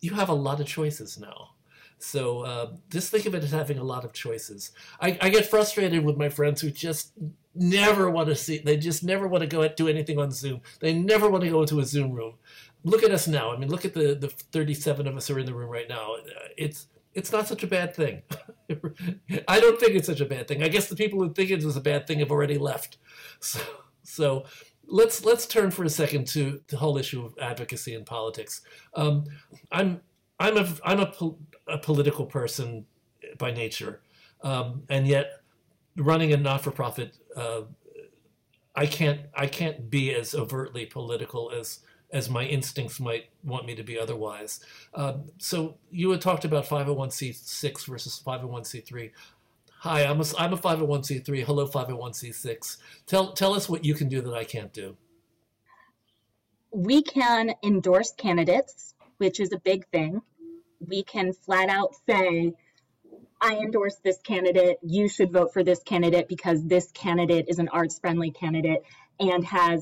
you 0.02 0.14
have 0.14 0.30
a 0.30 0.34
lot 0.34 0.60
of 0.60 0.68
choices 0.68 1.20
now. 1.20 1.50
So 1.98 2.42
uh, 2.42 2.72
just 2.90 3.12
think 3.12 3.26
of 3.26 3.36
it 3.36 3.44
as 3.44 3.52
having 3.52 3.78
a 3.78 3.84
lot 3.84 4.06
of 4.06 4.14
choices. 4.14 4.72
I, 5.02 5.18
I 5.22 5.30
get 5.30 5.46
frustrated 5.46 6.06
with 6.06 6.18
my 6.18 6.30
friends 6.30 6.62
who 6.62 6.72
just 6.72 7.12
never 7.56 8.10
want 8.10 8.30
to 8.30 8.36
see. 8.36 8.60
They 8.60 8.78
just 8.78 9.04
never 9.04 9.28
want 9.28 9.42
to 9.42 9.48
go 9.48 9.68
do 9.68 9.88
anything 9.88 10.18
on 10.18 10.32
Zoom. 10.32 10.62
They 10.80 10.94
never 10.94 11.30
want 11.30 11.44
to 11.44 11.50
go 11.50 11.62
into 11.62 11.80
a 11.80 11.86
Zoom 11.86 12.12
room. 12.12 12.36
Look 12.84 13.04
at 13.04 13.12
us 13.12 13.28
now. 13.28 13.52
I 13.52 13.58
mean, 13.58 13.70
look 13.70 13.84
at 13.84 13.94
the 13.94 14.16
the 14.16 14.30
37 14.30 15.08
of 15.08 15.18
us 15.18 15.28
who 15.28 15.36
are 15.36 15.40
in 15.40 15.46
the 15.46 15.54
room 15.54 15.70
right 15.70 15.90
now. 15.90 16.16
It's 16.58 16.88
it's 17.14 17.32
not 17.32 17.48
such 17.48 17.64
a 17.64 17.68
bad 17.68 17.94
thing. 17.94 18.22
I 19.48 19.60
don't 19.60 19.80
think 19.80 19.96
it's 19.96 20.08
such 20.08 20.22
a 20.22 20.26
bad 20.26 20.48
thing. 20.48 20.64
I 20.64 20.70
guess 20.70 20.88
the 20.88 20.96
people 20.96 21.20
who 21.20 21.34
think 21.34 21.50
it 21.50 21.64
was 21.64 21.76
a 21.76 21.82
bad 21.82 22.08
thing 22.08 22.20
have 22.20 22.32
already 22.32 22.58
left. 22.58 22.98
So 23.42 23.60
So 24.04 24.46
let's 24.90 25.24
let's 25.24 25.46
turn 25.46 25.72
for 25.72 25.84
a 25.84 25.90
second 25.90 26.28
to 26.28 26.62
the 26.68 26.78
whole 26.78 26.98
issue 26.98 27.26
of 27.26 27.38
advocacy 27.40 27.96
and 27.96 28.06
politics. 28.06 28.62
Um, 28.96 29.26
I'm 29.72 30.02
I'm 30.40 30.58
a 30.58 30.68
I'm 30.84 31.00
a, 31.00 31.14
a 31.68 31.78
political 31.78 32.26
person 32.26 32.86
by 33.38 33.52
nature, 33.52 34.02
um, 34.42 34.84
and 34.90 35.08
yet 35.08 35.42
running 35.96 36.34
a 36.34 36.38
not-for-profit, 36.38 37.18
uh, 37.36 37.62
I 38.76 38.86
can't 38.86 39.22
I 39.36 39.48
can't 39.48 39.90
be 39.90 40.14
as 40.14 40.34
overtly 40.34 40.86
political 40.86 41.52
as 41.52 41.80
as 42.12 42.30
my 42.30 42.44
instincts 42.44 43.00
might 43.00 43.26
want 43.44 43.68
me 43.68 43.76
to 43.76 43.84
be 43.84 44.00
otherwise. 44.00 44.62
Um, 44.96 45.26
so 45.38 45.78
you 45.92 46.10
had 46.10 46.22
talked 46.22 46.44
about 46.44 46.66
501c6 46.66 47.86
versus 47.86 48.22
501c3. 48.26 49.12
Hi, 49.82 50.04
I'm 50.04 50.20
a, 50.20 50.26
I'm 50.38 50.52
a 50.52 50.58
501c3. 50.58 51.46
Hello, 51.46 51.66
501c6. 51.66 52.78
Tell, 53.06 53.32
tell 53.32 53.54
us 53.54 53.70
what 53.70 53.86
you 53.86 53.94
can 53.94 54.10
do 54.10 54.20
that 54.20 54.34
I 54.34 54.44
can't 54.44 54.74
do. 54.74 54.98
We 56.74 57.02
can 57.02 57.54
endorse 57.64 58.12
candidates, 58.12 58.94
which 59.20 59.40
is 59.40 59.54
a 59.54 59.58
big 59.58 59.88
thing. 59.88 60.22
We 60.86 61.04
can 61.04 61.32
flat 61.32 61.70
out 61.70 61.96
say, 62.06 62.52
I 63.40 63.56
endorse 63.56 63.96
this 64.04 64.18
candidate. 64.22 64.80
You 64.84 65.08
should 65.08 65.32
vote 65.32 65.54
for 65.54 65.64
this 65.64 65.82
candidate 65.82 66.28
because 66.28 66.62
this 66.68 66.92
candidate 66.92 67.46
is 67.48 67.60
an 67.60 67.70
arts 67.70 68.00
friendly 68.00 68.32
candidate 68.32 68.84
and 69.18 69.46
has 69.46 69.82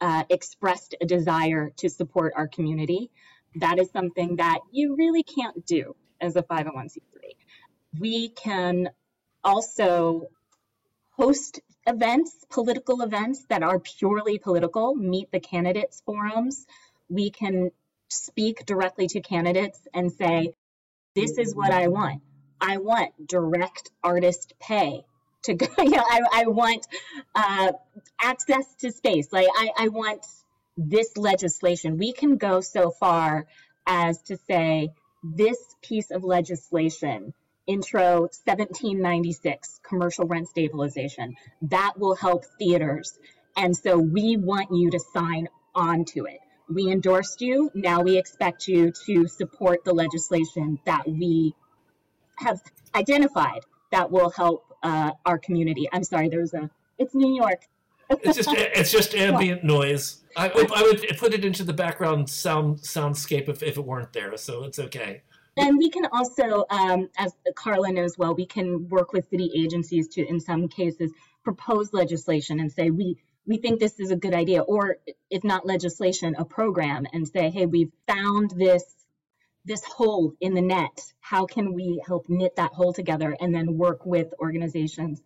uh, 0.00 0.22
expressed 0.30 0.94
a 1.00 1.04
desire 1.04 1.70
to 1.78 1.90
support 1.90 2.34
our 2.36 2.46
community. 2.46 3.10
That 3.56 3.80
is 3.80 3.90
something 3.90 4.36
that 4.36 4.60
you 4.70 4.94
really 4.94 5.24
can't 5.24 5.66
do 5.66 5.96
as 6.20 6.36
a 6.36 6.44
501c3. 6.44 7.00
We 7.98 8.28
can 8.28 8.88
also 9.44 10.28
host 11.10 11.60
events, 11.86 12.32
political 12.50 13.02
events 13.02 13.44
that 13.48 13.62
are 13.62 13.78
purely 13.78 14.38
political, 14.38 14.94
meet 14.94 15.30
the 15.30 15.40
candidates 15.40 16.02
forums. 16.04 16.66
We 17.08 17.30
can 17.30 17.70
speak 18.08 18.64
directly 18.66 19.08
to 19.08 19.20
candidates 19.20 19.80
and 19.92 20.12
say, 20.12 20.54
this 21.14 21.38
is 21.38 21.54
what 21.54 21.70
I 21.70 21.88
want. 21.88 22.22
I 22.60 22.78
want 22.78 23.26
direct 23.26 23.90
artist 24.02 24.54
pay 24.60 25.04
to 25.42 25.54
go. 25.54 25.66
You 25.78 25.90
know, 25.90 26.04
I, 26.08 26.20
I 26.32 26.46
want 26.46 26.86
uh, 27.34 27.72
access 28.20 28.64
to 28.80 28.92
space. 28.92 29.32
Like 29.32 29.48
I, 29.54 29.70
I 29.76 29.88
want 29.88 30.24
this 30.76 31.16
legislation. 31.16 31.98
We 31.98 32.12
can 32.12 32.36
go 32.36 32.60
so 32.60 32.90
far 32.90 33.46
as 33.86 34.22
to 34.22 34.38
say 34.48 34.90
this 35.22 35.58
piece 35.82 36.10
of 36.10 36.24
legislation, 36.24 37.34
intro 37.66 38.22
1796, 38.22 39.80
commercial 39.82 40.26
rent 40.26 40.48
stabilization, 40.48 41.34
that 41.62 41.94
will 41.98 42.14
help 42.14 42.44
theaters. 42.58 43.18
And 43.56 43.76
so 43.76 43.98
we 43.98 44.36
want 44.36 44.70
you 44.72 44.90
to 44.90 44.98
sign 44.98 45.48
on 45.74 46.04
to 46.06 46.24
it. 46.24 46.40
We 46.68 46.90
endorsed 46.90 47.40
you. 47.40 47.70
Now 47.74 48.00
we 48.00 48.16
expect 48.16 48.66
you 48.66 48.92
to 49.06 49.26
support 49.26 49.84
the 49.84 49.92
legislation 49.92 50.78
that 50.86 51.06
we 51.06 51.54
have 52.36 52.60
identified 52.94 53.60
that 53.90 54.10
will 54.10 54.30
help 54.30 54.64
uh, 54.82 55.12
our 55.26 55.38
community. 55.38 55.88
I'm 55.92 56.04
sorry, 56.04 56.28
there's 56.28 56.54
a. 56.54 56.70
It's 56.98 57.14
New 57.14 57.34
York. 57.34 57.62
it's 58.10 58.36
just 58.36 58.50
it's 58.52 58.90
just 58.90 59.14
ambient 59.14 59.64
noise. 59.76 60.22
I, 60.36 60.48
I 60.48 60.82
would 60.82 61.18
put 61.18 61.34
it 61.34 61.44
into 61.44 61.62
the 61.62 61.72
background 61.72 62.28
sound 62.30 62.78
soundscape 62.78 63.48
if, 63.48 63.62
if 63.62 63.76
it 63.76 63.84
weren't 63.84 64.12
there, 64.12 64.36
so 64.36 64.64
it's 64.64 64.78
okay. 64.78 65.22
And 65.56 65.76
we 65.76 65.90
can 65.90 66.06
also, 66.06 66.64
um, 66.70 67.08
as 67.18 67.34
Carla 67.54 67.92
knows 67.92 68.16
well, 68.16 68.34
we 68.34 68.46
can 68.46 68.88
work 68.88 69.12
with 69.12 69.28
city 69.28 69.50
agencies 69.54 70.08
to, 70.08 70.26
in 70.26 70.40
some 70.40 70.68
cases, 70.68 71.12
propose 71.44 71.92
legislation 71.92 72.60
and 72.60 72.72
say 72.72 72.90
we 72.90 73.18
we 73.44 73.56
think 73.56 73.80
this 73.80 73.98
is 73.98 74.12
a 74.12 74.16
good 74.16 74.34
idea, 74.34 74.60
or 74.62 74.98
if 75.28 75.42
not 75.42 75.66
legislation, 75.66 76.36
a 76.38 76.44
program, 76.44 77.06
and 77.12 77.26
say, 77.26 77.50
hey, 77.50 77.66
we've 77.66 77.90
found 78.06 78.50
this 78.50 78.84
this 79.64 79.84
hole 79.84 80.32
in 80.40 80.54
the 80.54 80.62
net. 80.62 81.12
How 81.20 81.46
can 81.46 81.74
we 81.74 82.02
help 82.06 82.28
knit 82.28 82.56
that 82.56 82.72
hole 82.72 82.92
together 82.92 83.36
and 83.40 83.54
then 83.54 83.78
work 83.78 84.06
with 84.06 84.32
organizations 84.40 85.20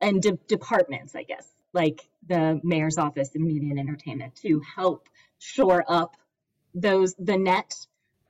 and 0.00 0.22
de- 0.22 0.38
departments, 0.48 1.16
I 1.16 1.24
guess, 1.24 1.46
like 1.72 2.08
the 2.26 2.60
mayor's 2.62 2.98
office 2.98 3.34
and 3.34 3.44
media 3.44 3.70
and 3.70 3.80
entertainment 3.80 4.36
to 4.42 4.60
help 4.76 5.08
shore 5.38 5.84
up 5.88 6.16
those 6.74 7.14
the 7.18 7.36
net. 7.36 7.74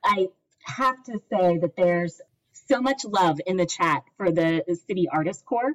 I 0.03 0.29
have 0.63 1.01
to 1.05 1.19
say 1.31 1.57
that 1.59 1.75
there's 1.75 2.21
so 2.67 2.81
much 2.81 3.03
love 3.05 3.39
in 3.45 3.57
the 3.57 3.65
chat 3.65 4.03
for 4.17 4.31
the, 4.31 4.63
City 4.87 5.07
Artist 5.11 5.45
Corps, 5.45 5.73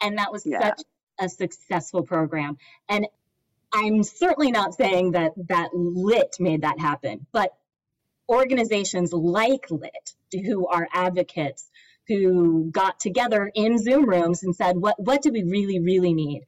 and 0.00 0.18
that 0.18 0.32
was 0.32 0.46
yeah. 0.46 0.60
such 0.60 0.82
a 1.18 1.28
successful 1.28 2.02
program. 2.02 2.56
And 2.88 3.06
I'm 3.72 4.02
certainly 4.02 4.50
not 4.50 4.74
saying 4.74 5.12
that 5.12 5.32
that 5.48 5.70
LIT 5.74 6.36
made 6.40 6.62
that 6.62 6.78
happen, 6.78 7.26
but 7.32 7.52
organizations 8.28 9.12
like 9.12 9.70
LIT, 9.70 10.14
who 10.32 10.66
are 10.66 10.88
advocates, 10.92 11.68
who 12.08 12.70
got 12.70 13.00
together 13.00 13.50
in 13.54 13.78
Zoom 13.78 14.08
rooms 14.08 14.42
and 14.42 14.54
said, 14.54 14.76
what, 14.76 14.96
what 14.98 15.22
do 15.22 15.30
we 15.30 15.42
really, 15.42 15.80
really 15.80 16.14
need? 16.14 16.46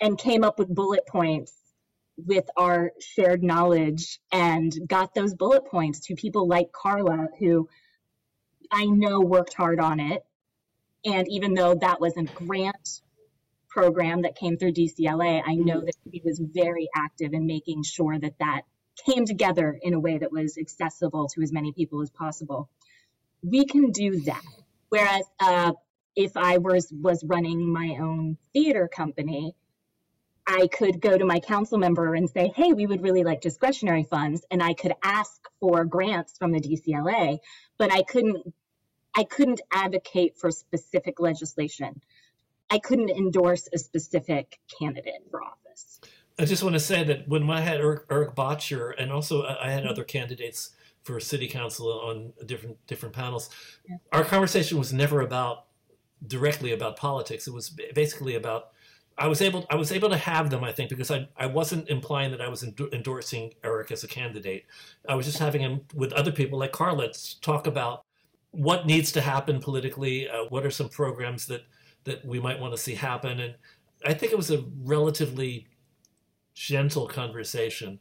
And 0.00 0.18
came 0.18 0.44
up 0.44 0.58
with 0.58 0.68
bullet 0.68 1.06
points 1.06 1.52
with 2.16 2.48
our 2.56 2.92
shared 3.00 3.42
knowledge 3.42 4.20
and 4.30 4.72
got 4.86 5.14
those 5.14 5.34
bullet 5.34 5.66
points 5.66 6.00
to 6.06 6.14
people 6.14 6.46
like 6.46 6.72
Carla, 6.72 7.28
who 7.38 7.68
I 8.70 8.86
know 8.86 9.20
worked 9.20 9.54
hard 9.54 9.80
on 9.80 10.00
it. 10.00 10.24
And 11.04 11.26
even 11.28 11.54
though 11.54 11.74
that 11.74 12.00
was 12.00 12.16
a 12.16 12.22
grant 12.22 13.00
program 13.68 14.22
that 14.22 14.36
came 14.36 14.56
through 14.56 14.72
DCLA, 14.72 15.42
I 15.44 15.54
know 15.54 15.80
that 15.80 15.94
he 16.10 16.22
was 16.24 16.40
very 16.40 16.88
active 16.94 17.32
in 17.32 17.46
making 17.46 17.82
sure 17.82 18.18
that 18.18 18.38
that 18.38 18.62
came 19.06 19.26
together 19.26 19.78
in 19.82 19.94
a 19.94 20.00
way 20.00 20.18
that 20.18 20.30
was 20.32 20.56
accessible 20.56 21.28
to 21.28 21.42
as 21.42 21.52
many 21.52 21.72
people 21.72 22.00
as 22.00 22.10
possible. 22.10 22.70
We 23.42 23.66
can 23.66 23.90
do 23.90 24.20
that. 24.22 24.42
Whereas 24.88 25.24
uh, 25.40 25.72
if 26.14 26.36
I 26.36 26.58
was 26.58 26.92
was 26.92 27.24
running 27.24 27.72
my 27.72 27.98
own 28.00 28.38
theater 28.52 28.88
company, 28.88 29.54
I 30.46 30.68
could 30.68 31.00
go 31.00 31.16
to 31.16 31.24
my 31.24 31.40
council 31.40 31.78
member 31.78 32.14
and 32.14 32.28
say, 32.28 32.52
"Hey, 32.54 32.72
we 32.72 32.86
would 32.86 33.02
really 33.02 33.24
like 33.24 33.40
discretionary 33.40 34.04
funds," 34.04 34.44
and 34.50 34.62
I 34.62 34.74
could 34.74 34.94
ask 35.02 35.40
for 35.60 35.84
grants 35.84 36.36
from 36.36 36.52
the 36.52 36.60
DCLA, 36.60 37.38
but 37.78 37.92
I 37.92 38.02
couldn't. 38.02 38.54
I 39.16 39.22
couldn't 39.24 39.60
advocate 39.70 40.36
for 40.36 40.50
specific 40.50 41.20
legislation. 41.20 42.02
I 42.68 42.78
couldn't 42.78 43.10
endorse 43.10 43.68
a 43.72 43.78
specific 43.78 44.58
candidate 44.78 45.22
for 45.30 45.40
office. 45.42 46.00
I 46.38 46.44
just 46.46 46.64
want 46.64 46.74
to 46.74 46.80
say 46.80 47.04
that 47.04 47.28
when 47.28 47.48
I 47.48 47.60
had 47.60 47.80
Erik, 47.80 48.02
Erik 48.10 48.34
Bottcher, 48.34 48.92
and 48.98 49.12
also 49.12 49.44
I 49.44 49.70
had 49.70 49.86
other 49.86 50.02
candidates 50.02 50.70
for 51.04 51.20
city 51.20 51.46
council 51.46 51.88
on 51.88 52.32
different 52.44 52.84
different 52.86 53.14
panels, 53.14 53.50
yeah. 53.88 53.98
our 54.12 54.24
conversation 54.24 54.78
was 54.78 54.92
never 54.92 55.20
about 55.20 55.66
directly 56.26 56.72
about 56.72 56.96
politics. 56.96 57.46
It 57.46 57.52
was 57.52 57.70
basically 57.70 58.34
about 58.34 58.73
I 59.16 59.28
was 59.28 59.40
able 59.40 59.66
I 59.70 59.76
was 59.76 59.92
able 59.92 60.10
to 60.10 60.16
have 60.16 60.50
them 60.50 60.64
I 60.64 60.72
think 60.72 60.90
because 60.90 61.10
I 61.10 61.28
I 61.36 61.46
wasn't 61.46 61.88
implying 61.88 62.30
that 62.32 62.40
I 62.40 62.48
was 62.48 62.62
endorsing 62.64 63.54
Erik 63.62 63.90
as 63.90 64.04
a 64.04 64.08
candidate. 64.08 64.64
I 65.08 65.14
was 65.14 65.26
just 65.26 65.38
having 65.38 65.60
him 65.60 65.82
with 65.94 66.12
other 66.12 66.32
people 66.32 66.58
like 66.58 66.72
Carla 66.72 67.08
talk 67.40 67.66
about 67.66 68.04
what 68.50 68.86
needs 68.86 69.12
to 69.12 69.20
happen 69.20 69.60
politically. 69.60 70.28
Uh, 70.28 70.44
what 70.48 70.64
are 70.64 70.70
some 70.70 70.88
programs 70.88 71.46
that 71.46 71.62
that 72.04 72.24
we 72.24 72.40
might 72.40 72.60
want 72.60 72.74
to 72.74 72.78
see 72.78 72.94
happen 72.94 73.40
and 73.40 73.54
I 74.06 74.12
think 74.12 74.32
it 74.32 74.36
was 74.36 74.50
a 74.50 74.64
relatively 74.82 75.66
gentle 76.54 77.06
conversation 77.06 77.98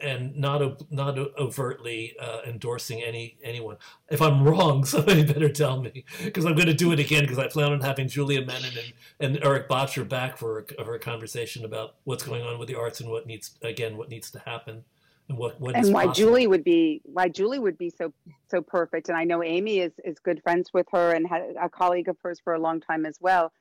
and 0.00 0.36
not 0.36 0.90
not 0.90 1.18
overtly 1.38 2.14
uh, 2.20 2.40
endorsing 2.46 3.02
any 3.02 3.38
anyone. 3.42 3.76
If 4.10 4.22
I'm 4.22 4.42
wrong, 4.42 4.84
somebody 4.94 5.24
better 5.24 5.48
tell 5.48 5.80
me 5.80 6.04
because 6.24 6.44
I'm 6.44 6.54
going 6.54 6.66
to 6.66 6.74
do 6.74 6.92
it 6.92 6.98
again 6.98 7.22
because 7.22 7.38
I 7.38 7.48
plan 7.48 7.72
on 7.72 7.80
having 7.80 8.08
Julia 8.08 8.44
Menin 8.44 8.72
and, 8.78 8.92
and 9.34 9.44
Erik 9.44 9.68
Bottcher 9.68 10.08
back 10.08 10.36
for 10.36 10.60
a, 10.60 10.84
for 10.84 10.94
a 10.94 10.98
conversation 10.98 11.64
about 11.64 11.96
what's 12.04 12.22
going 12.22 12.42
on 12.42 12.58
with 12.58 12.68
the 12.68 12.74
arts 12.74 13.00
and 13.00 13.10
what 13.10 13.26
needs 13.26 13.58
again 13.62 13.96
what 13.96 14.08
needs 14.08 14.30
to 14.32 14.38
happen 14.40 14.84
and 15.28 15.38
what 15.38 15.60
what 15.60 15.74
and 15.74 15.92
why 15.92 16.06
possible. 16.06 16.26
Julie 16.26 16.46
would 16.46 16.64
be 16.64 17.00
why 17.04 17.28
Julie 17.28 17.58
would 17.58 17.78
be 17.78 17.90
so 17.90 18.12
so 18.50 18.60
perfect. 18.60 19.08
And 19.08 19.16
I 19.16 19.24
know 19.24 19.42
Aimee 19.42 19.80
is 19.80 19.92
is 20.04 20.18
good 20.18 20.42
friends 20.42 20.70
with 20.72 20.86
her 20.92 21.12
and 21.12 21.26
had 21.26 21.54
a 21.60 21.68
colleague 21.68 22.08
of 22.08 22.16
hers 22.22 22.40
for 22.42 22.54
a 22.54 22.58
long 22.58 22.80
time 22.80 23.06
as 23.06 23.18
well 23.20 23.52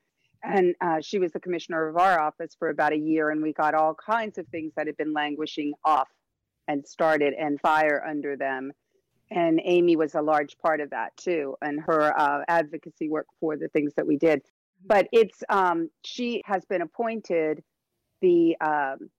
and 0.44 0.76
uh, 0.82 1.02
she 1.02 1.20
was 1.20 1.32
the 1.32 1.40
commissioner 1.40 1.88
of 1.88 1.98
our 1.98 2.20
office 2.20 2.56
for 2.58 2.70
about 2.70 2.94
a 2.94 2.98
year 2.98 3.32
and 3.32 3.42
we 3.42 3.54
got 3.54 3.74
all 3.74 3.96
kinds 3.96 4.38
of 4.38 4.48
things 4.48 4.72
that 4.76 4.88
had 4.88 4.98
been 4.98 5.14
languishing 5.14 5.74
off 5.84 6.08
and 6.68 6.86
started 6.86 7.34
and 7.34 7.60
fire 7.60 8.04
under 8.08 8.36
them. 8.36 8.72
And 9.30 9.60
Aimee 9.64 9.96
was 9.96 10.16
a 10.16 10.22
large 10.22 10.58
part 10.58 10.80
of 10.80 10.90
that 10.92 11.16
too 11.18 11.56
and 11.62 11.82
her 11.82 12.18
uh, 12.18 12.44
advocacy 12.48 13.10
work 13.10 13.28
for 13.40 13.58
the 13.58 13.68
things 13.70 13.94
that 13.96 14.08
we 14.08 14.18
did. 14.18 14.42
But 14.86 15.08
it's 15.12 15.44
um, 15.50 15.90
she 16.04 16.42
has 16.46 16.64
been 16.66 16.82
appointed 16.82 17.64
the 18.22 18.56
um, 18.62 19.10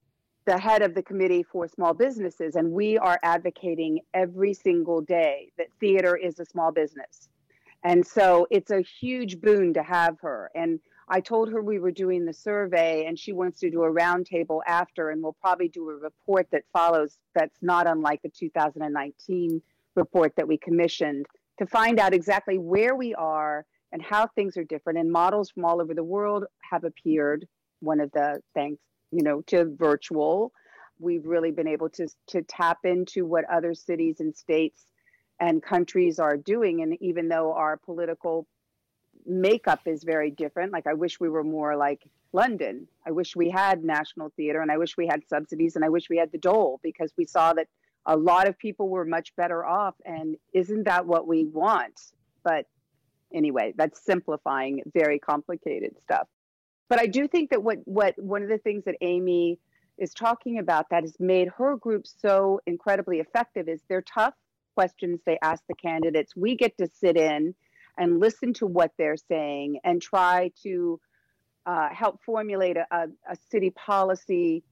the 0.46 0.58
head 0.58 0.80
of 0.80 0.94
the 0.94 1.02
committee 1.02 1.42
for 1.42 1.68
small 1.68 1.92
businesses 1.92 2.56
and 2.56 2.72
we 2.72 2.96
are 2.96 3.18
advocating 3.22 4.00
every 4.14 4.54
single 4.54 5.02
day 5.02 5.52
that 5.58 5.66
theater 5.78 6.16
is 6.16 6.40
a 6.40 6.44
small 6.44 6.72
business. 6.72 7.28
And 7.84 8.06
so 8.06 8.46
it's 8.50 8.70
a 8.70 8.80
huge 8.80 9.40
boon 9.40 9.74
to 9.74 9.82
have 9.82 10.18
her. 10.20 10.50
And 10.54 10.80
I 11.10 11.20
told 11.20 11.50
her 11.50 11.62
we 11.62 11.78
were 11.78 11.90
doing 11.90 12.24
the 12.24 12.34
survey 12.34 13.06
and 13.06 13.18
she 13.18 13.32
wants 13.32 13.60
to 13.60 13.70
do 13.70 13.82
a 13.82 13.92
roundtable 13.92 14.60
after, 14.66 15.10
and 15.10 15.22
we'll 15.22 15.36
probably 15.40 15.68
do 15.68 15.88
a 15.88 15.94
report 15.94 16.46
that 16.52 16.64
follows 16.72 17.18
that's 17.34 17.58
not 17.62 17.86
unlike 17.86 18.20
the 18.22 18.28
2019 18.28 19.62
report 19.94 20.34
that 20.36 20.46
we 20.46 20.58
commissioned 20.58 21.26
to 21.58 21.66
find 21.66 21.98
out 21.98 22.14
exactly 22.14 22.58
where 22.58 22.94
we 22.94 23.14
are 23.14 23.64
and 23.90 24.02
how 24.02 24.26
things 24.26 24.56
are 24.56 24.64
different. 24.64 24.98
And 24.98 25.10
models 25.10 25.50
from 25.50 25.64
all 25.64 25.80
over 25.80 25.94
the 25.94 26.04
world 26.04 26.44
have 26.70 26.84
appeared. 26.84 27.48
One 27.80 28.00
of 28.00 28.10
the 28.12 28.42
thanks, 28.54 28.82
you 29.10 29.22
know, 29.22 29.40
to 29.42 29.64
virtual, 29.64 30.52
we've 31.00 31.24
really 31.24 31.52
been 31.52 31.68
able 31.68 31.88
to 31.90 32.08
to 32.28 32.42
tap 32.42 32.78
into 32.84 33.24
what 33.24 33.44
other 33.46 33.74
cities 33.74 34.20
and 34.20 34.36
states 34.36 34.84
and 35.40 35.62
countries 35.62 36.18
are 36.18 36.36
doing. 36.36 36.82
And 36.82 36.96
even 37.00 37.28
though 37.28 37.54
our 37.54 37.76
political 37.76 38.46
makeup 39.28 39.80
is 39.86 40.02
very 40.04 40.30
different. 40.30 40.72
Like 40.72 40.86
I 40.86 40.94
wish 40.94 41.20
we 41.20 41.28
were 41.28 41.44
more 41.44 41.76
like 41.76 42.08
London. 42.32 42.88
I 43.06 43.10
wish 43.10 43.36
we 43.36 43.50
had 43.50 43.84
national 43.84 44.32
theater 44.36 44.60
and 44.60 44.70
I 44.70 44.78
wish 44.78 44.96
we 44.96 45.06
had 45.06 45.26
subsidies 45.28 45.76
and 45.76 45.84
I 45.84 45.88
wish 45.88 46.08
we 46.08 46.18
had 46.18 46.32
the 46.32 46.38
dole 46.38 46.80
because 46.82 47.12
we 47.16 47.24
saw 47.24 47.52
that 47.54 47.68
a 48.06 48.16
lot 48.16 48.48
of 48.48 48.58
people 48.58 48.88
were 48.88 49.04
much 49.04 49.34
better 49.36 49.64
off 49.64 49.94
and 50.04 50.36
isn't 50.52 50.84
that 50.84 51.06
what 51.06 51.26
we 51.26 51.44
want? 51.44 52.00
But 52.42 52.66
anyway, 53.32 53.74
that's 53.76 54.02
simplifying 54.04 54.82
very 54.92 55.18
complicated 55.18 55.94
stuff. 56.02 56.26
But 56.88 57.00
I 57.00 57.06
do 57.06 57.28
think 57.28 57.50
that 57.50 57.62
what 57.62 57.78
what 57.84 58.14
one 58.18 58.42
of 58.42 58.48
the 58.48 58.58
things 58.58 58.84
that 58.84 58.96
Aimee 59.02 59.58
is 59.98 60.14
talking 60.14 60.58
about 60.58 60.86
that 60.90 61.02
has 61.02 61.18
made 61.18 61.48
her 61.48 61.76
group 61.76 62.06
so 62.06 62.60
incredibly 62.66 63.18
effective 63.18 63.68
is 63.68 63.82
they're 63.88 64.02
tough 64.02 64.34
questions 64.74 65.20
they 65.26 65.38
ask 65.42 65.62
the 65.68 65.74
candidates. 65.74 66.36
We 66.36 66.56
get 66.56 66.78
to 66.78 66.86
sit 66.86 67.16
in 67.16 67.54
and 67.98 68.20
listen 68.20 68.52
to 68.54 68.66
what 68.66 68.92
they're 68.96 69.16
saying 69.16 69.80
and 69.84 70.00
try 70.00 70.50
to 70.62 71.00
uh, 71.66 71.88
help 71.90 72.20
formulate 72.24 72.76
a, 72.76 73.08
a, 73.28 73.36
city 73.50 73.70
policy 73.70 74.62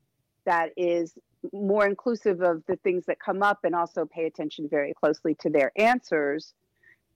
that 0.46 0.70
is 0.76 1.12
more 1.52 1.86
inclusive 1.86 2.40
of 2.40 2.62
the 2.66 2.76
things 2.76 3.04
that 3.06 3.18
come 3.20 3.42
up 3.42 3.58
and 3.64 3.74
also 3.74 4.06
pay 4.06 4.24
attention 4.24 4.66
very 4.68 4.94
closely 4.94 5.34
to 5.34 5.50
their 5.50 5.72
answers 5.76 6.54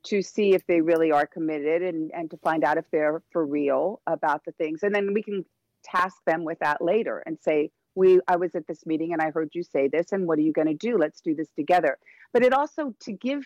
to 0.03 0.21
see 0.23 0.55
if 0.55 0.67
they 0.67 0.81
really 0.81 1.13
are 1.13 1.27
committed 1.27 1.83
and, 1.83 2.11
and 2.15 2.31
to 2.31 2.37
find 2.39 2.65
out 2.65 2.77
if 2.77 2.85
they're 2.91 3.23
for 3.31 3.45
real 3.45 4.01
about 4.07 4.45
the 4.45 4.53
things. 4.53 4.83
And 4.83 4.95
then 4.95 5.15
we 5.15 5.23
can 5.23 5.45
task 5.83 6.17
them 6.27 6.45
with 6.45 6.59
that 6.59 6.83
later 6.83 7.23
and 7.25 7.39
say, 7.41 7.71
we 7.95 8.21
I 8.29 8.37
was 8.37 8.55
at 8.55 8.67
this 8.67 8.87
meeting 8.87 9.13
and 9.13 9.21
I 9.21 9.31
heard 9.31 9.51
you 9.53 9.63
say 9.63 9.89
this 9.89 10.13
and 10.13 10.27
what 10.27 10.39
are 10.39 10.43
you 10.43 10.53
going 10.53 10.69
to 10.69 10.75
do? 10.75 10.97
Let's 10.97 11.21
do 11.21 11.35
this 11.35 11.49
together. 11.57 11.99
But 12.33 12.45
it 12.45 12.53
also 12.53 12.95
to 13.01 13.13
give 13.13 13.45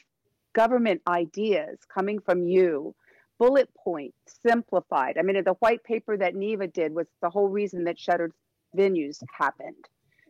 government 0.55 1.03
ideas 1.07 1.79
coming 1.93 2.21
from 2.21 2.47
you, 2.47 2.95
bullet 3.39 3.69
point, 3.77 4.15
simplified. 4.47 5.19
I 5.19 5.23
mean, 5.23 5.43
the 5.45 5.55
white 5.55 5.85
paper 5.85 6.17
that 6.17 6.35
NIVA 6.35 6.69
did 6.69 6.95
was 6.95 7.07
the 7.21 7.31
whole 7.31 7.49
reason 7.49 7.85
that 7.85 7.99
shuttered 7.99 8.33
venues 8.77 9.23
happened. 9.37 9.85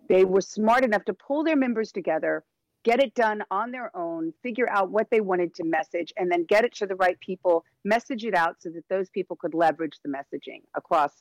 They 0.08 0.24
were 0.24 0.40
smart 0.40 0.84
enough 0.84 1.04
to 1.06 1.14
pull 1.14 1.44
their 1.44 1.56
members 1.56 1.92
together, 1.92 2.44
get 2.82 3.00
it 3.00 3.14
done 3.14 3.42
on 3.50 3.70
their 3.70 3.94
own, 3.96 4.32
figure 4.42 4.68
out 4.68 4.90
what 4.90 5.08
they 5.10 5.20
wanted 5.20 5.54
to 5.54 5.64
message, 5.64 6.12
and 6.16 6.30
then 6.30 6.44
get 6.44 6.64
it 6.64 6.74
to 6.76 6.86
the 6.86 6.96
right 6.96 7.18
people, 7.20 7.64
message 7.84 8.24
it 8.24 8.34
out 8.34 8.56
so 8.60 8.70
that 8.70 8.84
those 8.90 9.08
people 9.10 9.36
could 9.36 9.54
leverage 9.54 9.98
the 10.02 10.10
messaging 10.10 10.62
across 10.74 11.12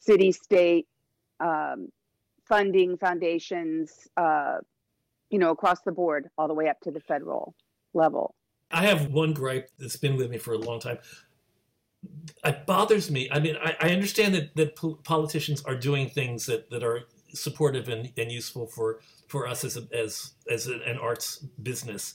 city, 0.00 0.32
state, 0.32 0.86
um, 1.40 1.88
funding, 2.48 2.96
foundations, 2.96 4.08
uh, 4.16 4.58
you 5.30 5.38
know, 5.38 5.50
across 5.50 5.82
the 5.82 5.92
board, 5.92 6.28
all 6.38 6.48
the 6.48 6.54
way 6.54 6.68
up 6.68 6.80
to 6.80 6.90
the 6.90 7.00
federal 7.00 7.54
level. 7.94 8.34
I 8.70 8.84
have 8.84 9.06
one 9.06 9.32
gripe 9.32 9.70
that's 9.78 9.96
been 9.96 10.16
with 10.16 10.30
me 10.30 10.38
for 10.38 10.52
a 10.52 10.58
long 10.58 10.80
time. 10.80 10.98
It 12.44 12.66
bothers 12.66 13.10
me. 13.10 13.28
I 13.32 13.40
mean, 13.40 13.56
I, 13.62 13.76
I 13.80 13.90
understand 13.90 14.34
that, 14.34 14.54
that 14.56 14.76
politicians 15.04 15.62
are 15.64 15.74
doing 15.74 16.08
things 16.08 16.46
that, 16.46 16.70
that 16.70 16.82
are 16.82 17.02
supportive 17.32 17.88
and, 17.88 18.12
and 18.16 18.30
useful 18.30 18.66
for, 18.66 19.00
for 19.26 19.46
us 19.46 19.64
as, 19.64 19.76
a, 19.76 19.88
as, 19.96 20.32
as 20.50 20.66
an 20.66 20.98
arts 21.00 21.38
business. 21.62 22.14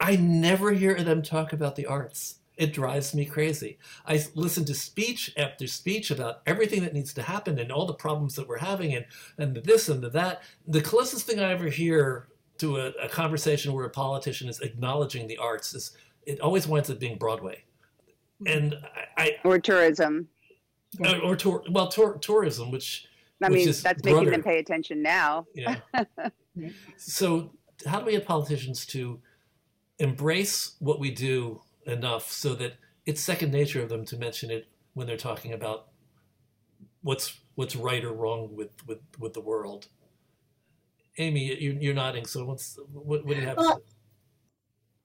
I 0.00 0.16
never 0.16 0.72
hear 0.72 0.94
them 1.02 1.22
talk 1.22 1.52
about 1.52 1.76
the 1.76 1.86
arts. 1.86 2.36
It 2.56 2.72
drives 2.72 3.14
me 3.14 3.24
crazy. 3.24 3.78
I 4.06 4.24
listen 4.34 4.64
to 4.64 4.74
speech 4.74 5.32
after 5.36 5.66
speech 5.66 6.10
about 6.10 6.42
everything 6.46 6.82
that 6.82 6.92
needs 6.92 7.14
to 7.14 7.22
happen 7.22 7.58
and 7.58 7.70
all 7.70 7.86
the 7.86 7.94
problems 7.94 8.34
that 8.34 8.48
we're 8.48 8.58
having 8.58 8.94
and, 8.94 9.06
and 9.38 9.56
this 9.56 9.88
and 9.88 10.02
the 10.02 10.10
that. 10.10 10.42
The 10.66 10.80
closest 10.80 11.26
thing 11.26 11.38
I 11.38 11.52
ever 11.52 11.68
hear 11.68 12.28
to 12.58 12.76
a, 12.78 12.86
a, 13.02 13.08
conversation 13.08 13.72
where 13.72 13.84
a 13.84 13.90
politician 13.90 14.48
is 14.48 14.60
acknowledging 14.60 15.26
the 15.26 15.38
arts 15.38 15.74
is 15.74 15.96
it 16.26 16.40
always 16.40 16.66
winds 16.66 16.90
up 16.90 16.98
being 16.98 17.16
Broadway, 17.16 17.64
and 18.46 18.76
I, 19.16 19.22
I 19.22 19.36
or 19.44 19.58
tourism, 19.58 20.28
uh, 21.04 21.18
or 21.18 21.36
tour 21.36 21.64
well 21.70 21.88
tour, 21.88 22.18
tourism, 22.18 22.70
which 22.70 23.06
I 23.42 23.48
which 23.48 23.56
mean 23.56 23.66
that's 23.66 24.02
brother. 24.02 24.16
making 24.16 24.30
them 24.32 24.42
pay 24.42 24.58
attention 24.58 25.02
now. 25.02 25.46
Yeah. 25.54 26.70
so 26.96 27.52
how 27.86 28.00
do 28.00 28.06
we 28.06 28.12
get 28.12 28.26
politicians 28.26 28.84
to 28.86 29.20
embrace 30.00 30.74
what 30.80 30.98
we 30.98 31.12
do 31.12 31.60
enough 31.86 32.32
so 32.32 32.54
that 32.54 32.74
it's 33.06 33.20
second 33.20 33.52
nature 33.52 33.80
of 33.80 33.88
them 33.88 34.04
to 34.06 34.16
mention 34.16 34.50
it 34.50 34.66
when 34.94 35.06
they're 35.06 35.16
talking 35.16 35.52
about 35.52 35.86
what's 37.02 37.38
what's 37.54 37.76
right 37.76 38.04
or 38.04 38.12
wrong 38.12 38.54
with 38.54 38.70
with 38.86 38.98
with 39.18 39.32
the 39.32 39.40
world? 39.40 39.88
Aimee, 41.18 41.56
you're, 41.60 41.74
you're 41.74 41.94
nodding. 41.94 42.26
So 42.26 42.44
what's 42.44 42.78
what, 42.92 43.24
what 43.24 43.34
do 43.34 43.40
you 43.40 43.46
have? 43.46 43.56
Well, 43.56 43.82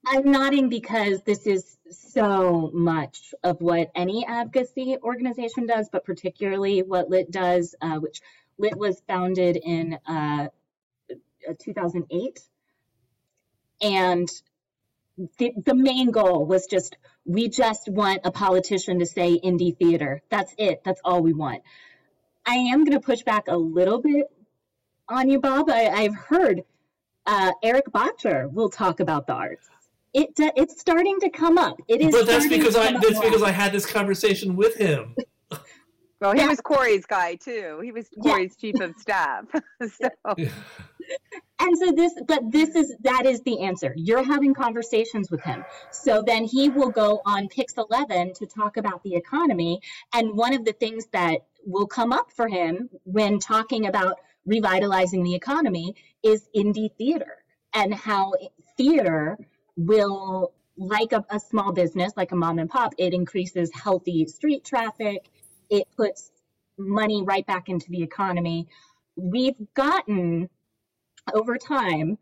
I'm 0.06 0.30
nodding 0.30 0.68
because 0.68 1.22
this 1.22 1.46
is 1.46 1.76
so 1.90 2.70
much 2.72 3.34
of 3.42 3.60
what 3.60 3.90
any 3.94 4.26
advocacy 4.26 4.96
organization 5.02 5.66
does, 5.66 5.88
but 5.90 6.04
particularly 6.04 6.82
what 6.82 7.08
LIT 7.08 7.30
does, 7.30 7.74
uh, 7.80 7.98
which 7.98 8.20
LIT 8.58 8.76
was 8.76 9.02
founded 9.06 9.56
in 9.56 9.98
uh, 10.06 10.48
2008. 11.60 12.40
And 13.80 14.28
the, 15.38 15.52
the 15.64 15.74
main 15.74 16.10
goal 16.10 16.46
was 16.46 16.66
just 16.66 16.96
we 17.24 17.48
just 17.48 17.88
want 17.88 18.20
a 18.24 18.30
politician 18.30 18.98
to 18.98 19.06
say 19.06 19.40
indie 19.42 19.76
theater. 19.76 20.22
That's 20.28 20.54
it. 20.58 20.82
That's 20.84 21.00
all 21.04 21.22
we 21.22 21.32
want. 21.32 21.62
I 22.46 22.56
am 22.56 22.84
going 22.84 22.98
to 22.98 23.04
push 23.04 23.22
back 23.22 23.44
a 23.48 23.56
little 23.56 24.02
bit 24.02 24.26
on 25.08 25.28
you, 25.28 25.40
Bob. 25.40 25.70
I, 25.70 26.02
have 26.02 26.14
heard 26.14 26.62
uh, 27.26 27.52
Erik 27.62 27.86
Bottcher 27.86 28.52
will 28.52 28.68
talk 28.68 29.00
about 29.00 29.26
the 29.26 29.34
arts. 29.34 29.68
It 30.12 30.30
it's 30.38 30.80
starting 30.80 31.18
to 31.20 31.30
come 31.30 31.58
up. 31.58 31.80
It 31.88 32.00
is. 32.00 32.12
But 32.12 32.26
that's 32.26 32.46
because 32.46 32.76
I 32.76 32.92
that's 32.92 33.18
because 33.18 33.42
I 33.42 33.50
had 33.50 33.72
this 33.72 33.84
conversation 33.84 34.56
with 34.56 34.76
him. 34.76 35.14
Well, 36.20 36.32
he 36.32 36.38
yeah. 36.38 36.48
was 36.48 36.60
Corey's 36.62 37.04
guy 37.04 37.34
too. 37.34 37.80
He 37.82 37.92
was 37.92 38.08
Corey's 38.22 38.56
yeah. 38.58 38.72
chief 38.72 38.80
of 38.80 38.94
staff. 38.96 39.44
so. 39.88 40.34
And 41.60 41.78
so 41.78 41.92
this, 41.92 42.12
but 42.26 42.50
this 42.50 42.74
is 42.74 42.94
that 43.02 43.26
is 43.26 43.42
the 43.42 43.60
answer. 43.60 43.92
You're 43.96 44.22
having 44.22 44.54
conversations 44.54 45.30
with 45.30 45.42
him. 45.42 45.64
So 45.90 46.22
then 46.26 46.44
he 46.44 46.68
will 46.68 46.90
go 46.90 47.20
on 47.26 47.48
Pix 47.48 47.74
11 47.76 48.34
to 48.34 48.46
talk 48.46 48.76
about 48.76 49.02
the 49.02 49.14
economy. 49.14 49.80
And 50.14 50.34
one 50.34 50.54
of 50.54 50.64
the 50.64 50.72
things 50.72 51.06
that 51.12 51.40
will 51.64 51.86
come 51.86 52.12
up 52.12 52.32
for 52.32 52.48
him 52.48 52.88
when 53.04 53.38
talking 53.38 53.86
about 53.86 54.18
revitalizing 54.46 55.22
the 55.22 55.34
economy 55.34 55.94
is 56.22 56.48
indie 56.54 56.92
theater 56.96 57.44
and 57.74 57.94
how 57.94 58.32
theater 58.76 59.38
will 59.76 60.52
like 60.76 61.12
a, 61.12 61.24
a, 61.30 61.38
small 61.38 61.72
business 61.72 62.12
like 62.16 62.32
a 62.32 62.36
mom 62.36 62.58
and 62.58 62.68
pop 62.68 62.94
it 62.98 63.14
increases 63.14 63.70
healthy 63.72 64.26
street 64.26 64.64
traffic. 64.64 65.28
It 65.70 65.86
puts 65.96 66.30
money 66.76 67.22
right 67.24 67.46
back 67.46 67.68
into 67.68 67.86
the 67.90 68.02
economy. 68.02 68.68
We've 69.16 69.56
gotten 69.74 70.48
over 71.32 71.56
time 71.56 72.18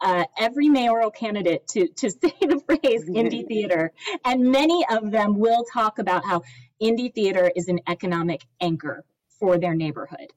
uh, 0.00 0.24
every 0.38 0.68
mayoral 0.68 1.10
candidate 1.10 1.66
to, 1.68 1.88
to 1.88 2.10
say 2.22 2.32
the 2.40 2.60
phrase 2.66 3.08
indie 3.08 3.46
theater. 3.48 3.92
And 4.24 4.50
many 4.50 4.84
of 4.90 5.10
them 5.10 5.38
will 5.38 5.64
talk 5.72 5.98
about 5.98 6.24
how 6.24 6.42
indie 6.82 7.14
theater 7.14 7.50
is 7.54 7.68
an 7.68 7.80
economic 7.86 8.42
anchor 8.60 9.04
for 9.38 9.58
their 9.58 9.74
neighborhood 9.74 10.32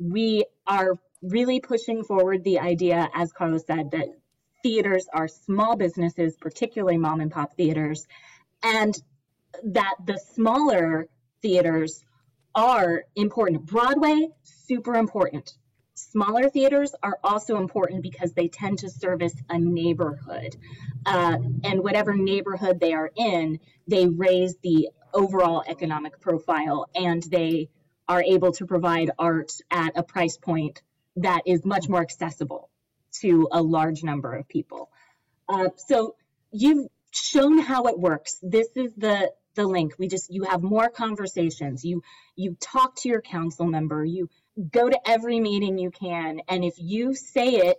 we 0.00 0.46
are 0.66 0.94
really 1.22 1.60
pushing 1.60 2.02
forward 2.02 2.42
the 2.42 2.58
idea, 2.58 3.08
as 3.14 3.32
Carlos 3.32 3.66
said, 3.66 3.90
that 3.92 4.08
theaters 4.62 5.06
are 5.12 5.28
small 5.28 5.76
businesses, 5.76 6.36
particularly 6.40 6.96
mom 6.96 7.20
and 7.20 7.30
pop 7.30 7.54
theaters, 7.56 8.06
and 8.62 8.94
that 9.64 9.94
the 10.04 10.18
smaller 10.34 11.06
theaters 11.42 12.02
are 12.54 13.04
important. 13.14 13.66
Broadway, 13.66 14.28
super 14.42 14.94
important. 14.94 15.52
Smaller 15.94 16.48
theaters 16.48 16.94
are 17.02 17.18
also 17.22 17.58
important 17.58 18.02
because 18.02 18.32
they 18.32 18.48
tend 18.48 18.78
to 18.78 18.88
service 18.88 19.34
a 19.50 19.58
neighborhood. 19.58 20.56
Uh, 21.04 21.36
and 21.62 21.80
whatever 21.82 22.14
neighborhood 22.14 22.80
they 22.80 22.94
are 22.94 23.10
in, 23.16 23.60
they 23.86 24.06
raise 24.06 24.56
the 24.62 24.88
overall 25.12 25.62
economic 25.66 26.20
profile 26.20 26.86
and 26.94 27.22
they 27.24 27.68
are 28.10 28.24
able 28.24 28.50
to 28.50 28.66
provide 28.66 29.08
art 29.18 29.52
at 29.70 29.92
a 29.96 30.02
price 30.02 30.36
point 30.36 30.82
that 31.14 31.42
is 31.46 31.64
much 31.64 31.88
more 31.88 32.00
accessible 32.02 32.68
to 33.20 33.48
a 33.52 33.62
large 33.62 34.02
number 34.02 34.34
of 34.34 34.48
people. 34.48 34.90
Uh, 35.48 35.68
so 35.76 36.16
you've 36.50 36.88
shown 37.12 37.58
how 37.58 37.84
it 37.84 37.98
works. 37.98 38.38
This 38.42 38.68
is 38.74 38.92
the 38.96 39.32
the 39.54 39.66
link. 39.66 39.94
We 39.98 40.08
just 40.08 40.32
you 40.32 40.42
have 40.44 40.60
more 40.62 40.88
conversations. 40.90 41.84
You 41.84 42.02
you 42.34 42.56
talk 42.60 42.96
to 43.02 43.08
your 43.08 43.20
council 43.20 43.66
member. 43.66 44.04
You 44.04 44.28
go 44.72 44.88
to 44.88 44.98
every 45.08 45.38
meeting 45.38 45.78
you 45.78 45.90
can, 45.92 46.40
and 46.48 46.64
if 46.64 46.74
you 46.78 47.14
say 47.14 47.48
it 47.68 47.76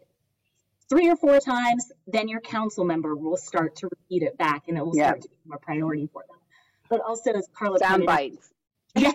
three 0.90 1.10
or 1.10 1.18
four 1.18 1.40
times, 1.42 1.92
then 2.08 2.30
your 2.30 2.42
council 2.42 2.86
member 2.86 3.16
will 3.16 3.38
start 3.38 3.76
to 3.78 3.90
repeat 3.92 4.24
it 4.24 4.38
back, 4.38 4.70
and 4.70 4.78
it 4.78 4.86
will 4.86 4.96
Yeah. 4.96 5.08
start 5.08 5.22
to 5.24 5.30
become 5.30 5.54
a 5.54 5.60
priority 5.60 6.08
for 6.14 6.24
them. 6.28 6.38
But 6.90 7.02
also, 7.02 7.32
as 7.32 7.48
Carla 7.54 7.80
Sound 7.80 8.06
bites. 8.06 8.50
Yeah, 8.96 9.12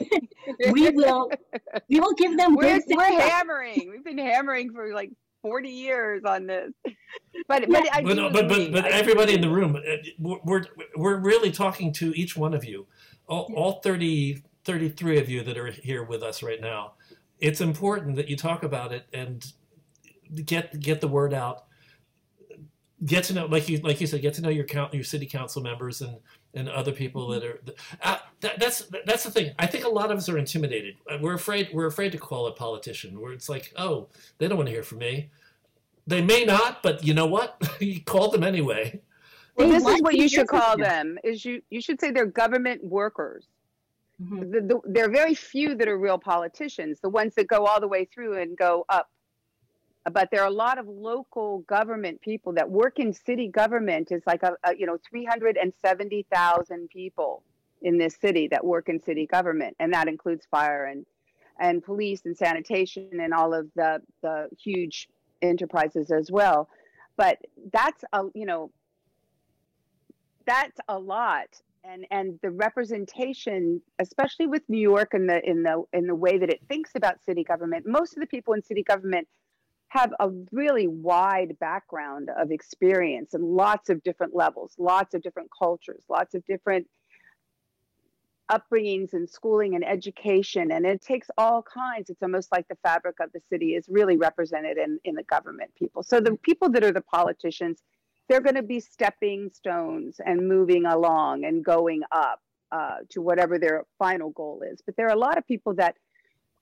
we 0.72 0.91
will 0.91 1.31
we 1.89 2.01
will 2.01 2.14
give 2.14 2.37
them 2.37 2.55
we're, 2.55 2.79
good 2.79 2.83
we're 2.97 3.20
hammering 3.20 3.91
we've 3.91 4.05
been 4.05 4.18
hammering 4.18 4.72
for 4.72 4.95
like 4.95 5.11
40 5.47 5.68
years 5.68 6.22
on 6.24 6.47
this. 6.47 6.72
But 7.49 7.68
but 7.68 7.95
I 7.95 8.03
But, 8.03 8.14
do 8.14 8.31
but, 8.31 8.49
but, 8.49 8.72
but 8.72 8.85
everybody 8.87 9.35
in 9.35 9.41
the 9.41 9.49
room, 9.49 9.77
uh, 9.77 9.97
we're, 10.18 10.64
we're 10.97 11.18
really 11.18 11.53
talking 11.53 11.93
to 11.95 12.12
each 12.18 12.37
one 12.37 12.53
of 12.53 12.64
you, 12.64 12.87
all, 13.29 13.53
all 13.55 13.81
30, 13.83 14.43
33 14.64 15.20
of 15.20 15.29
you 15.29 15.45
that 15.45 15.57
are 15.57 15.70
here 15.70 16.03
with 16.03 16.24
us 16.24 16.43
right 16.43 16.61
now. 16.61 16.95
It's 17.39 17.61
important 17.61 18.16
that 18.16 18.29
you 18.29 18.37
talk 18.37 18.64
about 18.64 18.93
it 18.93 19.07
and 19.12 19.47
get 20.45 20.81
get 20.81 21.01
the 21.01 21.09
word 21.09 21.33
out. 21.33 21.66
Get 23.05 23.24
to 23.24 23.35
know, 23.35 23.47
like 23.47 23.68
you 23.68 23.79
like 23.79 24.01
you 24.01 24.07
said, 24.07 24.22
get 24.22 24.35
to 24.35 24.43
know 24.43 24.49
your 24.49 24.64
count, 24.64 24.95
your 24.95 25.05
city 25.05 25.27
council 25.27 25.62
members 25.62 26.01
and 26.01 26.16
and 26.57 26.69
other 26.69 26.93
people 26.93 27.29
that 27.29 27.45
are. 27.45 27.61
Uh, 28.03 28.19
that, 28.41 28.59
that's 28.59 28.87
that's 29.05 29.25
the 29.25 29.31
thing. 29.31 29.53
I 29.59 29.67
think 29.67 29.85
a 29.85 29.89
lot 29.89 30.11
of 30.11 30.19
us 30.19 30.29
are 30.29 30.39
intimidated. 30.39 30.97
Uh, 31.09 31.19
We're 31.21 31.35
afraid. 31.35 31.69
We're 31.73 31.87
afraid 31.87 32.13
to 32.13 32.19
call 32.19 32.47
a 32.47 32.53
politician. 32.53 33.21
Where 33.21 33.33
it's 33.33 33.49
like, 33.49 33.73
oh, 33.77 34.09
they 34.39 34.49
don't 34.49 34.57
want 34.57 34.69
to 34.69 34.73
hear 34.73 34.83
from 34.83 34.99
me. 34.99 35.31
They 36.07 36.23
may 36.23 36.45
not, 36.45 36.83
but 36.83 37.05
you 37.05 37.15
know 37.15 37.27
what? 37.27 37.63
you 37.81 38.01
call 38.03 38.31
them 38.31 38.43
anyway. 38.43 39.01
Well, 39.57 39.69
this 39.69 39.87
is 39.87 40.03
what 40.03 40.17
you 40.17 40.29
should 40.29 40.49
call 40.49 40.77
them. 40.77 41.19
Is 41.23 41.45
you 41.45 41.63
you 41.71 41.81
should 41.81 42.01
say 42.01 42.11
they're 42.11 42.27
government 42.27 42.83
workers. 42.83 43.47
Mhm. 44.23 44.51
The, 44.51 44.61
the, 44.63 44.81
there 44.87 45.05
are 45.05 45.11
very 45.11 45.35
few 45.35 45.75
that 45.75 45.89
are 45.89 45.99
real 45.99 46.19
politicians. 46.19 47.01
The 47.01 47.11
ones 47.11 47.35
that 47.35 47.49
go 47.49 47.67
all 47.67 47.81
the 47.81 47.89
way 47.89 48.07
through 48.07 48.39
and 48.39 48.57
go 48.57 48.85
up. 48.89 49.11
But 50.13 50.31
there 50.31 50.43
are 50.43 50.49
a 50.49 50.53
lot 50.53 50.79
of 50.79 50.87
local 50.87 51.61
government 51.61 52.21
people 52.21 52.53
that 52.55 52.71
work 52.71 52.99
in 52.99 53.13
city 53.13 53.49
government. 53.49 54.13
Is 54.13 54.23
like 54.27 54.43
a, 54.43 54.53
a 54.65 54.77
you 54.77 54.87
know 54.87 54.99
three 55.09 55.25
hundred 55.25 55.57
and 55.57 55.73
seventy 55.85 56.27
thousand 56.33 56.89
people 56.91 57.43
in 57.83 57.99
this 57.99 58.17
city 58.17 58.49
that 58.49 58.65
work 58.65 58.89
in 58.89 59.03
city 59.03 59.27
government, 59.27 59.77
and 59.81 59.93
that 59.93 60.09
includes 60.09 60.47
fire 60.51 60.85
and 60.85 61.05
and 61.59 61.83
police 61.83 62.25
and 62.25 62.37
sanitation 62.37 63.09
and 63.21 63.35
all 63.35 63.53
of 63.53 63.69
the 63.75 64.01
the 64.23 64.49
huge 64.59 65.09
enterprises 65.43 66.11
as 66.11 66.31
well. 66.31 66.69
But 67.17 67.39
that's 67.73 68.05
a 68.13 68.25
you 68.35 68.47
know 68.47 68.71
that's 70.47 70.79
a 70.89 70.99
lot 70.99 71.49
and 71.85 72.07
and 72.11 72.39
the 72.43 72.51
representation 72.51 73.81
especially 73.99 74.47
with 74.47 74.63
new 74.69 74.81
york 74.81 75.13
and 75.13 75.29
the 75.29 75.45
in 75.49 75.63
the 75.63 75.83
in 75.93 76.07
the 76.07 76.15
way 76.15 76.39
that 76.39 76.51
it 76.51 76.61
thinks 76.69 76.93
about 76.95 77.23
city 77.25 77.45
government 77.45 77.85
most 77.87 78.15
of 78.15 78.21
the 78.21 78.27
people 78.27 78.55
in 78.55 78.63
city 78.63 78.83
government 78.83 79.27
have 79.89 80.12
a 80.20 80.30
really 80.53 80.87
wide 80.87 81.57
background 81.61 82.28
of 82.37 82.51
experience 82.51 83.34
and 83.34 83.45
lots 83.45 83.89
of 83.89 84.03
different 84.03 84.34
levels 84.34 84.74
lots 84.78 85.14
of 85.14 85.22
different 85.22 85.51
cultures 85.57 86.03
lots 86.09 86.34
of 86.34 86.45
different 86.47 86.87
upbringings 88.51 89.12
and 89.12 89.28
schooling 89.28 89.74
and 89.74 89.84
education. 89.84 90.70
And 90.70 90.87
it 90.87 91.03
takes 91.03 91.28
all 91.37 91.62
kinds. 91.62 92.11
It's 92.11 92.22
almost 92.22 92.53
like 92.53 92.68
the 92.68 92.76
fabric 92.76 93.16
of 93.20 93.32
the 93.32 93.41
city 93.41 93.74
is 93.74 93.89
really 93.89 94.16
represented 94.16 94.78
in 94.78 95.01
in 95.05 95.14
the 95.14 95.24
government 95.24 95.74
people. 95.74 96.03
So 96.03 96.20
the 96.20 96.37
people 96.37 96.68
that 96.70 96.84
are 96.84 96.93
the 96.93 97.01
politicians 97.01 97.82
they're 98.28 98.41
going 98.41 98.57
to 98.57 98.62
be 98.62 98.80
stepping 98.80 99.51
stones 99.53 100.20
and 100.24 100.49
moving 100.49 100.84
along 100.84 101.45
and 101.45 101.64
going 101.64 102.03
up 102.11 102.41
uh, 102.72 102.97
to 103.11 103.22
whatever 103.22 103.59
their 103.59 103.84
final 103.99 104.30
goal 104.30 104.62
is. 104.68 104.80
But 104.84 104.97
there 104.97 105.07
are 105.07 105.14
a 105.14 105.18
lot 105.18 105.39
of 105.39 105.47
people 105.47 105.74
that, 105.74 105.97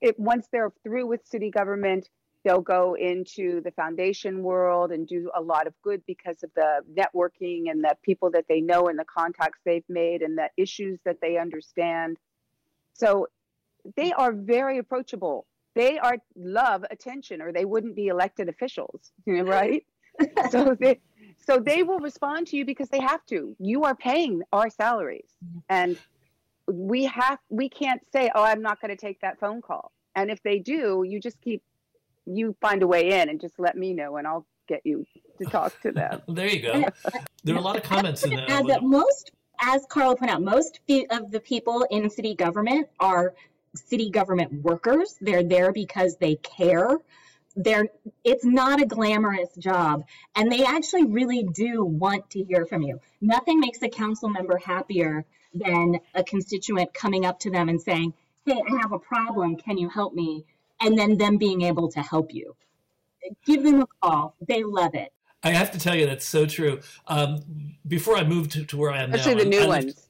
it, 0.02 0.18
once 0.18 0.46
they're 0.52 0.72
through 0.82 1.06
with 1.06 1.26
city 1.26 1.50
government, 1.50 2.10
they'll 2.44 2.60
go 2.60 2.94
into 2.94 3.60
the 3.62 3.70
foundation 3.70 4.42
world 4.42 4.92
and 4.92 5.08
do 5.08 5.30
a 5.34 5.40
lot 5.40 5.66
of 5.66 5.74
good 5.82 6.02
because 6.06 6.42
of 6.42 6.50
the 6.54 6.80
networking 6.96 7.70
and 7.70 7.82
the 7.82 7.96
people 8.02 8.30
that 8.30 8.44
they 8.48 8.60
know 8.60 8.88
and 8.88 8.98
the 8.98 9.04
contacts 9.04 9.60
they've 9.64 9.88
made 9.88 10.22
and 10.22 10.36
the 10.36 10.48
issues 10.56 10.98
that 11.04 11.20
they 11.22 11.38
understand. 11.38 12.18
So 12.92 13.28
they 13.96 14.12
are 14.12 14.32
very 14.32 14.78
approachable. 14.78 15.46
They 15.74 15.98
are 15.98 16.18
love 16.36 16.84
attention, 16.90 17.42
or 17.42 17.50
they 17.52 17.64
wouldn't 17.64 17.96
be 17.96 18.06
elected 18.06 18.48
officials, 18.48 19.10
right? 19.26 19.84
so 20.50 20.76
they 20.78 21.00
so 21.46 21.58
they 21.58 21.82
will 21.82 21.98
respond 21.98 22.46
to 22.46 22.56
you 22.56 22.64
because 22.64 22.88
they 22.88 23.00
have 23.00 23.24
to 23.26 23.56
you 23.58 23.82
are 23.82 23.96
paying 23.96 24.42
our 24.52 24.70
salaries 24.70 25.28
and 25.68 25.98
we 26.68 27.04
have 27.04 27.38
we 27.48 27.68
can't 27.68 28.00
say 28.12 28.30
oh 28.34 28.44
i'm 28.44 28.62
not 28.62 28.80
going 28.80 28.90
to 28.90 28.96
take 28.96 29.20
that 29.20 29.40
phone 29.40 29.60
call 29.60 29.90
and 30.14 30.30
if 30.30 30.40
they 30.44 30.60
do 30.60 31.04
you 31.04 31.18
just 31.18 31.40
keep 31.40 31.62
you 32.26 32.56
find 32.60 32.82
a 32.82 32.86
way 32.86 33.20
in 33.20 33.28
and 33.28 33.40
just 33.40 33.58
let 33.58 33.76
me 33.76 33.92
know 33.92 34.16
and 34.16 34.26
i'll 34.26 34.46
get 34.66 34.80
you 34.84 35.04
to 35.38 35.44
talk 35.44 35.78
to 35.80 35.92
them 35.92 36.22
There 36.28 36.48
you 36.48 36.60
go. 36.60 36.84
There 37.44 37.54
are 37.54 37.58
a 37.58 37.60
lot 37.60 37.76
of 37.76 37.82
comments 37.82 38.24
in 38.24 38.34
that. 38.34 38.48
add 38.48 38.66
that 38.68 38.82
most, 38.82 39.32
as 39.60 39.84
Carla 39.88 40.16
pointed 40.16 40.34
out, 40.34 40.42
most 40.42 40.80
of 41.10 41.30
the 41.30 41.40
people 41.40 41.86
in 41.90 42.08
city 42.08 42.34
government 42.34 42.88
are 42.98 43.34
city 43.74 44.10
government 44.10 44.52
workers. 44.62 45.16
They're 45.20 45.42
there 45.42 45.72
because 45.72 46.16
they 46.16 46.36
care. 46.36 46.98
They're, 47.56 47.86
it's 48.24 48.44
not 48.44 48.80
a 48.80 48.86
glamorous 48.86 49.54
job, 49.56 50.04
and 50.34 50.50
they 50.50 50.64
actually 50.64 51.04
really 51.04 51.44
do 51.44 51.84
want 51.84 52.30
to 52.30 52.42
hear 52.42 52.66
from 52.66 52.82
you. 52.82 53.00
Nothing 53.20 53.60
makes 53.60 53.80
a 53.82 53.88
council 53.88 54.28
member 54.28 54.56
happier 54.58 55.24
than 55.52 56.00
a 56.14 56.24
constituent 56.24 56.92
coming 56.94 57.24
up 57.24 57.38
to 57.40 57.50
them 57.50 57.68
and 57.68 57.80
saying, 57.80 58.14
Hey, 58.44 58.60
I 58.68 58.76
have 58.82 58.92
a 58.92 58.98
problem. 58.98 59.56
Can 59.56 59.78
you 59.78 59.88
help 59.88 60.14
me? 60.14 60.44
And 60.84 60.98
then 60.98 61.16
them 61.16 61.36
being 61.38 61.62
able 61.62 61.90
to 61.92 62.00
help 62.00 62.32
you. 62.34 62.54
Give 63.46 63.62
them 63.62 63.80
a 63.82 63.86
call. 64.02 64.36
They 64.46 64.62
love 64.62 64.94
it. 64.94 65.12
I 65.42 65.50
have 65.50 65.70
to 65.72 65.78
tell 65.78 65.94
you 65.94 66.06
that's 66.06 66.26
so 66.26 66.46
true. 66.46 66.80
Um, 67.06 67.40
before 67.86 68.16
I 68.16 68.24
moved 68.24 68.52
to, 68.52 68.64
to 68.64 68.76
where 68.76 68.90
I 68.90 69.02
am 69.02 69.12
especially 69.14 69.34
now, 69.34 69.40
the 69.40 69.46
I- 69.46 69.50
new 69.50 69.60
I 69.60 69.66
lived- 69.66 69.86
ones 69.86 70.08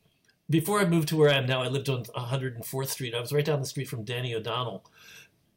before 0.50 0.78
I 0.78 0.84
moved 0.84 1.08
to 1.08 1.16
where 1.16 1.30
I 1.30 1.34
am 1.36 1.46
now, 1.46 1.62
I 1.62 1.68
lived 1.68 1.88
on 1.88 2.04
104th 2.04 2.88
Street. 2.88 3.14
I 3.14 3.20
was 3.20 3.32
right 3.32 3.44
down 3.44 3.60
the 3.60 3.66
street 3.66 3.88
from 3.88 4.04
Danny 4.04 4.34
O'Donnell. 4.34 4.84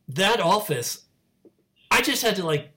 That 0.08 0.40
office, 0.40 1.04
I 1.92 2.02
just 2.02 2.22
had 2.24 2.38
to 2.38 2.46
like 2.46 2.70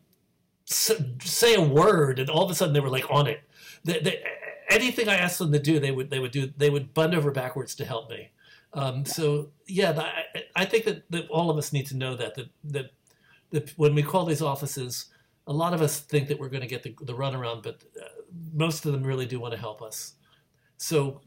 say 0.64 1.54
a 1.54 1.60
word, 1.62 2.18
and 2.18 2.28
all 2.28 2.44
of 2.44 2.50
a 2.50 2.54
sudden 2.54 2.74
they 2.74 2.80
were 2.80 2.90
like 2.90 3.08
on 3.10 3.26
it. 3.28 3.40
They, 3.84 4.00
they, 4.00 4.22
anything 4.68 5.08
I 5.08 5.14
asked 5.14 5.38
them 5.38 5.52
to 5.52 5.58
do, 5.60 5.78
they 5.78 5.92
would 5.92 6.10
they 6.10 6.18
would 6.18 6.32
do. 6.32 6.50
They 6.56 6.68
would 6.70 6.92
bend 6.94 7.14
over 7.14 7.30
backwards 7.30 7.74
to 7.76 7.84
help 7.84 8.10
me. 8.10 8.30
Um, 8.72 9.04
so 9.04 9.50
yeah, 9.66 9.92
I, 9.98 10.42
I 10.56 10.64
think 10.64 10.84
that, 10.84 11.10
that 11.10 11.28
all 11.28 11.50
of 11.50 11.58
us 11.58 11.72
need 11.72 11.86
to 11.86 11.96
know 11.96 12.14
that 12.16 12.34
that 12.36 12.48
that, 12.64 12.90
that 13.50 13.70
when 13.76 13.94
we 13.94 14.02
call 14.02 14.24
these 14.24 14.42
offices, 14.42 15.06
a 15.46 15.52
lot 15.52 15.74
of 15.74 15.82
us 15.82 16.00
think 16.00 16.28
that 16.28 16.38
we're 16.38 16.48
going 16.48 16.62
to 16.62 16.68
get 16.68 16.82
the, 16.82 16.94
the 17.02 17.14
runaround, 17.14 17.62
but 17.62 17.82
uh, 18.00 18.06
most 18.54 18.86
of 18.86 18.92
them 18.92 19.02
really 19.02 19.26
do 19.26 19.40
want 19.40 19.52
to 19.52 19.58
help 19.58 19.82
us. 19.82 20.14
So 20.76 21.20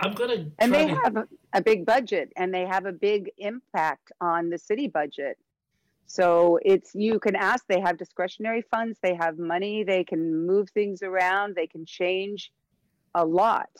I'm 0.00 0.12
going 0.12 0.30
to 0.30 0.52
and 0.58 0.72
they 0.72 0.86
to, 0.86 0.94
have 0.94 1.16
a, 1.16 1.28
a 1.52 1.62
big 1.62 1.84
budget 1.84 2.32
and 2.36 2.52
they 2.52 2.66
have 2.66 2.86
a 2.86 2.92
big 2.92 3.30
impact 3.38 4.12
on 4.20 4.50
the 4.50 4.58
city 4.58 4.88
budget. 4.88 5.38
So 6.06 6.58
it's 6.62 6.94
you 6.94 7.18
can 7.18 7.34
ask 7.34 7.64
they 7.66 7.80
have 7.80 7.96
discretionary 7.96 8.62
funds 8.70 8.98
they 9.02 9.14
have 9.14 9.38
money 9.38 9.84
they 9.84 10.04
can 10.04 10.46
move 10.46 10.68
things 10.70 11.02
around 11.02 11.54
they 11.54 11.66
can 11.66 11.86
change 11.86 12.52
a 13.14 13.24
lot 13.24 13.70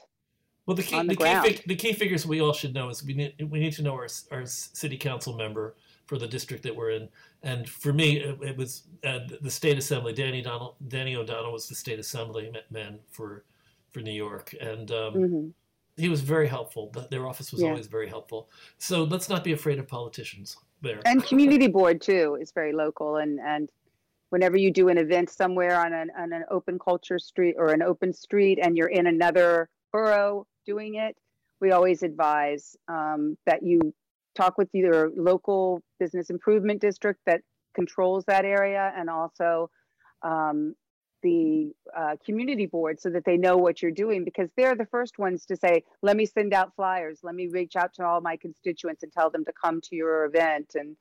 Well, 0.67 0.75
the 0.77 0.83
key, 0.83 0.99
the, 1.03 1.09
the 1.09 1.17
key 1.17 1.41
fig, 1.43 1.63
the 1.67 1.77
key 1.77 1.93
figures 1.93 2.27
we 2.27 2.41
all 2.41 2.53
should 2.55 2.73
know 2.73 2.89
is 2.89 3.05
we 3.05 3.13
need 3.15 3.35
we 3.51 3.61
need 3.61 3.75
to 3.75 3.83
know 3.83 3.93
our 3.95 4.09
our 4.31 4.47
city 4.47 4.97
council 4.97 5.37
member 5.37 5.77
for 6.07 6.17
the 6.19 6.27
district 6.27 6.63
that 6.63 6.75
we're 6.75 6.91
in, 6.91 7.09
and 7.43 7.69
for 7.69 7.93
me, 7.93 8.19
it, 8.21 8.39
it 8.43 8.57
was 8.57 8.85
uh, 9.05 9.21
the 9.41 9.51
state 9.51 9.77
assembly. 9.77 10.13
Danny 10.13 10.41
Donald, 10.43 10.77
Danny 10.89 11.17
O'Donnell 11.17 11.53
was 11.53 11.69
the 11.69 11.75
state 11.75 11.99
assemblyman 11.99 12.99
for 13.11 13.45
for 13.93 14.01
New 14.01 14.13
York, 14.13 14.55
and 14.61 14.91
um, 14.91 15.15
Mhm. 15.15 15.53
he 15.97 16.09
was 16.09 16.23
very 16.23 16.49
helpful. 16.49 16.93
Their 17.11 17.27
office 17.27 17.53
was 17.53 17.61
Yeah. 17.61 17.69
always 17.71 17.87
very 17.87 18.09
helpful. 18.09 18.49
So 18.79 19.05
let's 19.05 19.29
not 19.29 19.45
be 19.45 19.53
afraid 19.53 19.79
of 19.79 19.87
politicians. 19.87 20.57
There. 20.83 21.01
and 21.07 21.25
community 21.25 21.67
board 21.69 22.03
too 22.03 22.37
is 22.43 22.53
very 22.53 22.75
local 22.75 23.17
and 23.17 23.41
and 23.41 23.71
whenever 24.29 24.59
you 24.59 24.71
do 24.71 24.89
an 24.89 24.99
event 24.99 25.31
somewhere 25.31 25.79
on 25.81 25.95
an 25.95 26.11
on 26.19 26.35
an 26.35 26.45
open 26.51 26.79
culture 26.79 27.19
street 27.19 27.55
or 27.57 27.69
an 27.73 27.81
open 27.81 28.13
street 28.13 28.59
and 28.61 28.77
you're 28.77 28.89
in 28.89 29.07
another 29.07 29.71
borough 29.93 30.47
doing 30.65 30.97
it 30.97 31.17
we 31.61 31.73
always 31.73 32.03
advise 32.03 32.77
um, 32.89 33.37
that 33.47 33.63
you 33.63 33.95
talk 34.35 34.59
with 34.59 34.69
either 34.75 35.11
local 35.17 35.83
business 35.99 36.31
improvement 36.31 36.81
district 36.81 37.21
that 37.27 37.41
controls 37.75 38.25
that 38.27 38.45
area 38.45 38.93
and 38.97 39.09
also 39.09 39.71
um, 40.23 40.75
the 41.23 41.73
uh, 41.97 42.17
community 42.25 42.67
board 42.67 43.01
so 43.01 43.09
that 43.09 43.25
they 43.25 43.37
know 43.37 43.57
what 43.57 43.81
you're 43.81 43.91
doing 43.91 44.25
because 44.25 44.51
they're 44.57 44.77
the 44.77 44.87
first 44.87 45.19
ones 45.19 45.47
to 45.47 45.57
say 45.57 45.83
let 46.03 46.17
me 46.17 46.27
send 46.27 46.53
out 46.53 46.75
flyers. 46.77 47.21
Let 47.23 47.35
me 47.35 47.49
reach 47.49 47.77
out 47.77 47.95
to 47.95 48.05
all 48.05 48.21
my 48.21 48.37
constituents 48.37 49.03
and 49.03 49.13
tell 49.13 49.31
them 49.31 49.45
to 49.47 49.53
come 49.53 49.81
to 49.83 49.97
your 49.97 50.27
event. 50.27 50.73
And 50.75 50.97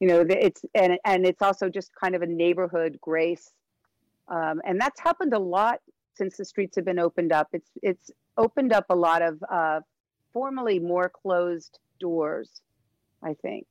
you 0.00 0.08
know 0.08 0.24
it's 0.28 0.64
and 0.74 0.98
and 1.04 1.26
it's 1.26 1.42
also 1.42 1.68
just 1.68 1.90
kind 1.94 2.14
of 2.14 2.22
a 2.22 2.26
neighborhood 2.26 2.98
grace. 3.00 3.52
Um, 4.28 4.60
and 4.64 4.80
that's 4.80 4.98
happened 4.98 5.34
a 5.34 5.38
lot 5.38 5.80
since 6.14 6.36
the 6.38 6.44
streets 6.44 6.76
have 6.76 6.86
been 6.86 6.98
opened 6.98 7.32
up. 7.32 7.48
It's 7.52 7.70
it's 7.82 8.10
opened 8.36 8.72
up 8.72 8.86
a 8.90 8.94
lot 8.94 9.22
of 9.22 9.42
uh, 9.50 9.80
formerly 10.32 10.78
more 10.78 11.08
closed 11.08 11.78
doors, 11.98 12.60
I 13.22 13.34
think. 13.34 13.66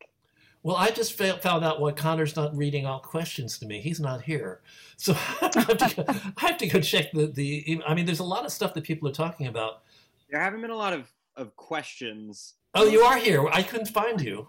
Well, 0.64 0.76
I 0.76 0.90
just 0.90 1.14
found 1.14 1.64
out 1.64 1.80
why 1.80 1.92
Connor's 1.92 2.36
not 2.36 2.58
reading 2.58 2.88
all 2.88 2.98
questions 2.98 3.60
to 3.60 3.68
me. 3.68 3.80
He's 3.82 4.00
not 4.00 4.24
here, 4.24 4.62
so 4.98 5.14
I 5.42 5.52
have 5.54 5.78
to 5.78 5.96
go, 5.96 6.06
I 6.38 6.48
have 6.48 6.58
to 6.58 6.68
go 6.68 6.82
check 6.82 7.12
the, 7.12 7.28
the. 7.28 7.84
I 7.86 7.94
mean, 7.94 8.08
there's 8.08 8.20
a 8.20 8.24
lot 8.24 8.46
of 8.46 8.52
stuff 8.52 8.74
that 8.74 8.84
people 8.84 9.08
are 9.08 9.14
talking 9.14 9.46
about. 9.46 9.84
There 10.28 10.42
haven't 10.42 10.62
been 10.62 10.72
a 10.72 10.76
lot 10.76 10.94
of, 10.94 11.12
of 11.36 11.56
questions. 11.56 12.56
Oh, 12.74 12.86
you 12.86 13.02
are 13.02 13.18
here. 13.18 13.48
I 13.48 13.62
couldn't 13.62 13.90
find 13.90 14.20
you. 14.20 14.48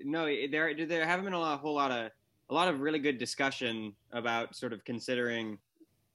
No, 0.00 0.26
there 0.26 0.72
there 0.86 1.04
haven't 1.04 1.24
been 1.24 1.34
a, 1.34 1.40
lot, 1.40 1.54
a 1.54 1.56
whole 1.56 1.74
lot 1.74 1.90
of 1.90 2.12
a 2.48 2.54
lot 2.54 2.68
of 2.68 2.80
really 2.80 3.00
good 3.00 3.18
discussion 3.18 3.92
about 4.12 4.54
sort 4.54 4.72
of 4.72 4.84
considering 4.84 5.58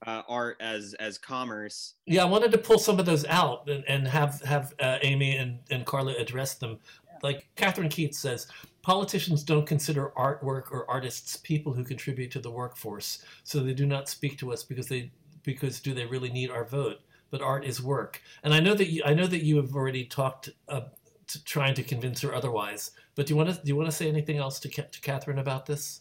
uh, 0.06 0.22
art 0.28 0.56
as 0.60 0.94
as 0.94 1.18
commerce. 1.18 1.94
Yeah, 2.06 2.22
I 2.22 2.26
wanted 2.26 2.52
to 2.52 2.58
pull 2.58 2.78
some 2.78 2.98
of 2.98 3.06
those 3.06 3.24
out 3.26 3.68
and, 3.68 3.84
and 3.88 4.06
have 4.08 4.40
have 4.42 4.72
uh, 4.80 4.98
Aimee 5.02 5.36
and, 5.36 5.58
and 5.70 5.84
Carla 5.84 6.14
address 6.14 6.54
them. 6.54 6.78
Like 7.22 7.48
Catherine 7.54 7.90
Keats 7.90 8.18
says, 8.18 8.46
politicians 8.82 9.42
don't 9.42 9.66
consider 9.66 10.12
artwork 10.16 10.72
or 10.72 10.90
artists 10.90 11.36
people 11.36 11.72
who 11.72 11.84
contribute 11.84 12.30
to 12.30 12.40
the 12.40 12.50
workforce, 12.50 13.24
so 13.44 13.60
they 13.60 13.74
do 13.74 13.86
not 13.86 14.08
speak 14.08 14.38
to 14.38 14.52
us 14.52 14.62
because 14.62 14.88
they 14.88 15.10
because 15.42 15.80
do 15.80 15.92
they 15.92 16.06
really 16.06 16.30
need 16.30 16.50
our 16.50 16.64
vote? 16.64 16.98
But 17.30 17.42
art 17.42 17.64
is 17.64 17.82
work, 17.82 18.22
and 18.42 18.54
I 18.54 18.60
know 18.60 18.74
that 18.74 18.88
you, 18.88 19.02
I 19.04 19.14
know 19.14 19.26
that 19.26 19.44
you 19.44 19.56
have 19.56 19.76
already 19.76 20.04
talked 20.04 20.48
uh, 20.68 20.80
to 21.28 21.44
trying 21.44 21.74
to 21.74 21.82
convince 21.82 22.22
her 22.22 22.34
otherwise. 22.34 22.90
But 23.14 23.26
do 23.26 23.34
you 23.34 23.36
want 23.36 23.50
to 23.50 23.54
do 23.54 23.68
you 23.68 23.76
want 23.76 23.88
to 23.88 23.94
say 23.94 24.08
anything 24.08 24.38
else 24.38 24.58
to 24.60 24.68
to 24.68 25.00
Catherine 25.00 25.38
about 25.38 25.66
this? 25.66 26.00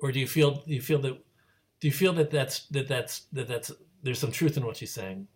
Or 0.00 0.12
do 0.12 0.20
you 0.20 0.26
feel 0.26 0.62
do 0.66 0.72
you 0.72 0.80
feel 0.80 1.00
that 1.00 1.18
do 1.80 1.88
you 1.88 1.92
feel 1.92 2.12
that 2.14 2.30
that's 2.30 2.66
that 2.68 2.88
that's 2.88 3.26
that 3.32 3.48
that's 3.48 3.72
there's 4.02 4.18
some 4.18 4.32
truth 4.32 4.56
in 4.56 4.64
what 4.64 4.76
she's 4.76 4.92
saying? 4.92 5.28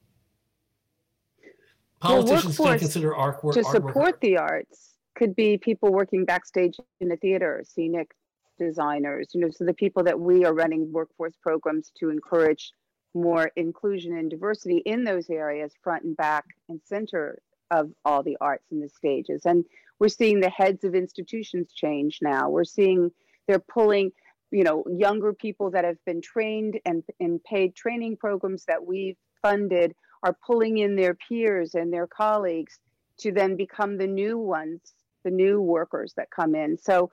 Politicians 2.00 2.56
don't 2.56 2.78
consider 2.78 3.14
art 3.14 3.44
work 3.44 3.54
to 3.54 3.64
support 3.64 4.20
the 4.20 4.38
arts 4.38 4.94
could 5.14 5.36
be 5.36 5.58
people 5.58 5.92
working 5.92 6.24
backstage 6.24 6.78
in 7.00 7.08
the 7.08 7.16
theater, 7.16 7.62
scenic 7.66 8.14
designers, 8.58 9.28
you 9.34 9.40
know, 9.40 9.50
so 9.50 9.64
the 9.64 9.74
people 9.74 10.02
that 10.04 10.18
we 10.18 10.44
are 10.44 10.54
running 10.54 10.90
workforce 10.92 11.34
programs 11.42 11.90
to 11.98 12.10
encourage 12.10 12.72
more 13.14 13.50
inclusion 13.56 14.16
and 14.16 14.30
diversity 14.30 14.78
in 14.86 15.04
those 15.04 15.28
areas, 15.30 15.72
front 15.82 16.04
and 16.04 16.16
back 16.16 16.44
and 16.68 16.80
center 16.84 17.38
of 17.70 17.90
all 18.04 18.22
the 18.22 18.36
arts 18.40 18.64
and 18.70 18.82
the 18.82 18.88
stages. 18.88 19.42
And 19.44 19.64
we're 19.98 20.08
seeing 20.08 20.40
the 20.40 20.50
heads 20.50 20.84
of 20.84 20.94
institutions 20.94 21.72
change 21.72 22.20
now. 22.22 22.48
We're 22.48 22.64
seeing 22.64 23.10
they're 23.46 23.58
pulling, 23.58 24.12
you 24.50 24.64
know, 24.64 24.84
younger 24.90 25.32
people 25.32 25.70
that 25.70 25.84
have 25.84 26.02
been 26.04 26.20
trained 26.20 26.78
and 26.84 27.02
in 27.18 27.38
paid 27.40 27.74
training 27.74 28.16
programs 28.16 28.64
that 28.66 28.84
we've 28.84 29.16
funded 29.42 29.94
are 30.22 30.36
pulling 30.46 30.78
in 30.78 30.96
their 30.96 31.14
peers 31.14 31.74
and 31.74 31.92
their 31.92 32.06
colleagues 32.06 32.78
to 33.18 33.32
then 33.32 33.56
become 33.56 33.96
the 33.96 34.06
new 34.06 34.38
ones, 34.38 34.80
the 35.24 35.30
new 35.30 35.60
workers 35.60 36.12
that 36.16 36.30
come 36.30 36.54
in. 36.54 36.76
So 36.78 37.10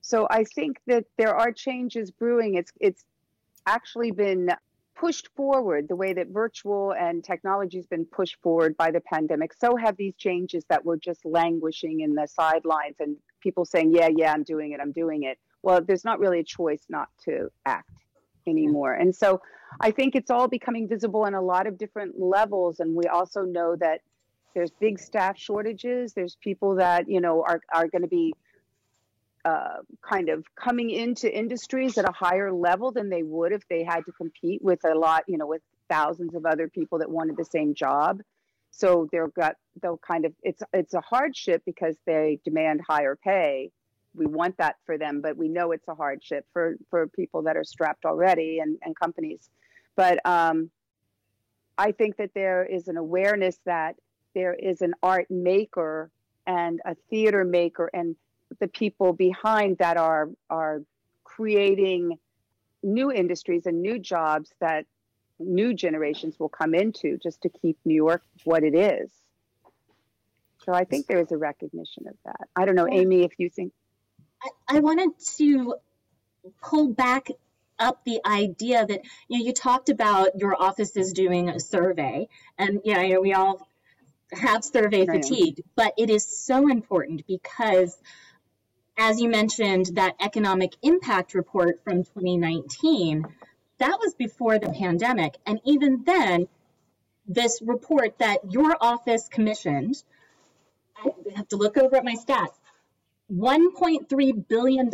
so 0.00 0.28
I 0.30 0.44
think 0.44 0.78
that 0.86 1.04
there 1.18 1.34
are 1.34 1.50
changes 1.50 2.10
brewing. 2.10 2.54
It's 2.54 2.72
it's 2.80 3.04
actually 3.66 4.12
been 4.12 4.50
pushed 4.94 5.28
forward 5.36 5.88
the 5.88 5.96
way 5.96 6.12
that 6.14 6.28
virtual 6.28 6.92
and 6.92 7.22
technology 7.22 7.76
has 7.76 7.86
been 7.86 8.06
pushed 8.06 8.36
forward 8.42 8.76
by 8.76 8.90
the 8.90 9.00
pandemic. 9.00 9.52
So 9.52 9.76
have 9.76 9.96
these 9.96 10.14
changes 10.14 10.64
that 10.68 10.84
were 10.84 10.96
just 10.96 11.24
languishing 11.24 12.00
in 12.00 12.14
the 12.14 12.26
sidelines 12.26 12.96
and 13.00 13.16
people 13.40 13.64
saying, 13.64 13.94
yeah, 13.94 14.08
yeah, 14.14 14.32
I'm 14.32 14.42
doing 14.42 14.72
it, 14.72 14.80
I'm 14.80 14.92
doing 14.92 15.24
it. 15.24 15.38
Well, 15.66 15.80
there's 15.82 16.04
not 16.04 16.20
really 16.20 16.38
a 16.38 16.44
choice 16.44 16.84
not 16.88 17.08
to 17.24 17.50
act 17.64 17.90
anymore. 18.46 18.92
And 18.92 19.12
so 19.12 19.40
I 19.80 19.90
think 19.90 20.14
it's 20.14 20.30
all 20.30 20.46
becoming 20.46 20.86
visible 20.86 21.22
on 21.24 21.34
a 21.34 21.42
lot 21.42 21.66
of 21.66 21.76
different 21.76 22.20
levels. 22.20 22.78
And 22.78 22.94
we 22.94 23.06
also 23.08 23.42
know 23.42 23.74
that 23.74 24.02
there's 24.54 24.70
big 24.78 25.00
staff 25.00 25.36
shortages. 25.36 26.12
There's 26.12 26.36
people 26.36 26.76
that, 26.76 27.08
you 27.08 27.20
know, 27.20 27.42
are, 27.42 27.60
are 27.74 27.88
going 27.88 28.02
to 28.02 28.08
be 28.08 28.32
uh, 29.44 29.78
kind 30.08 30.28
of 30.28 30.44
coming 30.54 30.90
into 30.90 31.36
industries 31.36 31.98
at 31.98 32.08
a 32.08 32.12
higher 32.12 32.52
level 32.52 32.92
than 32.92 33.10
they 33.10 33.24
would 33.24 33.50
if 33.50 33.66
they 33.68 33.82
had 33.82 34.04
to 34.04 34.12
compete 34.12 34.62
with 34.62 34.78
a 34.84 34.94
lot, 34.94 35.24
you 35.26 35.36
know, 35.36 35.48
with 35.48 35.62
thousands 35.90 36.36
of 36.36 36.46
other 36.46 36.68
people 36.68 37.00
that 37.00 37.10
wanted 37.10 37.36
the 37.36 37.44
same 37.44 37.74
job. 37.74 38.20
So 38.70 39.08
they're 39.10 39.26
got 39.26 39.56
they'll 39.82 39.98
kind 39.98 40.26
of 40.26 40.32
it's 40.44 40.62
it's 40.72 40.94
a 40.94 41.00
hardship 41.00 41.62
because 41.66 41.96
they 42.06 42.38
demand 42.44 42.82
higher 42.88 43.16
pay. 43.16 43.72
We 44.16 44.26
want 44.26 44.56
that 44.58 44.76
for 44.84 44.98
them, 44.98 45.20
but 45.20 45.36
we 45.36 45.48
know 45.48 45.72
it's 45.72 45.88
a 45.88 45.94
hardship 45.94 46.46
for 46.52 46.76
for 46.90 47.06
people 47.06 47.42
that 47.42 47.56
are 47.56 47.64
strapped 47.64 48.04
already 48.04 48.58
and, 48.60 48.78
and 48.82 48.96
companies. 48.98 49.50
But 49.94 50.24
um, 50.26 50.70
I 51.78 51.92
think 51.92 52.16
that 52.16 52.30
there 52.34 52.64
is 52.64 52.88
an 52.88 52.96
awareness 52.96 53.58
that 53.66 53.96
there 54.34 54.54
is 54.54 54.82
an 54.82 54.94
art 55.02 55.30
maker 55.30 56.10
and 56.46 56.80
a 56.84 56.94
theater 57.10 57.44
maker 57.44 57.90
and 57.92 58.16
the 58.60 58.68
people 58.68 59.12
behind 59.12 59.78
that 59.78 59.96
are 59.96 60.30
are 60.48 60.82
creating 61.24 62.18
new 62.82 63.10
industries 63.10 63.66
and 63.66 63.82
new 63.82 63.98
jobs 63.98 64.52
that 64.60 64.86
new 65.38 65.74
generations 65.74 66.38
will 66.38 66.48
come 66.48 66.74
into 66.74 67.18
just 67.18 67.42
to 67.42 67.48
keep 67.48 67.78
New 67.84 67.94
York 67.94 68.22
what 68.44 68.62
it 68.62 68.74
is. 68.74 69.10
So 70.64 70.72
I 70.72 70.84
think 70.84 71.06
there 71.06 71.20
is 71.20 71.30
a 71.30 71.36
recognition 71.36 72.08
of 72.08 72.14
that. 72.24 72.48
I 72.54 72.64
don't 72.64 72.74
know, 72.74 72.88
Aimee, 72.88 73.24
if 73.24 73.32
you 73.38 73.50
think. 73.50 73.72
I, 74.42 74.76
I 74.76 74.80
wanted 74.80 75.10
to 75.36 75.74
pull 76.62 76.88
back 76.88 77.28
up 77.78 78.04
the 78.04 78.20
idea 78.24 78.86
that 78.86 79.00
you 79.28 79.38
know 79.38 79.44
you 79.44 79.52
talked 79.52 79.88
about 79.88 80.38
your 80.38 80.60
office 80.60 80.96
is 80.96 81.12
doing 81.12 81.48
a 81.48 81.60
survey, 81.60 82.28
and 82.58 82.80
yeah, 82.84 83.02
you 83.02 83.14
know, 83.14 83.20
we 83.20 83.34
all 83.34 83.68
have 84.32 84.64
survey 84.64 85.06
fatigue, 85.06 85.62
but 85.76 85.92
it 85.96 86.10
is 86.10 86.26
so 86.26 86.68
important 86.68 87.26
because 87.26 87.96
as 88.98 89.20
you 89.20 89.28
mentioned, 89.28 89.86
that 89.94 90.16
economic 90.20 90.72
impact 90.82 91.34
report 91.34 91.82
from 91.84 92.02
2019, 92.04 93.26
that 93.78 93.98
was 94.02 94.14
before 94.14 94.58
the 94.58 94.70
pandemic. 94.70 95.36
And 95.44 95.60
even 95.64 96.02
then, 96.04 96.48
this 97.26 97.60
report 97.60 98.18
that 98.18 98.38
your 98.50 98.76
office 98.80 99.28
commissioned, 99.28 100.02
I 100.96 101.10
have 101.36 101.48
to 101.48 101.56
look 101.56 101.76
over 101.76 101.96
at 101.96 102.04
my 102.04 102.14
stats, 102.14 102.54
$1.3 103.32 104.48
billion 104.48 104.90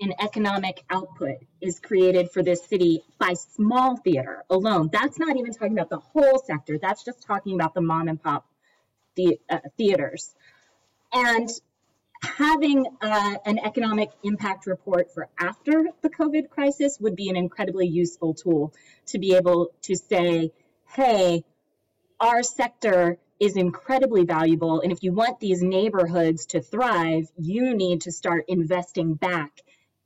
in 0.00 0.14
economic 0.20 0.84
output 0.90 1.36
is 1.60 1.78
created 1.78 2.30
for 2.30 2.42
this 2.42 2.64
city 2.64 3.02
by 3.18 3.34
small 3.34 3.96
theater 3.96 4.44
alone. 4.50 4.90
That's 4.92 5.18
not 5.18 5.36
even 5.36 5.52
talking 5.52 5.78
about 5.78 5.88
the 5.88 5.98
whole 5.98 6.42
sector. 6.44 6.78
That's 6.78 7.04
just 7.04 7.22
talking 7.22 7.54
about 7.54 7.74
the 7.74 7.80
mom 7.80 8.08
and 8.08 8.20
pop 8.20 8.44
the, 9.14 9.38
uh, 9.48 9.58
theaters. 9.78 10.34
And 11.12 11.48
having 12.22 12.86
uh, 13.00 13.36
an 13.46 13.58
economic 13.58 14.10
impact 14.24 14.66
report 14.66 15.12
for 15.14 15.28
after 15.38 15.84
the 16.02 16.10
COVID 16.10 16.50
crisis 16.50 16.98
would 17.00 17.16
be 17.16 17.28
an 17.28 17.36
incredibly 17.36 17.86
useful 17.86 18.34
tool 18.34 18.74
to 19.06 19.18
be 19.18 19.36
able 19.36 19.70
to 19.82 19.96
say, 19.96 20.52
hey, 20.88 21.44
our 22.18 22.42
sector 22.42 23.18
is 23.40 23.56
incredibly 23.56 24.24
valuable. 24.24 24.82
And 24.82 24.92
if 24.92 25.02
you 25.02 25.12
want 25.12 25.40
these 25.40 25.62
neighborhoods 25.62 26.46
to 26.46 26.60
thrive, 26.60 27.28
you 27.38 27.74
need 27.74 28.02
to 28.02 28.12
start 28.12 28.44
investing 28.48 29.14
back 29.14 29.50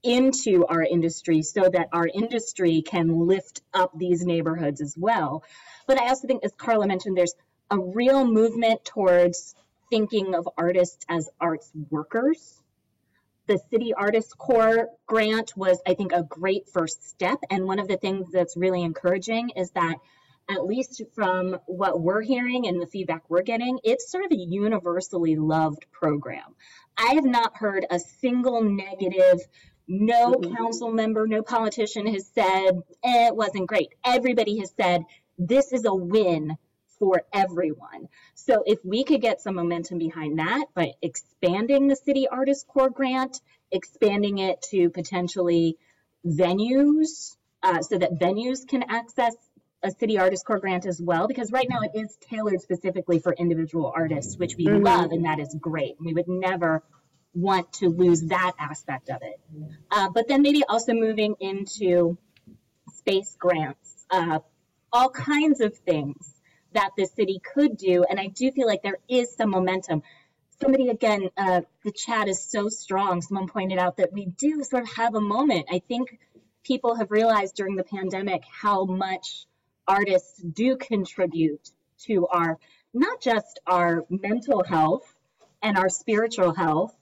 into 0.05 0.65
our 0.67 0.83
industry 0.83 1.43
so 1.43 1.69
that 1.69 1.89
our 1.93 2.07
industry 2.07 2.83
can 2.83 3.27
lift 3.27 3.63
up 3.73 3.91
these 3.97 4.25
neighborhoods 4.25 4.81
as 4.81 4.95
well. 4.97 5.43
But 5.87 6.01
I 6.01 6.09
also 6.09 6.29
think, 6.29 6.45
as 6.45 6.53
Carla 6.57 6.87
mentioned, 6.87 7.17
there's 7.17 7.35
a 7.71 7.79
real 7.79 8.25
movement 8.25 8.85
towards 8.85 9.55
thinking 9.91 10.35
of 10.35 10.49
artists 10.57 11.05
as 11.09 11.29
arts 11.41 11.71
workers. 11.91 12.63
The 13.47 13.59
City 13.71 13.93
Artist 13.95 14.39
Corps 14.39 14.89
grant 15.07 15.57
was, 15.57 15.81
I 15.87 15.95
think, 15.95 16.13
a 16.13 16.23
great 16.23 16.69
first 16.69 17.09
step. 17.09 17.39
And 17.51 17.65
one 17.65 17.79
of 17.79 17.89
the 17.89 17.97
things 17.97 18.31
that's 18.31 18.57
really 18.57 18.83
encouraging 18.83 19.51
is 19.57 19.71
that, 19.73 19.97
at 20.49 20.67
least 20.67 21.03
from 21.15 21.59
what 21.67 22.01
we're 22.01 22.23
hearing 22.23 22.67
and 22.67 22.81
the 22.81 22.87
feedback 22.87 23.23
we're 23.29 23.43
getting, 23.43 23.79
it's 23.83 24.11
sort 24.11 24.25
of 24.25 24.33
a 24.33 24.37
universally 24.37 25.37
loved 25.37 25.87
program. 25.91 26.55
I 26.97 27.15
have 27.15 27.25
not 27.25 27.57
heard 27.57 27.87
a 27.91 27.99
single 27.99 28.63
negative 28.63 29.41
no 29.87 30.33
mm-hmm. 30.33 30.55
council 30.55 30.91
member, 30.91 31.27
no 31.27 31.43
politician 31.43 32.07
has 32.07 32.27
said 32.35 32.83
eh, 33.03 33.29
it 33.29 33.37
wasn't 33.37 33.67
great. 33.67 33.95
Everybody 34.05 34.59
has 34.59 34.73
said 34.81 35.05
this 35.39 35.73
is 35.73 35.85
a 35.85 35.95
win 35.95 36.57
for 36.99 37.23
everyone. 37.33 38.09
So 38.35 38.63
if 38.65 38.79
we 38.85 39.05
could 39.05 39.21
get 39.21 39.41
some 39.41 39.57
momentum 39.57 39.99
behind 39.99 40.39
that 40.39 40.67
by 40.75 40.93
expanding 41.03 41.89
the 41.89 41.97
City 41.97 42.29
Artist 42.29 42.67
Corps 42.67 42.91
grant, 42.91 43.41
expanding 43.71 44.39
it 44.39 44.63
to 44.71 44.91
potentially 44.91 45.77
venues 46.25 47.37
uh, 47.63 47.83
so 47.83 47.99
that 47.99 48.19
venues 48.19 48.67
can 48.67 48.85
access 48.89 49.35
a 49.85 49.91
City 49.91 50.19
Artist 50.19 50.45
Corps 50.47 50.59
grant 50.59 50.87
as 50.87 51.01
well, 51.01 51.29
because 51.29 51.53
right 51.53 51.67
now 51.69 51.81
it 51.83 51.93
is 51.95 52.17
tailored 52.29 52.61
specifically 52.61 53.19
for 53.19 53.33
individual 53.35 53.93
artists, 53.95 54.37
which 54.39 54.57
we 54.57 54.67
mm-hmm. 54.67 54.83
love, 54.83 55.13
and 55.13 55.27
that 55.27 55.39
is 55.39 55.55
great. 55.61 55.97
We 56.01 56.15
would 56.15 56.27
never 56.27 56.83
want 57.35 57.73
to 57.75 57.89
lose 57.89 58.23
that 58.23 58.53
aspect 58.59 59.11
of 59.11 59.19
it. 59.23 59.41
Uh, 59.91 60.09
but 60.09 60.27
then 60.27 60.41
maybe 60.43 60.65
also 60.69 60.95
moving 60.95 61.35
into 61.41 62.17
space 62.95 63.37
grants, 63.39 64.07
uh, 64.11 64.39
all 64.93 65.11
kinds 65.11 65.61
of 65.61 65.77
things 65.77 66.33
that 66.73 66.91
the 66.97 67.07
city 67.07 67.41
could 67.55 67.77
do. 67.77 68.05
And 68.09 68.19
I 68.19 68.29
do 68.29 68.51
feel 68.53 68.67
like 68.67 68.83
there 68.83 68.99
is 69.09 69.35
some 69.37 69.51
momentum. 69.51 70.03
Somebody, 70.61 70.89
again, 70.89 71.29
uh, 71.37 71.63
the 71.85 71.93
chat 71.93 72.29
is 72.29 72.43
so 72.43 72.69
strong. 72.69 73.21
Someone 73.21 73.49
pointed 73.49 73.79
out 73.79 73.97
that 73.99 74.13
we 74.13 74.27
do 74.27 74.63
sort 74.65 74.85
of 74.85 74.93
have 74.95 75.15
a 75.15 75.21
moment. 75.21 75.67
I 75.71 75.81
think 75.87 76.19
people 76.63 76.95
have 76.95 77.11
realized 77.11 77.57
during 77.57 77.77
the 77.77 77.85
pandemic 77.85 78.43
how 78.51 78.85
much 78.85 79.47
artists 79.87 80.41
do 80.43 80.77
contribute 80.77 81.71
to 82.07 82.27
our, 82.29 82.59
not 82.93 83.21
just 83.21 83.61
our 83.67 84.05
mental 84.11 84.63
health 84.65 85.15
and 85.63 85.77
our 85.79 85.89
spiritual 85.89 86.55
health, 86.55 86.95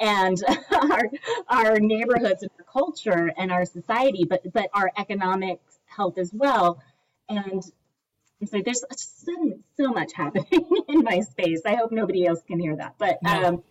and 0.00 0.36
our, 0.72 1.10
our 1.48 1.78
neighborhoods 1.78 2.42
and 2.42 2.50
our 2.58 2.64
culture 2.64 3.32
and 3.36 3.52
our 3.52 3.64
society, 3.64 4.24
but 4.28 4.42
but 4.52 4.68
our 4.74 4.90
economic 4.98 5.60
health 5.86 6.18
as 6.18 6.30
well. 6.32 6.82
And 7.28 7.62
so 8.44 8.60
there's 8.64 8.82
so, 8.96 9.32
so 9.76 9.90
much 9.90 10.12
happening 10.12 10.66
in 10.88 11.02
my 11.02 11.20
space. 11.20 11.62
I 11.64 11.76
hope 11.76 11.92
nobody 11.92 12.26
else 12.26 12.42
can 12.46 12.58
hear 12.58 12.76
that, 12.76 12.96
but 12.98 13.22
No. 13.22 13.44
um, 13.44 13.62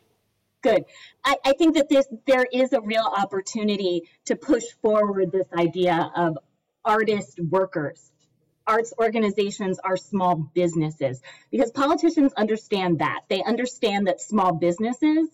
good. 0.62 0.86
I, 1.24 1.36
I 1.46 1.54
think 1.54 1.76
that 1.76 1.90
this 1.90 2.08
there 2.26 2.46
is 2.52 2.74
a 2.74 2.82
real 2.82 3.06
opportunity 3.06 4.04
to 4.26 4.36
push 4.36 4.64
forward 4.82 5.32
this 5.32 5.48
idea 5.58 6.10
of 6.16 6.38
artist 6.86 7.40
workers. 7.40 8.12
Arts 8.66 8.94
organizations 8.98 9.80
are 9.80 9.98
small 9.98 10.36
businesses 10.36 11.22
because 11.52 11.72
politicians 11.72 12.34
understand 12.34 13.00
that. 13.00 13.22
They 13.30 13.44
understand 13.44 14.08
that 14.08 14.22
small 14.22 14.54
businesses 14.54 15.30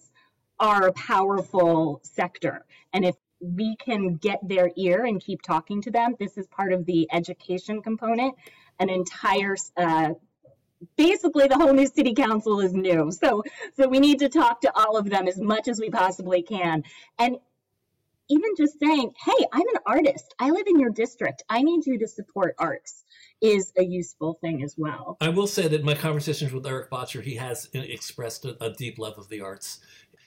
are 0.60 0.88
a 0.88 0.94
powerful 0.94 2.02
sector. 2.04 2.66
And 2.92 3.06
if 3.06 3.16
we 3.40 3.76
can 3.78 4.16
get 4.16 4.40
their 4.48 4.72
ear 4.76 5.06
and 5.06 5.22
keep 5.22 5.42
talking 5.42 5.82
to 5.84 5.92
them, 5.92 6.16
this 6.20 6.38
is 6.38 6.48
part 6.48 6.74
of 6.74 6.86
the 6.86 7.08
education 7.12 7.82
component. 7.82 8.36
An 8.80 8.90
entire, 8.90 9.56
uh, 9.78 10.14
basically, 10.98 11.48
the 11.48 11.56
whole 11.56 11.74
new 11.74 11.88
city 11.88 12.14
council 12.14 12.60
is 12.60 12.74
new. 12.74 13.12
So, 13.12 13.44
so 13.76 13.88
we 13.88 14.00
need 14.00 14.20
to 14.20 14.30
talk 14.30 14.62
to 14.62 14.72
all 14.76 14.98
of 14.98 15.10
them 15.10 15.28
as 15.28 15.40
much 15.40 15.68
as 15.68 15.80
we 15.80 15.90
possibly 15.90 16.42
can. 16.42 16.84
And 17.18 17.38
even 18.30 18.52
just 18.56 18.80
saying, 18.80 19.12
hey, 19.26 19.46
I'm 19.52 19.68
an 19.68 19.82
artist. 19.86 20.34
I 20.40 20.52
live 20.52 20.68
in 20.68 20.80
your 20.80 20.92
district. 20.92 21.44
I 21.50 21.62
need 21.64 21.86
you 21.86 21.98
to 22.00 22.08
support 22.08 22.56
arts 22.60 23.04
is 23.42 23.72
a 23.78 23.84
useful 23.84 24.38
thing 24.42 24.64
as 24.64 24.76
well. 24.78 25.18
I 25.22 25.30
will 25.30 25.48
say 25.48 25.68
that 25.68 25.84
my 25.84 25.96
conversations 25.96 26.52
with 26.52 26.66
Erik 26.66 26.90
Bottcher, 26.90 27.24
he 27.24 27.36
has 27.36 27.70
expressed 27.74 28.46
a, 28.46 28.62
a 28.64 28.72
deep 28.72 29.00
love 29.00 29.18
of 29.18 29.30
the 29.30 29.42
arts. 29.42 29.80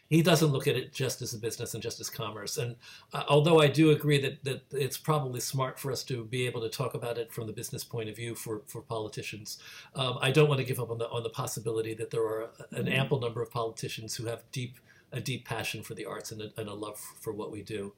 He 0.08 0.20
doesn't 0.20 0.48
look 0.48 0.66
at 0.66 0.76
it 0.76 0.92
just 0.92 1.22
as 1.22 1.32
a 1.32 1.38
business 1.38 1.72
and 1.72 1.82
just 1.82 1.98
as 1.98 2.10
commerce. 2.10 2.58
And 2.58 2.76
uh, 3.14 3.24
although 3.28 3.60
I 3.60 3.68
do 3.68 3.92
agree 3.92 4.20
that, 4.20 4.44
that 4.44 4.62
it's 4.72 4.98
probably 4.98 5.40
smart 5.40 5.78
for 5.78 5.90
us 5.90 6.04
to 6.04 6.24
be 6.24 6.46
able 6.46 6.60
to 6.60 6.68
talk 6.68 6.92
about 6.92 7.16
it 7.16 7.32
from 7.32 7.46
the 7.46 7.52
business 7.52 7.82
point 7.82 8.10
of 8.10 8.16
view 8.16 8.34
for, 8.34 8.60
for 8.66 8.82
politicians, 8.82 9.58
um, 9.94 10.18
I 10.20 10.30
don't 10.30 10.48
want 10.48 10.58
to 10.60 10.66
give 10.66 10.80
up 10.80 10.90
on 10.90 10.98
the, 10.98 11.08
on 11.08 11.22
the 11.22 11.30
possibility 11.30 11.94
that 11.94 12.10
there 12.10 12.24
are 12.24 12.50
an 12.72 12.88
ample 12.88 13.20
number 13.20 13.40
of 13.40 13.50
politicians 13.50 14.14
who 14.14 14.26
have 14.26 14.44
deep 14.52 14.78
a 15.12 15.20
deep 15.20 15.44
passion 15.44 15.82
for 15.82 15.94
the 15.94 16.06
arts 16.06 16.32
and 16.32 16.40
a, 16.40 16.52
and 16.56 16.68
a 16.68 16.74
love 16.74 16.98
for 16.98 17.32
what 17.32 17.52
we 17.52 17.62
do. 17.62 17.94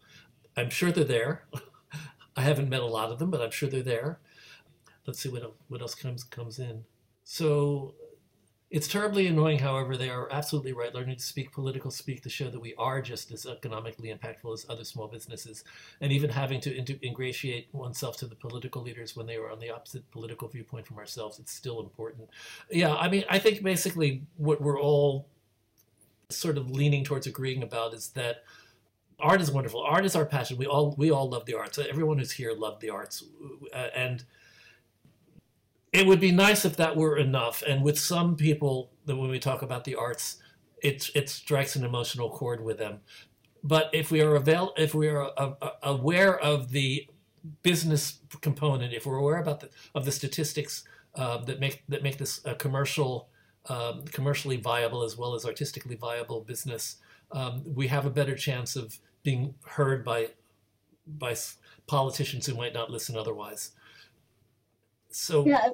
I'm 0.57 0.71
sure 0.71 0.93
they're 0.93 1.05
there. 1.05 1.47
I 2.37 2.43
haven't 2.43 2.69
met 2.69 2.81
a 2.81 2.87
lot 2.87 3.11
of 3.11 3.19
them, 3.19 3.31
but 3.31 3.41
I'm 3.41 3.51
sure 3.51 3.69
they're 3.69 3.83
there. 3.83 4.19
Let's 5.07 5.21
see 5.21 5.29
what 5.29 5.55
what 5.69 5.81
else 5.81 5.95
comes 5.95 6.25
comes 6.25 6.59
in. 6.59 6.85
So 7.25 7.95
it's 8.75 8.89
terribly 8.89 9.29
annoying, 9.29 9.61
however, 9.61 9.97
they 9.97 10.11
are 10.11 10.29
absolutely 10.33 10.73
right. 10.73 10.93
Learning 10.93 11.15
to 11.15 11.23
speak 11.23 11.53
political 11.53 11.93
speak 11.93 12.23
to 12.23 12.29
show 12.29 12.51
that 12.51 12.59
we 12.59 12.75
are 12.77 13.01
just 13.01 13.31
as 13.31 13.47
economically 13.47 14.13
impactful 14.13 14.53
as 14.53 14.67
other 14.69 14.83
small 14.83 15.07
businesses, 15.07 15.63
and 16.01 16.11
even 16.11 16.29
having 16.29 16.61
to 16.63 17.07
ingratiate 17.07 17.69
oneself 17.73 18.17
to 18.17 18.27
the 18.27 18.35
political 18.35 18.83
leaders 18.83 19.15
when 19.15 19.27
they 19.27 19.37
are 19.37 19.49
on 19.49 19.61
the 19.61 19.71
opposite 19.71 20.11
political 20.11 20.49
viewpoint 20.49 20.87
from 20.89 20.99
ourselves, 20.99 21.39
it's 21.39 21.53
still 21.53 21.81
important. 21.81 22.29
Yeah, 22.69 22.97
I 22.97 23.09
mean, 23.09 23.25
I 23.31 23.39
think 23.39 23.63
basically 23.63 24.23
what 24.39 24.61
we're 24.61 24.81
all 24.81 25.29
sort 26.31 26.59
of 26.59 26.71
leaning 26.71 27.05
towards 27.05 27.27
agreeing 27.27 27.63
about 27.63 27.95
is 27.95 28.11
that 28.11 28.45
art 29.21 29.41
is 29.41 29.51
wonderful. 29.51 29.83
Art 29.83 30.05
is 30.05 30.17
our 30.17 30.27
passion. 30.27 30.57
We 30.57 30.67
all 30.67 30.95
we 30.97 31.11
all 31.11 31.29
love 31.29 31.47
the 31.47 31.55
arts. 31.55 31.79
Everyone 31.79 32.19
who's 32.19 32.33
here 32.33 32.53
loved 32.53 32.81
the 32.81 32.91
arts, 32.91 33.25
uh, 33.73 33.89
and 33.95 34.25
it 35.93 36.07
would 36.07 36.21
be 36.21 36.33
nice 36.33 36.65
if 36.65 36.77
that 36.77 36.97
were 36.97 37.17
enough. 37.17 37.63
And 37.67 37.83
with 37.83 37.99
some 37.99 38.37
people, 38.37 38.91
that 39.07 39.17
when 39.17 39.31
we 39.31 39.39
talk 39.39 39.63
about 39.63 39.85
the 39.85 39.95
arts, 39.95 40.37
it 40.83 41.11
it 41.15 41.29
strikes 41.29 41.77
an 41.77 41.85
emotional 41.85 42.31
chord 42.31 42.63
with 42.63 42.79
them. 42.79 43.01
But 43.63 43.91
if 43.93 44.11
we 44.11 44.21
are 44.21 44.35
avail, 44.35 44.75
if 44.77 44.95
we 44.95 45.09
are 45.09 45.31
uh, 45.39 45.55
uh, 45.63 45.71
aware 45.83 46.39
of 46.39 46.71
the 46.71 47.09
business 47.63 48.19
component, 48.41 48.93
if 48.93 49.07
we're 49.07 49.17
aware 49.17 49.39
about 49.39 49.61
the 49.61 49.71
of 49.95 50.05
the 50.05 50.13
statistics 50.13 50.85
uh, 51.15 51.39
that 51.45 51.61
make 51.61 51.83
that 51.89 52.03
make 52.03 52.19
this 52.19 52.41
a 52.45 52.55
commercial, 52.55 53.29
um, 53.69 54.05
commercially 54.05 54.57
viable 54.57 55.03
as 55.03 55.17
well 55.17 55.35
as 55.35 55.45
artistically 55.45 55.97
viable 55.97 56.41
business, 56.41 56.97
um, 57.33 57.63
we 57.65 57.87
have 57.89 58.07
a 58.07 58.11
better 58.11 58.35
chance 58.35 58.77
of 58.77 58.99
being 59.23 59.55
heard 59.65 60.05
by 60.05 60.29
by 61.07 61.37
politicians 61.87 62.47
who 62.47 62.55
might 62.55 62.73
not 62.73 62.91
listen 62.91 63.17
otherwise. 63.17 63.73
So 65.11 65.47
Yeah, 65.47 65.69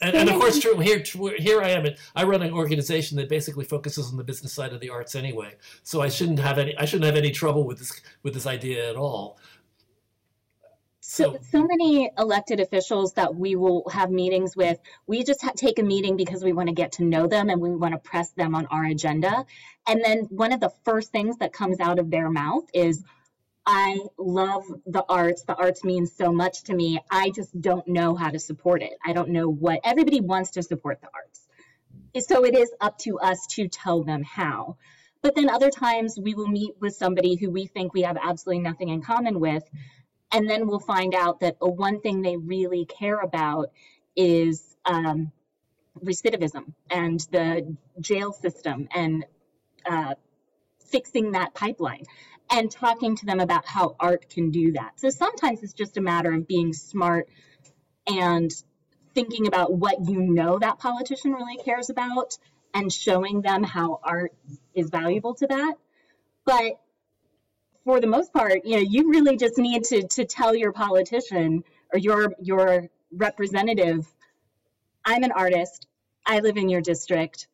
and, 0.00 0.14
and 0.14 0.28
of 0.28 0.36
course, 0.36 0.58
true 0.58 0.78
here. 0.78 1.00
True, 1.00 1.32
here 1.38 1.60
I 1.60 1.70
am. 1.70 1.86
I 2.14 2.24
run 2.24 2.42
an 2.42 2.52
organization 2.52 3.16
that 3.16 3.28
basically 3.28 3.64
focuses 3.64 4.10
on 4.10 4.16
the 4.16 4.24
business 4.24 4.52
side 4.52 4.72
of 4.72 4.80
the 4.80 4.90
arts 4.90 5.14
anyway. 5.14 5.54
So 5.82 6.00
I 6.00 6.08
shouldn't 6.08 6.38
have 6.38 6.58
any. 6.58 6.76
I 6.76 6.84
shouldn't 6.84 7.06
have 7.06 7.16
any 7.16 7.30
trouble 7.30 7.64
with 7.64 7.78
this 7.78 8.00
with 8.22 8.34
this 8.34 8.46
idea 8.46 8.88
at 8.88 8.96
all. 8.96 9.38
So, 11.10 11.38
So 11.40 11.66
many 11.66 12.10
elected 12.18 12.60
officials 12.60 13.14
that 13.14 13.34
we 13.34 13.56
will 13.56 13.88
have 13.88 14.10
meetings 14.10 14.54
with, 14.54 14.78
we 15.06 15.24
just 15.24 15.40
ha- 15.40 15.52
take 15.56 15.78
a 15.78 15.82
meeting 15.82 16.18
because 16.18 16.44
we 16.44 16.52
want 16.52 16.68
to 16.68 16.74
get 16.74 16.92
to 16.92 17.02
know 17.02 17.26
them 17.26 17.48
and 17.48 17.62
we 17.62 17.74
want 17.74 17.94
to 17.94 17.98
press 17.98 18.30
them 18.32 18.54
on 18.54 18.66
our 18.66 18.84
agenda. 18.84 19.46
And 19.86 20.04
then 20.04 20.24
one 20.28 20.52
of 20.52 20.60
the 20.60 20.70
first 20.84 21.10
things 21.10 21.38
that 21.38 21.54
comes 21.54 21.80
out 21.80 21.98
of 21.98 22.10
their 22.10 22.28
mouth 22.28 22.64
is, 22.74 23.02
I 23.64 24.00
love 24.18 24.64
the 24.84 25.02
arts. 25.08 25.44
The 25.44 25.54
arts 25.54 25.82
means 25.82 26.14
so 26.14 26.30
much 26.30 26.64
to 26.64 26.74
me. 26.74 27.00
I 27.10 27.30
just 27.30 27.58
don't 27.58 27.88
know 27.88 28.14
how 28.14 28.28
to 28.28 28.38
support 28.38 28.82
it. 28.82 28.92
I 29.02 29.14
don't 29.14 29.30
know 29.30 29.48
what 29.48 29.80
everybody 29.84 30.20
wants 30.20 30.50
to 30.52 30.62
support 30.62 31.00
the 31.00 31.08
arts. 31.14 32.26
So 32.28 32.44
it 32.44 32.54
is 32.54 32.70
up 32.82 32.98
to 32.98 33.18
us 33.18 33.46
to 33.52 33.66
tell 33.66 34.04
them 34.04 34.24
how. 34.24 34.76
But 35.22 35.34
then 35.34 35.48
other 35.48 35.70
times 35.70 36.18
we 36.20 36.34
will 36.34 36.46
meet 36.46 36.74
with 36.80 36.94
somebody 36.94 37.34
who 37.34 37.50
we 37.50 37.66
think 37.66 37.94
we 37.94 38.02
have 38.02 38.18
absolutely 38.22 38.62
nothing 38.62 38.90
in 38.90 39.00
common 39.00 39.40
with. 39.40 39.64
And 40.32 40.48
then 40.48 40.66
we'll 40.66 40.78
find 40.78 41.14
out 41.14 41.40
that 41.40 41.56
uh, 41.62 41.68
one 41.68 42.00
thing 42.00 42.22
they 42.22 42.36
really 42.36 42.84
care 42.84 43.18
about 43.18 43.70
is 44.16 44.76
um, 44.84 45.32
recidivism 46.04 46.72
and 46.90 47.20
the 47.32 47.76
jail 48.00 48.32
system 48.32 48.88
and 48.94 49.24
uh, 49.86 50.14
fixing 50.90 51.32
that 51.32 51.54
pipeline 51.54 52.04
and 52.50 52.70
talking 52.70 53.16
to 53.16 53.26
them 53.26 53.40
about 53.40 53.66
how 53.66 53.96
art 54.00 54.28
can 54.30 54.50
do 54.50 54.72
that. 54.72 54.92
So 54.96 55.10
sometimes 55.10 55.62
it's 55.62 55.72
just 55.72 55.96
a 55.96 56.00
matter 56.00 56.32
of 56.32 56.46
being 56.46 56.72
smart 56.72 57.28
and 58.06 58.50
thinking 59.14 59.46
about 59.46 59.72
what 59.72 60.08
you 60.08 60.20
know 60.20 60.58
that 60.58 60.78
politician 60.78 61.32
really 61.32 61.56
cares 61.62 61.90
about 61.90 62.38
and 62.74 62.92
showing 62.92 63.42
them 63.42 63.62
how 63.62 64.00
art 64.02 64.32
is 64.74 64.90
valuable 64.90 65.34
to 65.34 65.46
that. 65.46 65.74
But 66.44 66.80
for 67.88 68.00
the 68.00 68.06
most 68.06 68.34
part, 68.34 68.66
you 68.66 68.76
know, 68.76 68.82
you 68.86 69.08
really 69.08 69.38
just 69.38 69.56
need 69.56 69.82
to 69.82 70.06
to 70.08 70.26
tell 70.26 70.54
your 70.54 70.72
politician 70.72 71.64
or 71.90 71.98
your 71.98 72.34
your 72.38 72.90
representative, 73.10 74.06
I'm 75.06 75.22
an 75.22 75.32
artist. 75.32 75.86
I 76.26 76.40
live 76.40 76.58
in 76.58 76.68
your 76.68 76.82
district. 76.82 77.48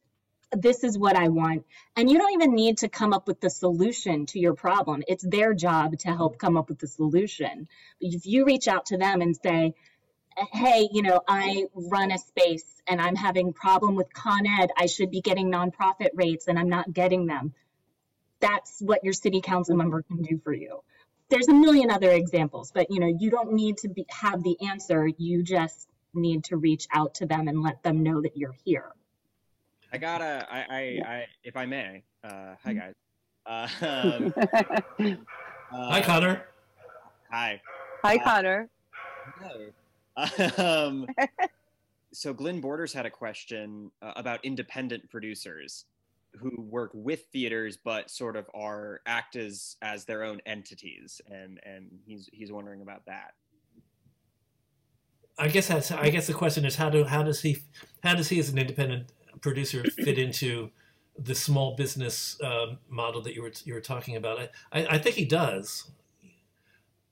This 0.50 0.82
is 0.82 0.98
what 0.98 1.14
I 1.14 1.28
want. 1.28 1.64
And 1.94 2.10
you 2.10 2.18
don't 2.18 2.32
even 2.32 2.52
need 2.52 2.78
to 2.78 2.88
come 2.88 3.12
up 3.12 3.28
with 3.28 3.40
the 3.40 3.48
solution 3.48 4.26
to 4.26 4.40
your 4.40 4.54
problem. 4.54 5.04
It's 5.06 5.24
their 5.24 5.54
job 5.54 5.98
to 5.98 6.08
help 6.08 6.36
come 6.36 6.56
up 6.56 6.68
with 6.68 6.80
the 6.80 6.88
solution. 6.88 7.68
If 8.00 8.26
you 8.26 8.44
reach 8.44 8.66
out 8.66 8.86
to 8.86 8.98
them 8.98 9.20
and 9.20 9.36
say, 9.36 9.74
hey, 10.52 10.88
you 10.90 11.02
know, 11.02 11.20
I 11.28 11.66
run 11.76 12.10
a 12.10 12.18
space 12.18 12.82
and 12.88 13.00
I'm 13.00 13.14
having 13.14 13.52
problem 13.52 13.94
with 13.94 14.12
Con 14.12 14.48
Ed. 14.48 14.70
I 14.76 14.86
should 14.86 15.12
be 15.12 15.20
getting 15.20 15.52
nonprofit 15.52 16.10
rates 16.14 16.48
and 16.48 16.58
I'm 16.58 16.70
not 16.70 16.92
getting 16.92 17.26
them. 17.26 17.54
That's 18.40 18.80
what 18.80 19.04
your 19.04 19.12
city 19.12 19.40
council 19.40 19.76
member 19.76 20.02
can 20.02 20.22
do 20.22 20.40
for 20.42 20.52
you. 20.52 20.82
There's 21.30 21.48
a 21.48 21.54
million 21.54 21.90
other 21.90 22.10
examples, 22.10 22.70
but 22.72 22.90
you 22.90 23.00
know, 23.00 23.06
you 23.18 23.30
don't 23.30 23.52
need 23.52 23.78
to 23.78 23.88
be, 23.88 24.04
have 24.10 24.42
the 24.42 24.56
answer. 24.68 25.06
You 25.06 25.42
just 25.42 25.88
need 26.12 26.44
to 26.44 26.56
reach 26.56 26.86
out 26.92 27.14
to 27.16 27.26
them 27.26 27.48
and 27.48 27.62
let 27.62 27.82
them 27.82 28.02
know 28.02 28.20
that 28.20 28.36
you're 28.36 28.54
here. 28.64 28.90
I 29.92 29.98
gotta, 29.98 30.46
I, 30.50 30.58
I, 30.58 30.80
I 31.06 31.26
if 31.42 31.56
I 31.56 31.66
may, 31.66 32.02
uh, 32.22 32.54
hi 32.62 32.72
guys. 32.72 32.94
Uh, 33.46 33.68
um, 33.80 34.34
uh, 35.72 35.90
hi, 35.90 36.02
Connor. 36.02 36.44
Hi. 37.30 37.60
Hi, 38.02 38.18
Connor. 38.18 38.68
Hi. 39.40 39.70
um, 40.58 41.06
so 42.12 42.32
Glenn 42.32 42.60
Borders 42.60 42.92
had 42.92 43.06
a 43.06 43.10
question 43.10 43.90
uh, 44.02 44.12
about 44.16 44.44
independent 44.44 45.10
producers 45.10 45.84
who 46.38 46.50
work 46.60 46.90
with 46.94 47.26
theaters 47.32 47.76
but 47.76 48.10
sort 48.10 48.36
of 48.36 48.46
are 48.54 49.00
act 49.06 49.36
as 49.36 49.76
as 49.82 50.04
their 50.04 50.24
own 50.24 50.40
entities, 50.46 51.20
and 51.30 51.60
and 51.64 51.90
he's 52.06 52.28
he's 52.32 52.52
wondering 52.52 52.82
about 52.82 53.06
that. 53.06 53.34
I 55.38 55.48
guess 55.48 55.68
that's 55.68 55.90
I 55.90 56.10
guess 56.10 56.26
the 56.26 56.34
question 56.34 56.64
is 56.64 56.76
how 56.76 56.90
do 56.90 57.04
how 57.04 57.22
does 57.22 57.42
he 57.42 57.58
how 58.02 58.14
does 58.14 58.28
he 58.28 58.38
as 58.38 58.50
an 58.50 58.58
independent 58.58 59.10
producer 59.40 59.82
fit 59.84 60.18
into 60.18 60.70
the 61.18 61.34
small 61.34 61.76
business 61.76 62.36
um, 62.42 62.78
model 62.88 63.20
that 63.22 63.34
you 63.34 63.42
were 63.42 63.52
you 63.64 63.74
were 63.74 63.80
talking 63.80 64.16
about? 64.16 64.38
I, 64.38 64.48
I, 64.72 64.86
I 64.90 64.98
think 64.98 65.16
he 65.16 65.24
does. 65.24 65.90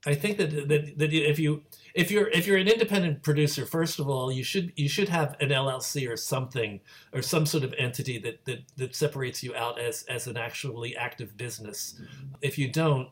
I 0.05 0.15
think 0.15 0.37
that, 0.37 0.67
that 0.67 0.97
that 0.97 1.13
if 1.13 1.39
you 1.39 1.63
if 1.93 2.11
you're 2.11 2.27
if 2.29 2.45
you're 2.45 2.57
an 2.57 2.67
independent 2.67 3.23
producer, 3.23 3.65
first 3.65 3.99
of 3.99 4.09
all, 4.09 4.31
you 4.31 4.43
should 4.43 4.73
you 4.75 4.89
should 4.89 5.09
have 5.09 5.35
an 5.39 5.49
LLC 5.49 6.09
or 6.09 6.17
something 6.17 6.81
or 7.13 7.21
some 7.21 7.45
sort 7.45 7.63
of 7.63 7.73
entity 7.77 8.17
that 8.19 8.43
that, 8.45 8.63
that 8.75 8.95
separates 8.95 9.43
you 9.43 9.55
out 9.55 9.79
as 9.79 10.03
as 10.03 10.27
an 10.27 10.35
actually 10.35 10.95
active 10.97 11.37
business. 11.37 11.99
If 12.41 12.57
you 12.57 12.67
don't, 12.67 13.09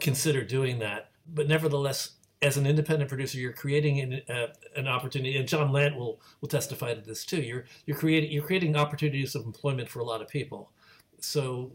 consider 0.00 0.44
doing 0.44 0.78
that. 0.80 1.10
But 1.32 1.46
nevertheless, 1.46 2.12
as 2.42 2.56
an 2.56 2.66
independent 2.66 3.08
producer, 3.08 3.38
you're 3.38 3.52
creating 3.52 4.00
an, 4.00 4.20
uh, 4.28 4.46
an 4.74 4.88
opportunity, 4.88 5.36
and 5.36 5.46
John 5.46 5.70
Lant 5.70 5.96
will 5.96 6.20
will 6.40 6.48
testify 6.48 6.94
to 6.94 7.00
this 7.00 7.24
too. 7.24 7.40
You're 7.42 7.66
you're 7.86 7.96
creating 7.96 8.32
you're 8.32 8.44
creating 8.44 8.76
opportunities 8.76 9.34
of 9.34 9.44
employment 9.44 9.88
for 9.88 10.00
a 10.00 10.04
lot 10.04 10.22
of 10.22 10.28
people. 10.28 10.72
So 11.20 11.70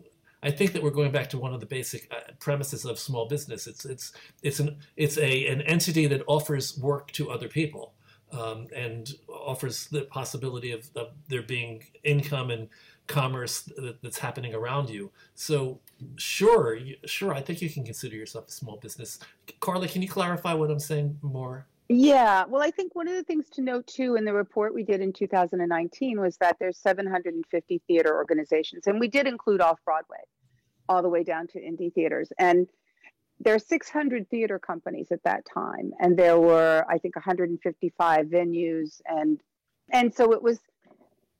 I 0.46 0.52
think 0.52 0.74
that 0.74 0.84
we're 0.84 0.92
going 0.92 1.12
back 1.12 1.30
to 1.32 1.40
one 1.40 1.54
of 1.54 1.60
the 1.60 1.66
basic 1.66 2.08
uh, 2.12 2.32
premises 2.40 2.86
of 2.86 3.00
small 3.00 3.28
business. 3.28 3.68
It's 3.68 3.84
it's 3.84 4.14
it's 4.44 4.60
an 4.60 4.78
it's 4.96 5.18
a 5.18 5.48
an 5.48 5.62
entity 5.64 6.06
that 6.08 6.22
offers 6.28 6.78
work 6.78 7.12
to 7.14 7.32
other 7.32 7.48
people. 7.48 7.94
Um, 8.32 8.68
and 8.76 9.14
offers 9.30 9.88
the 9.88 10.02
possibility 10.02 10.72
of, 10.72 10.90
of 10.96 11.10
there 11.30 11.44
being 11.44 11.86
income 12.04 12.50
and 12.50 12.68
commerce 13.08 13.70
that's 14.02 14.18
happening 14.18 14.54
around 14.54 14.90
you. 14.90 15.12
So 15.36 15.80
sure, 16.18 16.78
sure, 17.06 17.34
I 17.34 17.42
think 17.42 17.62
you 17.62 17.70
can 17.70 17.86
consider 17.86 18.16
yourself 18.16 18.48
a 18.48 18.52
small 18.52 18.78
business. 18.78 19.20
Carla, 19.60 19.88
can 19.88 20.02
you 20.02 20.10
clarify 20.10 20.54
what 20.54 20.72
I'm 20.72 20.80
saying 20.80 21.20
more? 21.22 21.68
Yeah, 21.88 22.46
well, 22.46 22.64
I 22.64 22.72
think 22.72 22.96
one 22.96 23.08
of 23.08 23.14
the 23.14 23.24
things 23.24 23.48
to 23.52 23.62
note 23.62 23.86
too 23.86 24.16
in 24.16 24.26
the 24.26 24.34
report 24.34 24.74
we 24.74 24.84
did 24.84 25.02
in 25.02 25.14
2019 25.14 26.20
was 26.20 26.36
that 26.38 26.58
there's 26.60 26.80
750 26.80 27.82
theater 27.88 28.16
organizations, 28.16 28.88
and 28.88 29.00
we 29.00 29.08
did 29.08 29.28
include 29.28 29.62
off 29.62 29.80
Broadway, 29.86 30.24
all 30.90 31.04
the 31.04 31.10
way 31.10 31.24
down 31.24 31.46
to 31.48 31.60
indie 31.60 31.94
theaters. 31.94 32.32
And 32.40 32.68
there 33.40 33.54
are 33.54 33.60
600 33.60 34.30
theater 34.30 34.58
companies 34.58 35.12
at 35.12 35.24
that 35.26 35.46
time, 35.46 35.92
and 36.00 36.18
there 36.18 36.40
were, 36.40 36.86
I 36.90 36.98
think, 36.98 37.16
155 37.16 38.26
venues, 38.26 39.02
and 39.06 39.40
and 39.92 40.12
so 40.12 40.34
it 40.34 40.42
was 40.42 40.60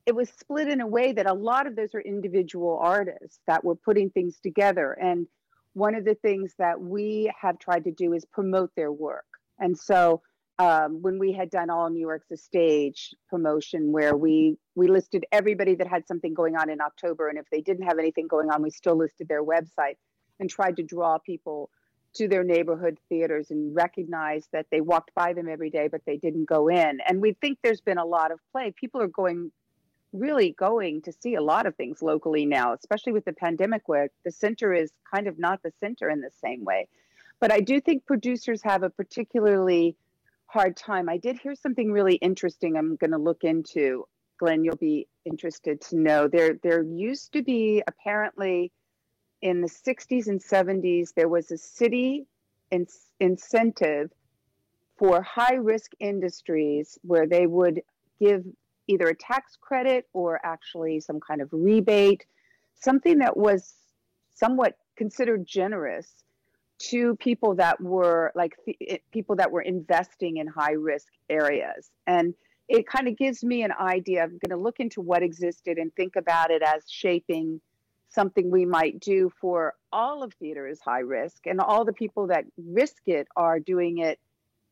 it 0.06 0.14
was 0.14 0.28
split 0.28 0.68
in 0.68 0.80
a 0.80 0.86
way 0.86 1.12
that 1.12 1.26
a 1.26 1.34
lot 1.34 1.66
of 1.66 1.74
those 1.74 1.92
are 1.92 2.00
individual 2.00 2.78
artists 2.80 3.40
that 3.48 3.64
were 3.64 3.74
putting 3.74 4.10
things 4.10 4.38
together. 4.40 4.92
And 4.92 5.26
one 5.72 5.96
of 5.96 6.04
the 6.04 6.14
things 6.14 6.54
that 6.58 6.80
we 6.80 7.32
have 7.40 7.58
tried 7.58 7.82
to 7.84 7.90
do 7.90 8.12
is 8.12 8.24
promote 8.24 8.70
their 8.76 8.92
work. 8.92 9.26
And 9.58 9.76
so 9.76 10.22
um, 10.58 11.02
when 11.02 11.18
we 11.18 11.32
had 11.32 11.50
done 11.50 11.68
all 11.68 11.90
New 11.90 12.00
York's 12.00 12.30
a 12.30 12.36
stage 12.36 13.14
promotion, 13.28 13.92
where 13.92 14.16
we 14.16 14.56
we 14.74 14.88
listed 14.88 15.26
everybody 15.32 15.74
that 15.74 15.86
had 15.86 16.06
something 16.06 16.34
going 16.34 16.56
on 16.56 16.70
in 16.70 16.80
October, 16.80 17.28
and 17.28 17.38
if 17.38 17.46
they 17.50 17.60
didn't 17.60 17.86
have 17.86 17.98
anything 17.98 18.26
going 18.26 18.50
on, 18.50 18.62
we 18.62 18.70
still 18.70 18.96
listed 18.96 19.28
their 19.28 19.44
website 19.44 19.96
and 20.40 20.48
tried 20.48 20.76
to 20.76 20.82
draw 20.82 21.18
people 21.18 21.70
to 22.14 22.28
their 22.28 22.44
neighborhood 22.44 22.98
theaters 23.10 23.50
and 23.50 23.74
recognize 23.74 24.48
that 24.52 24.66
they 24.70 24.80
walked 24.80 25.14
by 25.14 25.34
them 25.34 25.48
every 25.48 25.68
day, 25.68 25.88
but 25.88 26.00
they 26.06 26.16
didn't 26.16 26.46
go 26.46 26.68
in. 26.68 26.98
And 27.06 27.20
we 27.20 27.34
think 27.34 27.58
there's 27.62 27.82
been 27.82 27.98
a 27.98 28.06
lot 28.06 28.32
of 28.32 28.40
play. 28.52 28.72
People 28.74 29.02
are 29.02 29.08
going 29.08 29.50
really 30.12 30.52
going 30.52 31.02
to 31.02 31.12
see 31.12 31.34
a 31.34 31.42
lot 31.42 31.66
of 31.66 31.74
things 31.76 32.00
locally 32.00 32.46
now, 32.46 32.72
especially 32.72 33.12
with 33.12 33.26
the 33.26 33.34
pandemic, 33.34 33.82
where 33.86 34.08
the 34.24 34.30
center 34.30 34.72
is 34.72 34.90
kind 35.12 35.26
of 35.26 35.38
not 35.38 35.62
the 35.62 35.72
center 35.78 36.08
in 36.08 36.22
the 36.22 36.30
same 36.42 36.64
way. 36.64 36.88
But 37.38 37.52
I 37.52 37.60
do 37.60 37.80
think 37.80 38.06
producers 38.06 38.62
have 38.62 38.82
a 38.82 38.88
particularly 38.88 39.94
hard 40.46 40.76
time. 40.76 41.08
I 41.08 41.18
did 41.18 41.38
hear 41.38 41.54
something 41.54 41.92
really 41.92 42.14
interesting 42.16 42.76
I'm 42.76 42.96
going 42.96 43.10
to 43.10 43.18
look 43.18 43.44
into. 43.44 44.06
Glenn, 44.38 44.64
you'll 44.64 44.76
be 44.76 45.08
interested 45.24 45.80
to 45.82 45.96
know. 45.96 46.28
There, 46.28 46.58
there 46.62 46.82
used 46.82 47.32
to 47.32 47.42
be 47.42 47.82
apparently 47.86 48.72
in 49.42 49.60
the 49.60 49.68
60s 49.68 50.28
and 50.28 50.42
70s, 50.42 51.12
there 51.14 51.28
was 51.28 51.50
a 51.50 51.58
city 51.58 52.26
in, 52.70 52.86
incentive 53.20 54.10
for 54.98 55.22
high 55.22 55.54
risk 55.54 55.92
industries 56.00 56.98
where 57.02 57.26
they 57.26 57.46
would 57.46 57.82
give 58.20 58.44
either 58.88 59.08
a 59.08 59.14
tax 59.14 59.56
credit 59.60 60.08
or 60.12 60.40
actually 60.44 61.00
some 61.00 61.20
kind 61.20 61.42
of 61.42 61.48
rebate, 61.52 62.24
something 62.74 63.18
that 63.18 63.36
was 63.36 63.74
somewhat 64.34 64.76
considered 64.96 65.46
generous 65.46 66.24
to 66.78 67.16
people 67.16 67.54
that 67.56 67.80
were 67.80 68.32
like 68.34 68.54
people 69.12 69.36
that 69.36 69.50
were 69.50 69.62
investing 69.62 70.36
in 70.36 70.46
high 70.46 70.72
risk 70.72 71.08
areas. 71.28 71.90
And 72.06 72.34
it 72.68 72.86
kind 72.86 73.08
of 73.08 73.16
gives 73.16 73.44
me 73.44 73.62
an 73.62 73.72
idea. 73.72 74.22
I'm 74.22 74.38
going 74.44 74.50
to 74.50 74.56
look 74.56 74.80
into 74.80 75.00
what 75.00 75.22
existed 75.22 75.78
and 75.78 75.94
think 75.94 76.16
about 76.16 76.50
it 76.50 76.62
as 76.62 76.82
shaping 76.88 77.60
something 78.08 78.50
we 78.50 78.64
might 78.64 79.00
do 79.00 79.30
for 79.40 79.74
all 79.92 80.22
of 80.22 80.32
theater 80.34 80.66
is 80.66 80.80
high 80.80 81.00
risk. 81.00 81.46
And 81.46 81.60
all 81.60 81.84
the 81.84 81.92
people 81.92 82.28
that 82.28 82.44
risk 82.56 83.02
it 83.06 83.28
are 83.36 83.60
doing 83.60 83.98
it 83.98 84.18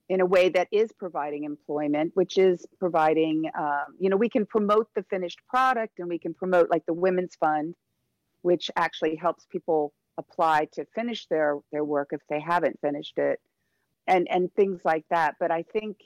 in 0.09 0.21
a 0.21 0.27
way 0.27 0.49
that 0.51 0.69
is 0.71 0.93
providing 0.93 1.45
employment, 1.45 2.13
which 2.15 2.37
is 2.37 2.67
providing, 2.79 3.51
um, 3.59 3.85
you 3.99 4.11
know, 4.11 4.17
we 4.17 4.29
can 4.29 4.45
promote 4.45 4.89
the 4.95 5.03
finished 5.05 5.39
product 5.49 5.99
and 5.99 6.09
we 6.09 6.19
can 6.19 6.35
promote 6.35 6.69
like 6.71 6.85
the 6.87 6.93
Women's 6.93 7.37
Fund, 7.37 7.75
which 8.43 8.71
actually 8.77 9.17
helps 9.17 9.47
people 9.47 9.93
apply 10.19 10.67
to 10.73 10.85
finish 10.95 11.27
their 11.27 11.59
their 11.73 11.85
work 11.85 12.11
if 12.13 12.21
they 12.29 12.41
haven't 12.41 12.81
finished 12.81 13.19
it, 13.19 13.41
and 14.07 14.29
and 14.31 14.53
things 14.55 14.81
like 14.85 15.05
that. 15.11 15.37
But 15.41 15.51
I 15.51 15.63
think 15.63 15.99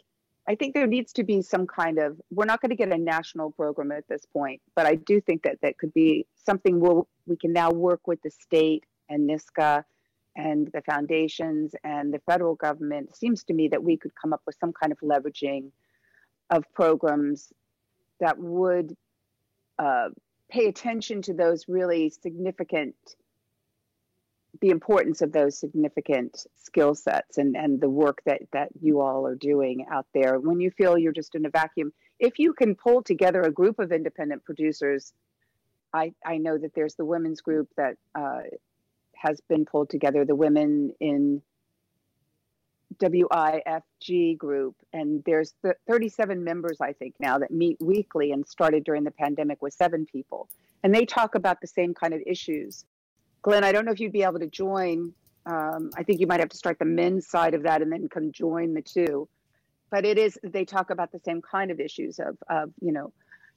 I 0.46 0.54
think 0.54 0.74
there 0.74 0.86
needs 0.86 1.12
to 1.14 1.24
be 1.24 1.42
some 1.42 1.66
kind 1.66 1.98
of. 1.98 2.20
We're 2.30 2.46
not 2.46 2.60
going 2.60 2.70
to 2.70 2.76
get 2.76 2.92
a 2.92 2.98
national 2.98 3.52
program 3.52 3.92
at 3.92 4.08
this 4.08 4.24
point, 4.26 4.60
but 4.74 4.86
I 4.86 4.94
do 4.94 5.20
think 5.20 5.42
that 5.42 5.58
that 5.62 5.78
could 5.78 5.92
be 5.92 6.26
something 6.34 6.80
we'll, 6.80 7.06
we 7.26 7.36
can 7.36 7.52
now 7.52 7.70
work 7.70 8.06
with 8.06 8.22
the 8.22 8.30
state 8.30 8.84
and 9.10 9.28
NYSCA 9.28 9.84
and 10.38 10.70
the 10.72 10.80
foundations 10.82 11.74
and 11.82 12.14
the 12.14 12.20
federal 12.20 12.54
government, 12.54 13.08
it 13.10 13.16
seems 13.16 13.42
to 13.44 13.52
me 13.52 13.68
that 13.68 13.82
we 13.82 13.96
could 13.96 14.12
come 14.14 14.32
up 14.32 14.40
with 14.46 14.56
some 14.58 14.72
kind 14.72 14.92
of 14.92 14.98
leveraging 15.00 15.70
of 16.50 16.64
programs 16.72 17.52
that 18.20 18.38
would 18.38 18.96
uh, 19.78 20.08
pay 20.48 20.66
attention 20.68 21.20
to 21.22 21.34
those 21.34 21.68
really 21.68 22.08
significant 22.08 22.94
the 24.60 24.70
importance 24.70 25.20
of 25.22 25.32
those 25.32 25.58
significant 25.58 26.46
skill 26.56 26.94
sets 26.94 27.38
and, 27.38 27.56
and 27.56 27.80
the 27.80 27.88
work 27.88 28.22
that, 28.24 28.42
that 28.52 28.68
you 28.80 29.00
all 29.00 29.26
are 29.26 29.34
doing 29.34 29.86
out 29.92 30.06
there 30.14 30.38
when 30.38 30.58
you 30.58 30.70
feel 30.70 30.98
you're 30.98 31.12
just 31.12 31.34
in 31.34 31.44
a 31.46 31.50
vacuum 31.50 31.92
if 32.18 32.38
you 32.38 32.52
can 32.52 32.74
pull 32.74 33.02
together 33.02 33.42
a 33.42 33.52
group 33.52 33.78
of 33.78 33.92
independent 33.92 34.44
producers 34.44 35.12
I, 35.92 36.12
I 36.24 36.38
know 36.38 36.58
that 36.58 36.74
there's 36.74 36.94
the 36.94 37.04
women's 37.04 37.40
group 37.40 37.68
that 37.76 37.96
uh, 38.14 38.42
has 39.14 39.40
been 39.48 39.64
pulled 39.64 39.90
together, 39.90 40.24
the 40.24 40.34
women 40.34 40.92
in 41.00 41.42
WIFG 43.00 44.36
group, 44.36 44.76
and 44.92 45.22
there's 45.24 45.54
the 45.62 45.74
37 45.86 46.42
members, 46.42 46.80
I 46.80 46.92
think, 46.92 47.14
now 47.20 47.38
that 47.38 47.50
meet 47.50 47.78
weekly 47.80 48.32
and 48.32 48.46
started 48.46 48.84
during 48.84 49.04
the 49.04 49.10
pandemic 49.10 49.62
with 49.62 49.74
seven 49.74 50.06
people. 50.06 50.48
And 50.82 50.94
they 50.94 51.04
talk 51.04 51.34
about 51.34 51.60
the 51.60 51.66
same 51.66 51.94
kind 51.94 52.14
of 52.14 52.20
issues. 52.26 52.84
Glenn, 53.42 53.64
I 53.64 53.72
don't 53.72 53.84
know 53.84 53.92
if 53.92 54.00
you'd 54.00 54.12
be 54.12 54.22
able 54.22 54.40
to 54.40 54.46
join. 54.46 55.12
Um, 55.46 55.90
I 55.96 56.02
think 56.02 56.20
you 56.20 56.26
might 56.26 56.40
have 56.40 56.50
to 56.50 56.56
start 56.56 56.78
the 56.78 56.84
men's 56.84 57.26
side 57.26 57.54
of 57.54 57.62
that 57.62 57.82
and 57.82 57.90
then 57.90 58.08
come 58.08 58.32
join 58.32 58.74
the 58.74 58.82
two. 58.82 59.28
But 59.90 60.04
it 60.04 60.18
is, 60.18 60.38
they 60.42 60.64
talk 60.64 60.90
about 60.90 61.12
the 61.12 61.20
same 61.20 61.40
kind 61.40 61.70
of 61.70 61.80
issues 61.80 62.18
of, 62.18 62.36
of 62.50 62.70
you 62.80 62.92
know, 62.92 63.12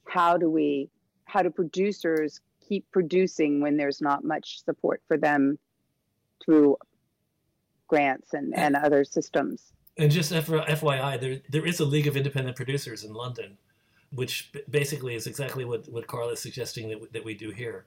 how 0.06 0.38
do 0.38 0.48
we, 0.48 0.88
how 1.24 1.42
do 1.42 1.50
producers 1.50 2.40
keep 2.66 2.90
producing 2.90 3.60
when 3.60 3.76
there's 3.76 4.00
not 4.00 4.24
much 4.24 4.64
support 4.64 5.02
for 5.06 5.18
them 5.18 5.58
through 6.42 6.76
grants 7.88 8.32
and, 8.32 8.54
and 8.56 8.76
other 8.76 9.04
systems. 9.04 9.72
And 9.98 10.10
just 10.10 10.32
for 10.32 10.60
FYI, 10.60 11.20
there 11.20 11.40
there 11.50 11.66
is 11.66 11.80
a 11.80 11.84
League 11.84 12.06
of 12.06 12.16
Independent 12.16 12.56
Producers 12.56 13.04
in 13.04 13.12
London, 13.12 13.58
which 14.10 14.50
basically 14.70 15.14
is 15.14 15.26
exactly 15.26 15.66
what, 15.66 15.86
what 15.88 16.06
Carl 16.06 16.30
is 16.30 16.40
suggesting 16.40 16.88
that, 16.88 17.00
we, 17.00 17.08
that 17.08 17.24
we 17.24 17.34
do 17.34 17.50
here. 17.50 17.84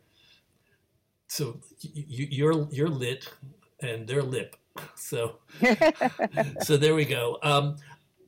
So 1.28 1.60
you, 1.80 2.28
you're 2.30 2.68
you're 2.72 2.90
LIT, 2.90 3.28
and 3.82 4.08
they're 4.08 4.24
LIP. 4.24 4.56
So 4.96 5.40
so 6.64 6.78
there 6.78 6.96
we 6.96 7.06
go. 7.06 7.38
Um, 7.44 7.78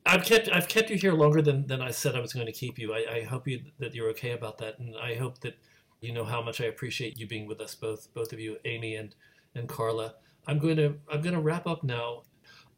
I've 0.06 0.24
kept 0.24 0.48
I've 0.50 0.68
kept 0.68 0.90
you 0.90 0.96
here 0.96 1.12
longer 1.12 1.42
than, 1.42 1.66
than 1.66 1.82
I 1.82 1.90
said 1.90 2.14
I 2.16 2.20
was 2.20 2.32
going 2.32 2.46
to 2.46 2.52
keep 2.52 2.78
you. 2.78 2.94
I, 2.94 3.16
I 3.16 3.22
hope 3.22 3.46
you 3.46 3.60
that 3.78 3.94
you're 3.94 4.08
okay 4.10 4.32
about 4.32 4.58
that, 4.58 4.78
and 4.78 4.96
I 4.96 5.14
hope 5.14 5.40
that 5.40 5.58
you 6.00 6.12
know 6.12 6.24
how 6.24 6.42
much 6.42 6.60
I 6.60 6.64
appreciate 6.64 7.18
you 7.18 7.26
being 7.26 7.46
with 7.46 7.60
us, 7.60 7.74
both 7.74 8.12
both 8.14 8.32
of 8.32 8.40
you, 8.40 8.56
Aimee 8.64 8.96
and 8.96 9.14
and 9.54 9.68
Carla. 9.68 10.14
I'm 10.46 10.58
going 10.58 10.76
to 10.76 10.94
I'm 11.10 11.20
going 11.20 11.34
to 11.34 11.40
wrap 11.40 11.66
up 11.66 11.84
now. 11.84 12.22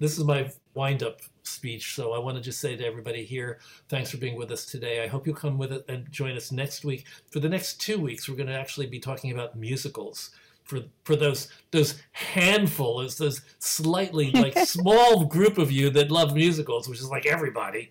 This 0.00 0.18
is 0.18 0.24
my 0.24 0.50
wind 0.74 1.02
up 1.02 1.20
speech, 1.42 1.94
so 1.94 2.12
I 2.12 2.18
want 2.18 2.36
to 2.36 2.42
just 2.42 2.58
say 2.60 2.74
to 2.74 2.84
everybody 2.84 3.22
here, 3.22 3.58
thanks 3.88 4.10
for 4.10 4.16
being 4.16 4.36
with 4.36 4.50
us 4.50 4.64
today. 4.64 5.04
I 5.04 5.06
hope 5.06 5.26
you'll 5.26 5.36
come 5.36 5.58
with 5.58 5.72
it 5.72 5.84
and 5.88 6.10
join 6.10 6.36
us 6.36 6.50
next 6.50 6.84
week. 6.84 7.04
For 7.30 7.38
the 7.38 7.48
next 7.50 7.80
two 7.80 7.98
weeks, 7.98 8.28
we're 8.28 8.36
going 8.36 8.48
to 8.48 8.58
actually 8.58 8.86
be 8.86 8.98
talking 8.98 9.30
about 9.30 9.56
musicals 9.56 10.30
for 10.64 10.80
for 11.04 11.16
those 11.16 11.48
those 11.70 12.00
handful, 12.12 13.02
is 13.02 13.18
those 13.18 13.42
slightly 13.58 14.30
like 14.30 14.56
small 14.64 15.24
group 15.24 15.58
of 15.58 15.70
you 15.70 15.90
that 15.90 16.10
love 16.10 16.34
musicals, 16.34 16.88
which 16.88 17.00
is 17.00 17.10
like 17.10 17.26
everybody. 17.26 17.90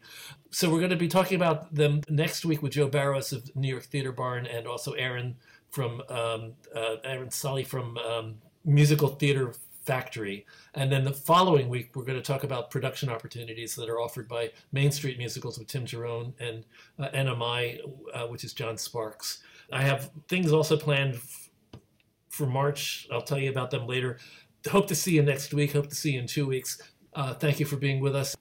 So 0.50 0.72
we're 0.72 0.80
going 0.80 0.90
to 0.90 0.96
be 0.96 1.08
talking 1.08 1.36
about 1.36 1.74
them 1.76 2.02
next 2.10 2.44
week 2.44 2.64
with 2.64 2.72
Joe 2.72 2.88
Barros 2.88 3.34
of 3.34 3.56
New 3.56 3.68
York 3.68 3.84
Theater 3.84 4.12
Barn 4.12 4.48
and 4.48 4.66
also 4.66 4.94
Aaron 4.94 5.36
from 5.70 6.02
um, 6.10 6.54
uh, 6.76 6.96
Aaron 7.04 7.30
Sully 7.30 7.64
from 7.64 7.98
um, 7.98 8.36
Musical 8.66 9.10
Theater 9.10 9.54
Factory. 9.90 10.46
And 10.76 10.92
then 10.92 11.04
the 11.04 11.12
following 11.12 11.68
week, 11.68 11.96
we're 11.96 12.04
going 12.04 12.16
to 12.16 12.24
talk 12.24 12.44
about 12.44 12.70
production 12.70 13.10
opportunities 13.10 13.74
that 13.74 13.90
are 13.90 14.00
offered 14.00 14.28
by 14.28 14.52
Main 14.72 14.92
Street 14.92 15.18
Musicals 15.18 15.58
with 15.58 15.68
Tim 15.68 15.84
Jerome 15.84 16.32
and 16.40 16.64
uh, 17.00 17.10
NMI, 17.10 17.80
uh, 18.14 18.28
which 18.28 18.44
is 18.44 18.54
John 18.54 18.78
Sparks. 18.78 19.40
I 19.74 19.82
have 19.82 20.12
things 20.28 20.54
also 20.54 20.78
planned 20.78 21.16
f- 21.16 21.50
for 22.30 22.46
March. 22.46 23.08
I'll 23.12 23.24
tell 23.24 23.40
you 23.40 23.50
about 23.50 23.72
them 23.72 23.88
later. 23.88 24.20
Hope 24.70 24.88
to 24.90 24.96
see 24.96 25.16
you 25.16 25.24
next 25.24 25.56
week. 25.56 25.74
Hope 25.74 25.90
to 25.90 25.96
see 25.96 26.12
you 26.12 26.20
in 26.20 26.28
two 26.28 26.46
weeks. 26.46 26.80
Uh, 27.16 27.34
thank 27.34 27.60
you 27.60 27.66
for 27.66 27.78
being 27.78 28.00
with 28.00 28.16
us. 28.16 28.36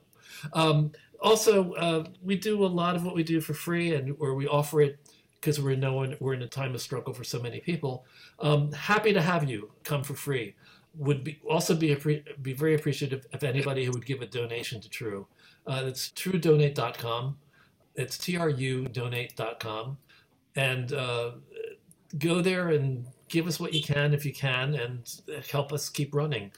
Um, 0.52 0.92
also, 1.18 1.72
uh, 1.72 2.04
we 2.22 2.36
do 2.36 2.62
a 2.62 2.66
lot 2.66 2.94
of 2.94 3.06
what 3.06 3.14
we 3.14 3.22
do 3.22 3.40
for 3.40 3.54
free, 3.54 3.94
and 3.94 4.14
or 4.18 4.34
we 4.34 4.46
offer 4.46 4.82
it 4.82 4.98
because 5.40 5.58
we're 5.60 5.76
knowing 5.76 6.14
we're 6.20 6.34
in 6.34 6.42
a 6.42 6.46
time 6.46 6.74
of 6.74 6.82
struggle 6.82 7.14
for 7.14 7.24
so 7.24 7.40
many 7.40 7.60
people. 7.60 8.04
Um, 8.38 8.70
happy 8.72 9.14
to 9.14 9.22
have 9.22 9.48
you 9.48 9.70
come 9.82 10.02
for 10.02 10.12
free. 10.12 10.54
Would 10.98 11.24
be 11.24 11.40
also 11.48 11.74
be 11.74 11.94
be 12.42 12.52
very 12.52 12.74
appreciative 12.74 13.26
of 13.32 13.44
anybody 13.44 13.84
who 13.84 13.92
would 13.92 14.04
give 14.06 14.20
a 14.20 14.26
donation 14.26 14.80
to 14.80 14.88
TRU. 14.88 15.26
Uh, 15.66 15.84
it's 15.86 16.08
truedonate.com. 16.10 17.36
It's 17.94 18.18
tru 18.18 18.88
donate.com, 18.88 19.98
and 20.56 20.92
uh, 20.92 21.30
go 22.18 22.40
there 22.40 22.68
and 22.70 23.06
give 23.28 23.46
us 23.46 23.60
what 23.60 23.74
you 23.74 23.82
can 23.82 24.12
if 24.12 24.24
you 24.24 24.32
can, 24.32 24.74
and 24.74 25.08
help 25.50 25.72
us 25.72 25.88
keep 25.88 26.14
running. 26.14 26.52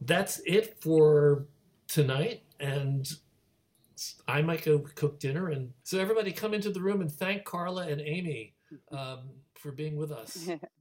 That's 0.00 0.40
it 0.46 0.80
for 0.80 1.46
tonight, 1.86 2.42
and 2.58 3.08
I 4.26 4.42
might 4.42 4.64
go 4.64 4.78
cook 4.94 5.18
dinner. 5.18 5.50
And 5.50 5.72
so 5.82 5.98
everybody 5.98 6.32
come 6.32 6.54
into 6.54 6.70
the 6.70 6.80
room 6.80 7.00
and 7.00 7.10
thank 7.10 7.44
Carla 7.44 7.86
and 7.86 8.00
Aimee 8.00 8.54
um, 8.92 9.30
for 9.54 9.72
being 9.72 9.96
with 9.96 10.12
us. 10.12 10.48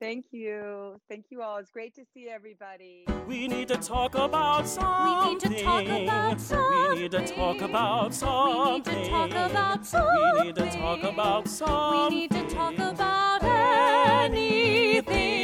Thank 0.00 0.26
you. 0.32 1.00
Thank 1.08 1.26
you 1.30 1.42
all. 1.42 1.58
It's 1.58 1.70
great 1.70 1.94
to 1.94 2.04
see 2.12 2.28
everybody. 2.28 3.04
We 3.26 3.48
need 3.48 3.68
to 3.68 3.76
talk 3.76 4.14
about 4.14 4.68
something. 4.68 5.24
We 5.24 5.30
need 5.30 5.40
to 5.40 5.62
talk 5.62 5.86
about 5.86 6.40
something. 6.40 6.90
We 6.90 7.00
need 7.02 7.10
to 7.12 7.26
talk 7.26 7.60
about 7.60 8.14
something. 8.14 8.64
We 8.64 8.76
need 8.76 8.84
to 8.84 9.10
talk 9.10 9.30
about 9.30 9.86
We 10.38 10.44
need 10.44 10.56
to 10.56 10.70
talk 10.70 11.02
about 11.02 11.48
something. 11.48 12.10
We 12.10 12.20
need 12.20 12.30
to 12.32 12.54
talk 12.54 12.78
about 12.78 13.44
anything 13.44 15.43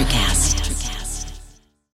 Electricast. 0.00 0.59